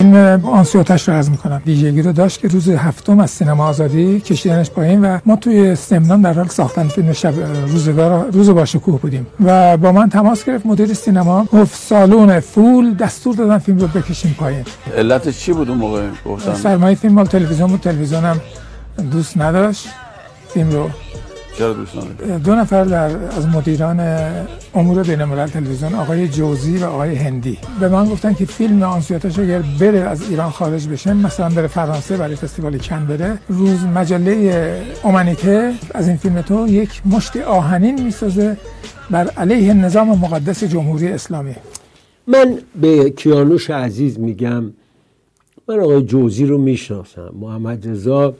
این 0.00 0.16
آنسیوتش 0.44 1.08
رو 1.08 1.14
عرض 1.14 1.30
می‌کنم. 1.30 1.62
ویژگی 1.66 2.02
رو 2.02 2.12
داشت 2.12 2.40
که 2.40 2.48
روز 2.48 2.68
هفتم 2.68 3.20
از 3.20 3.30
سینما 3.30 3.66
آزادی 3.68 4.20
کشیدنش 4.20 4.70
پایین 4.70 5.04
و 5.04 5.18
ما 5.26 5.36
توی 5.36 5.74
سمنان 5.74 6.22
در 6.22 6.32
حال 6.32 6.48
ساختن 6.48 6.88
فیلم 6.88 7.12
شب 7.12 7.34
روزگار 7.68 8.30
روز 8.30 8.50
با 8.50 8.64
شکوه 8.64 9.00
بودیم. 9.00 9.26
و 9.44 9.76
با 9.76 9.92
من 9.92 10.08
تماس 10.08 10.44
گرفت 10.44 10.66
مدیر 10.66 10.94
سینما. 10.94 11.44
گفت 11.44 11.74
سالون 11.74 12.40
فول 12.40 12.94
دستور 12.94 13.34
دادن 13.34 13.58
فیلم 13.58 13.78
رو 13.78 13.86
بکشیم 13.86 14.36
پایین. 14.38 14.64
علتش 14.96 15.38
چی 15.38 15.52
بود 15.52 15.68
اون 15.68 15.78
موقع؟ 15.78 16.08
گفتن 16.26 16.54
سرمایه 16.54 16.96
فیلم 16.96 17.14
مال 17.14 17.26
تلویزیون 17.26 17.70
بود. 17.70 17.80
تلویزیونم 17.80 18.40
دوست 19.00 19.38
نداشت 19.38 19.88
فیلم 20.48 20.70
رو. 20.70 20.90
چرا 21.58 21.72
دوست 21.72 21.96
نداشت؟ 21.96 22.44
دو 22.44 22.54
نفر 22.54 22.84
در 22.84 23.16
از 23.36 23.46
مدیران 23.46 24.00
امور 24.74 25.02
بین 25.02 25.20
الملل 25.20 25.46
تلویزیون 25.46 25.94
آقای 25.94 26.28
جوزی 26.28 26.78
و 26.78 26.84
آقای 26.84 27.14
هندی. 27.14 27.58
به 27.80 27.88
من 27.88 28.08
گفتن 28.08 28.34
که 28.34 28.44
فیلم 28.44 28.82
آنسیاتش 28.82 29.38
اگر 29.38 29.62
بره 29.80 29.98
از 29.98 30.30
ایران 30.30 30.50
خارج 30.50 30.88
بشه 30.88 31.14
مثلا 31.14 31.48
بره 31.48 31.66
فرانسه 31.66 32.16
برای 32.16 32.36
فستیوال 32.36 32.78
کن 32.78 33.06
بره. 33.06 33.38
روز 33.48 33.84
مجله 33.84 34.82
اومانیته 35.02 35.74
از 35.94 36.08
این 36.08 36.16
فیلم 36.16 36.42
تو 36.42 36.68
یک 36.68 37.02
مشت 37.06 37.36
آهنین 37.36 38.02
می‌سازه 38.02 38.56
بر 39.10 39.28
علیه 39.28 39.74
نظام 39.74 40.08
مقدس 40.08 40.64
جمهوری 40.64 41.08
اسلامی. 41.08 41.54
من 42.26 42.58
به 42.80 43.10
کیانوش 43.10 43.70
عزیز 43.70 44.18
میگم 44.18 44.64
من 45.68 45.80
آقای 45.80 46.02
جوزی 46.02 46.46
رو 46.46 46.58
می‌شناسم 46.58 47.30
محمد 47.40 47.88
رضا 47.88 48.34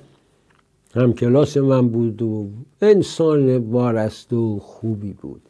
هم 0.95 1.13
کلاس 1.13 1.57
من 1.57 1.89
بود 1.89 2.23
و 2.23 2.49
انسان 2.83 3.57
وارست 3.57 4.33
و 4.33 4.59
خوبی 4.59 5.13
بود. 5.13 5.41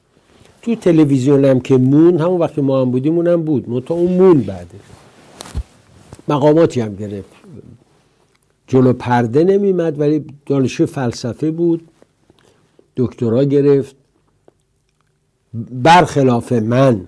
تو 0.63 0.75
تلویزیونم 0.75 1.61
که 1.61 1.77
مون 1.77 2.19
همون 2.19 2.41
وقت 2.41 2.59
ما 2.59 2.81
هم 2.81 2.91
بودیم 2.91 3.17
اونم 3.17 3.43
بود. 3.43 3.69
منتها 3.69 3.95
اون 3.95 4.13
مون 4.13 4.41
بعده 4.41 4.79
مقاماتی 6.29 6.81
هم 6.81 6.95
گرفت. 6.95 7.31
جلو 8.67 8.93
پرده 8.93 9.45
نمیمد 9.45 10.01
ولی 10.01 10.25
دانشجو 10.47 10.87
فلسفه 10.87 11.51
بود. 11.51 11.89
دکترا 12.97 13.45
گرفت. 13.45 13.97
برخلاف 15.73 16.53
من 16.53 17.01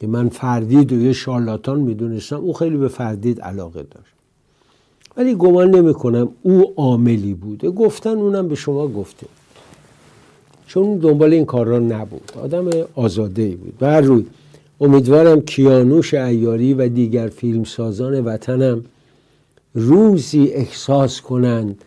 که 0.00 0.06
من 0.06 0.28
فردید 0.28 0.92
و 0.92 1.00
یه 1.00 1.12
شارلاتان 1.12 1.80
می‌دونستم 1.80 2.36
او 2.36 2.52
خیلی 2.52 2.76
به 2.76 2.88
فردید 2.88 3.40
علاقه 3.40 3.82
داشت. 3.82 4.17
ولی 5.18 5.34
گمان 5.34 5.70
نمی 5.70 5.94
کنم 5.94 6.28
او 6.42 6.72
عاملی 6.76 7.34
بوده. 7.34 7.70
گفتن 7.70 8.10
اونم 8.10 8.48
به 8.48 8.54
شما 8.54 8.88
گفته. 8.88 9.26
چون 10.66 10.98
دنبال 10.98 11.32
این 11.32 11.44
کار 11.44 11.66
را 11.66 11.78
نبود. 11.78 12.32
آدم 12.42 12.70
آزاده 12.94 13.42
ای 13.42 13.54
بود 13.54 13.78
بر 13.78 14.00
روی 14.00 14.24
امیدوارم 14.80 15.40
کیانوش 15.40 16.14
ایاری 16.14 16.74
و 16.74 16.88
دیگر 16.88 17.28
فیلمسازان 17.28 18.20
وطنم 18.20 18.84
روزی 19.74 20.46
احساس 20.46 21.20
کنند 21.20 21.84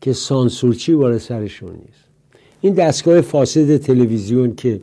که 0.00 0.12
سانسورچی 0.12 0.94
بار 0.94 1.18
سرشون 1.18 1.70
نیست. 1.70 2.06
این 2.60 2.74
دستگاه 2.74 3.20
فاسد 3.20 3.76
تلویزیون 3.76 4.54
که 4.54 4.80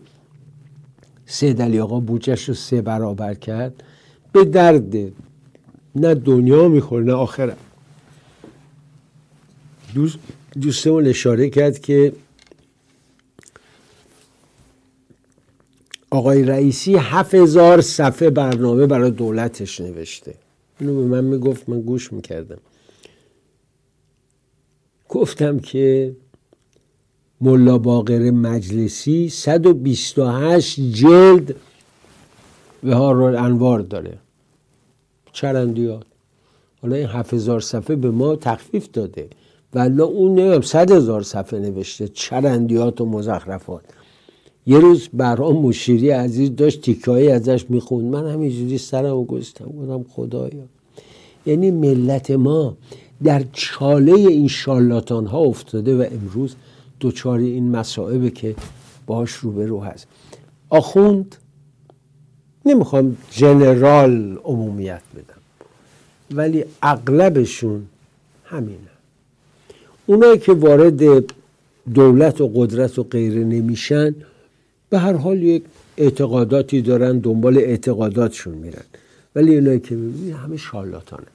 سید 1.25 1.61
علی 1.61 1.79
آقا 1.79 1.99
بودجش 1.99 2.49
رو 2.49 2.53
سه 2.53 2.81
برابر 2.81 3.33
کرد 3.33 3.83
به 4.31 4.45
درد 4.45 4.95
نه 5.95 6.15
دنیا 6.15 6.67
می‌خوره 6.67 7.03
نه 7.03 7.13
آخرت 7.13 7.57
دوست 9.93 10.17
دوستمون 10.61 11.07
اشاره 11.07 11.49
کرد 11.49 11.79
که 11.79 12.13
آقای 16.09 16.43
رئیسی 16.43 16.95
هفت 16.95 17.35
هزار 17.35 17.81
صفحه 17.81 18.29
برنامه 18.29 18.85
برای 18.87 19.11
دولتش 19.11 19.81
نوشته. 19.81 20.35
اینو 20.79 20.95
به 20.95 21.01
من 21.01 21.23
می‌گفت 21.23 21.69
من 21.69 21.81
گوش 21.81 22.13
می‌کردم. 22.13 22.59
گفتم 25.09 25.59
که 25.59 26.15
ملا 27.41 27.77
باقر 27.77 28.31
مجلسی 28.31 29.29
128 29.29 30.79
جلد 30.79 31.55
به 32.83 32.95
انوار 32.97 33.79
داره. 33.79 34.17
چرندیات. 35.33 36.03
حالا 36.81 36.95
این 36.95 37.07
هفت 37.07 37.33
هزار 37.33 37.59
صفحه 37.59 37.95
به 37.95 38.11
ما 38.11 38.35
تخفیف 38.35 38.87
داده. 38.93 39.27
ولی 39.73 40.01
اون 40.01 40.39
نمیم 40.39 40.61
صد 40.61 40.91
هزار 40.91 41.23
صفحه 41.23 41.59
نوشته 41.59 42.07
چرندیات 42.07 43.01
و 43.01 43.05
مزخرفات. 43.05 43.83
یه 44.67 44.79
روز 44.79 45.09
برام 45.13 45.57
مشیری 45.57 46.09
عزیز 46.09 46.55
داشت 46.55 46.81
تیکایی 46.81 47.29
ازش 47.29 47.65
می‌خوند. 47.69 48.15
من 48.15 48.27
همینجوری 48.27 48.77
سرم 48.77 49.23
گستم 49.23 49.65
گفتم 49.65 50.05
خدایا. 50.09 50.63
یعنی 51.45 51.71
ملت 51.71 52.31
ما 52.31 52.77
در 53.23 53.43
چاله 53.53 54.13
این 54.13 54.47
شالاتان 54.47 55.25
ها 55.25 55.39
افتاده 55.39 55.97
و 55.97 56.05
امروز 56.11 56.55
دوچار 56.99 57.39
این 57.39 57.71
مسائبه 57.71 58.29
که 58.29 58.55
باش 59.05 59.31
روبرو 59.31 59.83
هست. 59.83 60.07
آخوند 60.69 61.35
نمی‌خوام 62.65 63.17
جنرال 63.31 64.37
عمومیت 64.43 65.01
بدم 65.15 65.41
ولی 66.31 66.65
اغلبشون 66.81 67.85
همینه. 68.45 68.77
اونایی 70.05 70.37
که 70.37 70.53
وارد 70.53 71.23
دولت 71.93 72.41
و 72.41 72.51
قدرت 72.55 72.99
و 72.99 73.03
غیره 73.03 73.43
نمیشن 73.43 74.15
به 74.89 74.99
هر 74.99 75.13
حال 75.13 75.43
یک 75.43 75.63
اعتقاداتی 75.97 76.81
دارن 76.81 77.19
دنبال 77.19 77.57
اعتقاداتشون 77.57 78.53
میرن. 78.53 78.83
ولی 79.35 79.55
اونایی 79.55 79.79
که 79.79 79.95
می‌بینی 79.95 80.31
همه 80.31 80.57
شارلاتانه. 80.57 81.27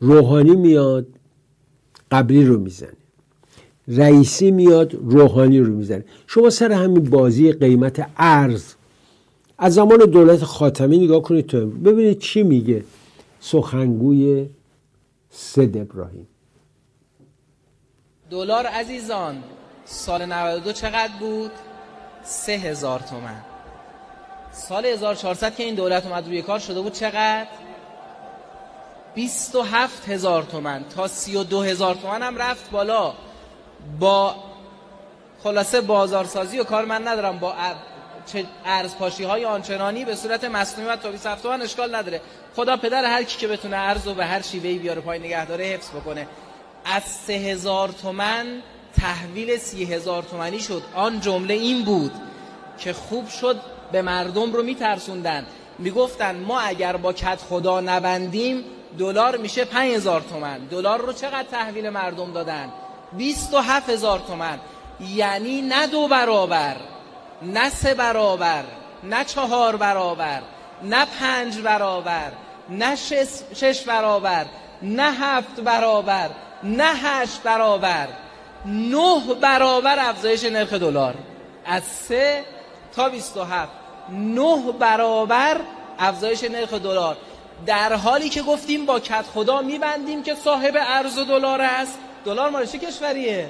روحانی 0.00 0.56
میاد 0.56 1.06
قبلی 2.10 2.44
رو 2.44 2.58
می‌زنه. 2.58 2.88
رئیسی 3.88 4.50
میاد 4.50 4.94
روحانی 4.94 5.60
رو 5.60 5.72
می‌زنه. 5.74 6.04
شما 6.26 6.50
سر 6.50 6.72
همین 6.72 7.04
بازی 7.04 7.52
قیمت 7.52 8.06
ارز 8.16 8.64
از 9.58 9.74
زمان 9.74 9.98
دولت 9.98 10.44
خاتمی 10.44 10.98
نگاه 10.98 11.22
کنید 11.22 11.46
تو 11.46 11.66
ببینید 11.66 12.18
چی 12.18 12.42
میگه 12.42 12.84
سخنگوی 13.40 14.48
سید 15.30 15.76
ابراهیم 15.76 16.28
دلار 18.30 18.66
عزیزان 18.66 19.42
سال 19.84 20.24
92 20.24 20.72
چقدر 20.72 21.12
بود؟ 21.20 21.50
سه 22.24 22.52
هزار 22.52 23.00
تومن 23.00 23.42
سال 24.52 24.86
1400 24.86 25.54
که 25.54 25.62
این 25.62 25.74
دولت 25.74 26.06
اومد 26.06 26.26
روی 26.26 26.42
کار 26.42 26.58
شده 26.58 26.80
بود 26.80 26.92
چقدر؟ 26.92 27.46
27 29.14 30.08
هزار 30.08 30.42
تومن 30.42 30.84
تا 30.96 31.08
32 31.08 31.62
هزار 31.62 31.94
تومن 31.94 32.22
هم 32.22 32.36
رفت 32.36 32.70
بالا 32.70 33.14
با 34.00 34.34
خلاصه 35.42 35.80
بازارسازی 35.80 36.58
و 36.58 36.64
کار 36.64 36.84
من 36.84 37.08
ندارم 37.08 37.38
با 37.38 37.52
ارز 38.64 38.96
پاشی 38.96 39.24
های 39.24 39.44
آنچنانی 39.44 40.04
به 40.04 40.14
صورت 40.14 40.44
مصنوعی 40.44 40.90
و 40.90 40.96
27 40.96 41.42
تومن 41.42 41.62
اشکال 41.62 41.94
نداره. 41.94 42.20
خدا 42.56 42.76
پدر 42.76 43.04
هر 43.04 43.22
کی 43.22 43.38
که 43.38 43.48
بتونه 43.48 43.76
ارز 43.76 44.06
رو 44.06 44.14
به 44.14 44.26
هر 44.26 44.42
شیوهی 44.42 44.78
بیاره 44.78 45.00
پای 45.00 45.18
نگه 45.18 45.46
داره 45.46 45.64
حفظ 45.64 45.90
بکنه. 45.90 46.26
از 46.84 47.02
سه 47.02 47.32
هزار 47.32 47.88
تومن 47.88 48.62
تحویل 49.00 49.56
سی 49.56 49.84
هزار 49.84 50.22
تومنی 50.22 50.60
شد. 50.60 50.82
آن 50.94 51.20
جمله 51.20 51.54
این 51.54 51.84
بود 51.84 52.12
که 52.78 52.92
خوب 52.92 53.28
شد 53.28 53.60
به 53.92 54.02
مردم 54.02 54.52
رو 54.52 54.62
میترسوندن. 54.62 55.46
می‌گفتن 55.78 56.36
ما 56.36 56.60
اگر 56.60 56.96
با 56.96 57.12
کت 57.12 57.38
خدا 57.48 57.80
نبندیم 57.80 58.64
دلار 58.98 59.36
میشه 59.36 59.64
5000 59.64 60.20
تومن. 60.20 60.58
دلار 60.58 61.00
رو 61.00 61.12
چقدر 61.12 61.48
تحویل 61.50 61.88
مردم 61.88 62.32
دادن؟ 62.32 62.72
27 63.12 63.90
هزار 63.90 64.18
تومن. 64.18 64.58
یعنی 65.14 65.62
نه 65.62 65.86
دو 65.86 66.08
برابر. 66.08 66.76
نه 67.42 67.70
سه 67.70 67.94
برابر 67.94 68.64
نه 69.04 69.24
چهار 69.24 69.76
برابر 69.76 70.40
نه 70.82 71.06
پنج 71.20 71.58
برابر 71.60 72.32
نه 72.70 72.96
شش, 72.96 73.26
شش 73.54 73.82
برابر 73.82 74.46
نه 74.82 75.12
هفت 75.12 75.60
برابر 75.60 76.30
نه 76.62 76.94
هشت 76.94 77.42
برابر. 77.42 78.08
نه 78.66 79.20
برابر 79.40 79.96
افزایش 79.98 80.44
نرخ 80.44 80.72
دلار. 80.72 81.14
از 81.66 81.82
سه 81.82 82.42
تا 82.96 83.08
27 83.08 83.72
نه 84.10 84.72
برابر 84.78 85.56
افزایش 85.98 86.44
نرخ 86.44 86.72
دلار. 86.72 87.16
در 87.66 87.92
حالی 87.92 88.28
که 88.28 88.42
گفتیم 88.42 88.86
با 88.86 89.00
کت 89.00 89.24
خدا 89.34 89.62
میبندیم 89.62 90.22
که 90.22 90.34
صاحب 90.34 90.74
ارز 90.76 91.18
دلار 91.18 91.60
است. 91.62 91.98
دلار 92.24 92.50
مال 92.50 92.66
چه 92.66 92.78
کشوریه؟ 92.78 93.48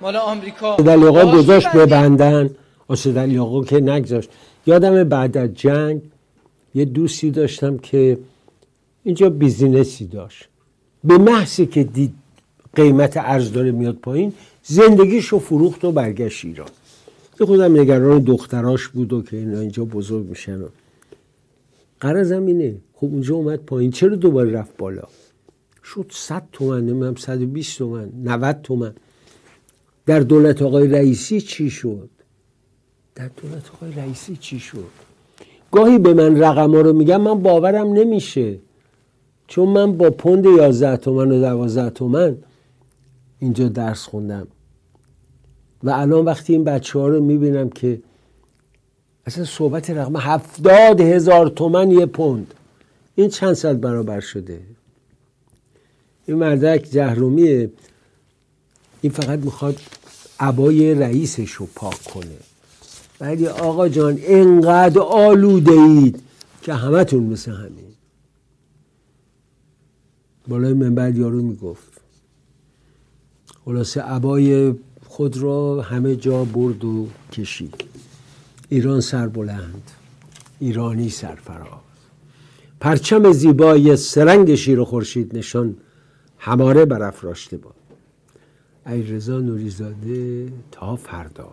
مال 0.00 0.16
آمریکا. 0.16 0.76
دلیقا 0.76 1.26
گذاشت 1.26 1.68
ببندن. 1.68 2.50
دلیقا 2.96 3.64
که 3.64 3.80
نگذاشت. 3.80 4.30
یادم 4.66 5.04
بعد 5.04 5.36
از 5.36 5.54
جنگ 5.54 6.02
یه 6.74 6.84
دوستی 6.84 7.30
داشتم 7.30 7.78
که 7.78 8.18
اینجا 9.04 9.30
بیزینسی 9.30 10.06
داشت. 10.06 10.48
به 11.04 11.18
محضی 11.18 11.66
که 11.66 11.84
دید 11.84 12.14
قیمت 12.74 13.16
ارز 13.16 13.52
داره 13.52 13.70
میاد 13.70 13.96
پایین 13.96 14.32
زندگیشو 14.62 15.38
فروخت 15.38 15.84
و 15.84 15.92
برگشت 15.92 16.44
ایران. 16.44 16.68
یه 17.40 17.46
خودم 17.46 17.80
نگران 17.80 18.18
دختراش 18.18 18.88
بود 18.88 19.12
و 19.12 19.22
که 19.22 19.36
اینجا 19.36 19.84
بزرگ 19.84 20.26
میشن. 20.26 20.64
قرضم 22.00 22.46
اینه. 22.46 22.74
خب 22.94 23.04
اونجا 23.06 23.34
اومد 23.34 23.58
پایین. 23.58 23.90
چرا 23.90 24.16
دوباره 24.16 24.50
رفت 24.50 24.76
بالا؟ 24.76 25.02
شد 25.84 26.10
100 26.14 26.42
تومن 26.52 26.86
نمیم 26.86 27.14
120 27.14 27.78
تومن 27.78 28.08
90 28.24 28.62
تومن. 28.62 28.94
در 30.06 30.20
دولت 30.20 30.62
آقای 30.62 30.88
رئیسی 30.88 31.40
چی 31.40 31.70
شد؟ 31.70 32.08
در 33.18 33.28
دولت 33.28 33.70
آقای 33.74 33.92
رئیسی 33.92 34.36
چی 34.36 34.60
شد؟ 34.60 34.90
گاهی 35.72 35.98
به 35.98 36.14
من 36.14 36.40
رقم 36.40 36.74
ها 36.74 36.80
رو 36.80 36.92
میگم 36.92 37.20
من 37.20 37.42
باورم 37.42 37.92
نمیشه. 37.92 38.58
چون 39.46 39.68
من 39.68 39.96
با 39.96 40.10
پوند 40.10 40.44
11 40.44 40.96
تومن 40.96 41.32
و 41.32 41.40
12 41.40 41.90
تومن 41.90 42.36
اینجا 43.38 43.68
درس 43.68 44.02
خوندم. 44.02 44.46
و 45.82 45.90
الان 45.90 46.24
وقتی 46.24 46.52
این 46.52 46.64
بچه 46.64 46.98
ها 46.98 47.08
رو 47.08 47.20
می‌بینم 47.20 47.70
که 47.70 48.02
اصلا 49.26 49.44
صحبت 49.44 49.90
رقم 49.90 50.16
هفتاد 50.16 51.00
هزار 51.00 51.48
تومن 51.48 51.90
یه 51.90 52.06
پوند. 52.06 52.54
این 53.14 53.28
چند 53.28 53.52
سال 53.52 53.76
برابر 53.76 54.20
شده؟ 54.20 54.60
این 56.26 56.36
مردک 56.36 56.88
جهرومیه. 56.92 57.70
این 59.00 59.12
فقط 59.12 59.38
می‌خواد 59.38 59.80
عبای 60.40 60.94
رئیسش 60.94 61.52
رو 61.52 61.66
پاک 61.74 62.04
کنه. 62.04 62.36
ولی 63.20 63.46
آقا 63.46 63.88
جان 63.88 64.18
انقدر 64.22 65.00
آلوده 65.00 65.72
اید 65.72 66.22
که 66.62 66.74
همتون 66.74 67.22
مثل 67.24 67.52
همین. 67.52 67.88
بالای 70.48 70.72
منبر 70.72 71.14
یارو 71.14 71.42
می‌گفت. 71.42 72.00
خلاصه 73.64 74.00
عبای 74.00 74.74
خود 75.06 75.36
را 75.36 75.82
همه 75.82 76.16
جا 76.16 76.44
برد 76.44 76.84
و 76.84 77.08
کشید. 77.32 77.84
ایران 78.68 79.00
سربلند 79.00 79.90
ایرانی 80.58 81.10
سرفراز. 81.10 81.68
پرچم 82.80 83.32
زیبای 83.32 83.96
سرنگ 83.96 84.54
شیر 84.54 84.80
و 84.80 84.84
خورشید 84.84 85.36
نشان 85.36 85.76
هماره 86.38 86.84
برافراشته 86.84 87.56
باد. 87.56 87.74
ای 88.86 89.02
رضا 89.02 89.40
نوریزاده 89.40 90.52
تا 90.70 90.96
فردا. 90.96 91.52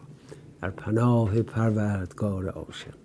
در 0.62 0.70
پناه 0.70 1.41
پروردگار 1.41 2.49
عاشق. 2.49 3.05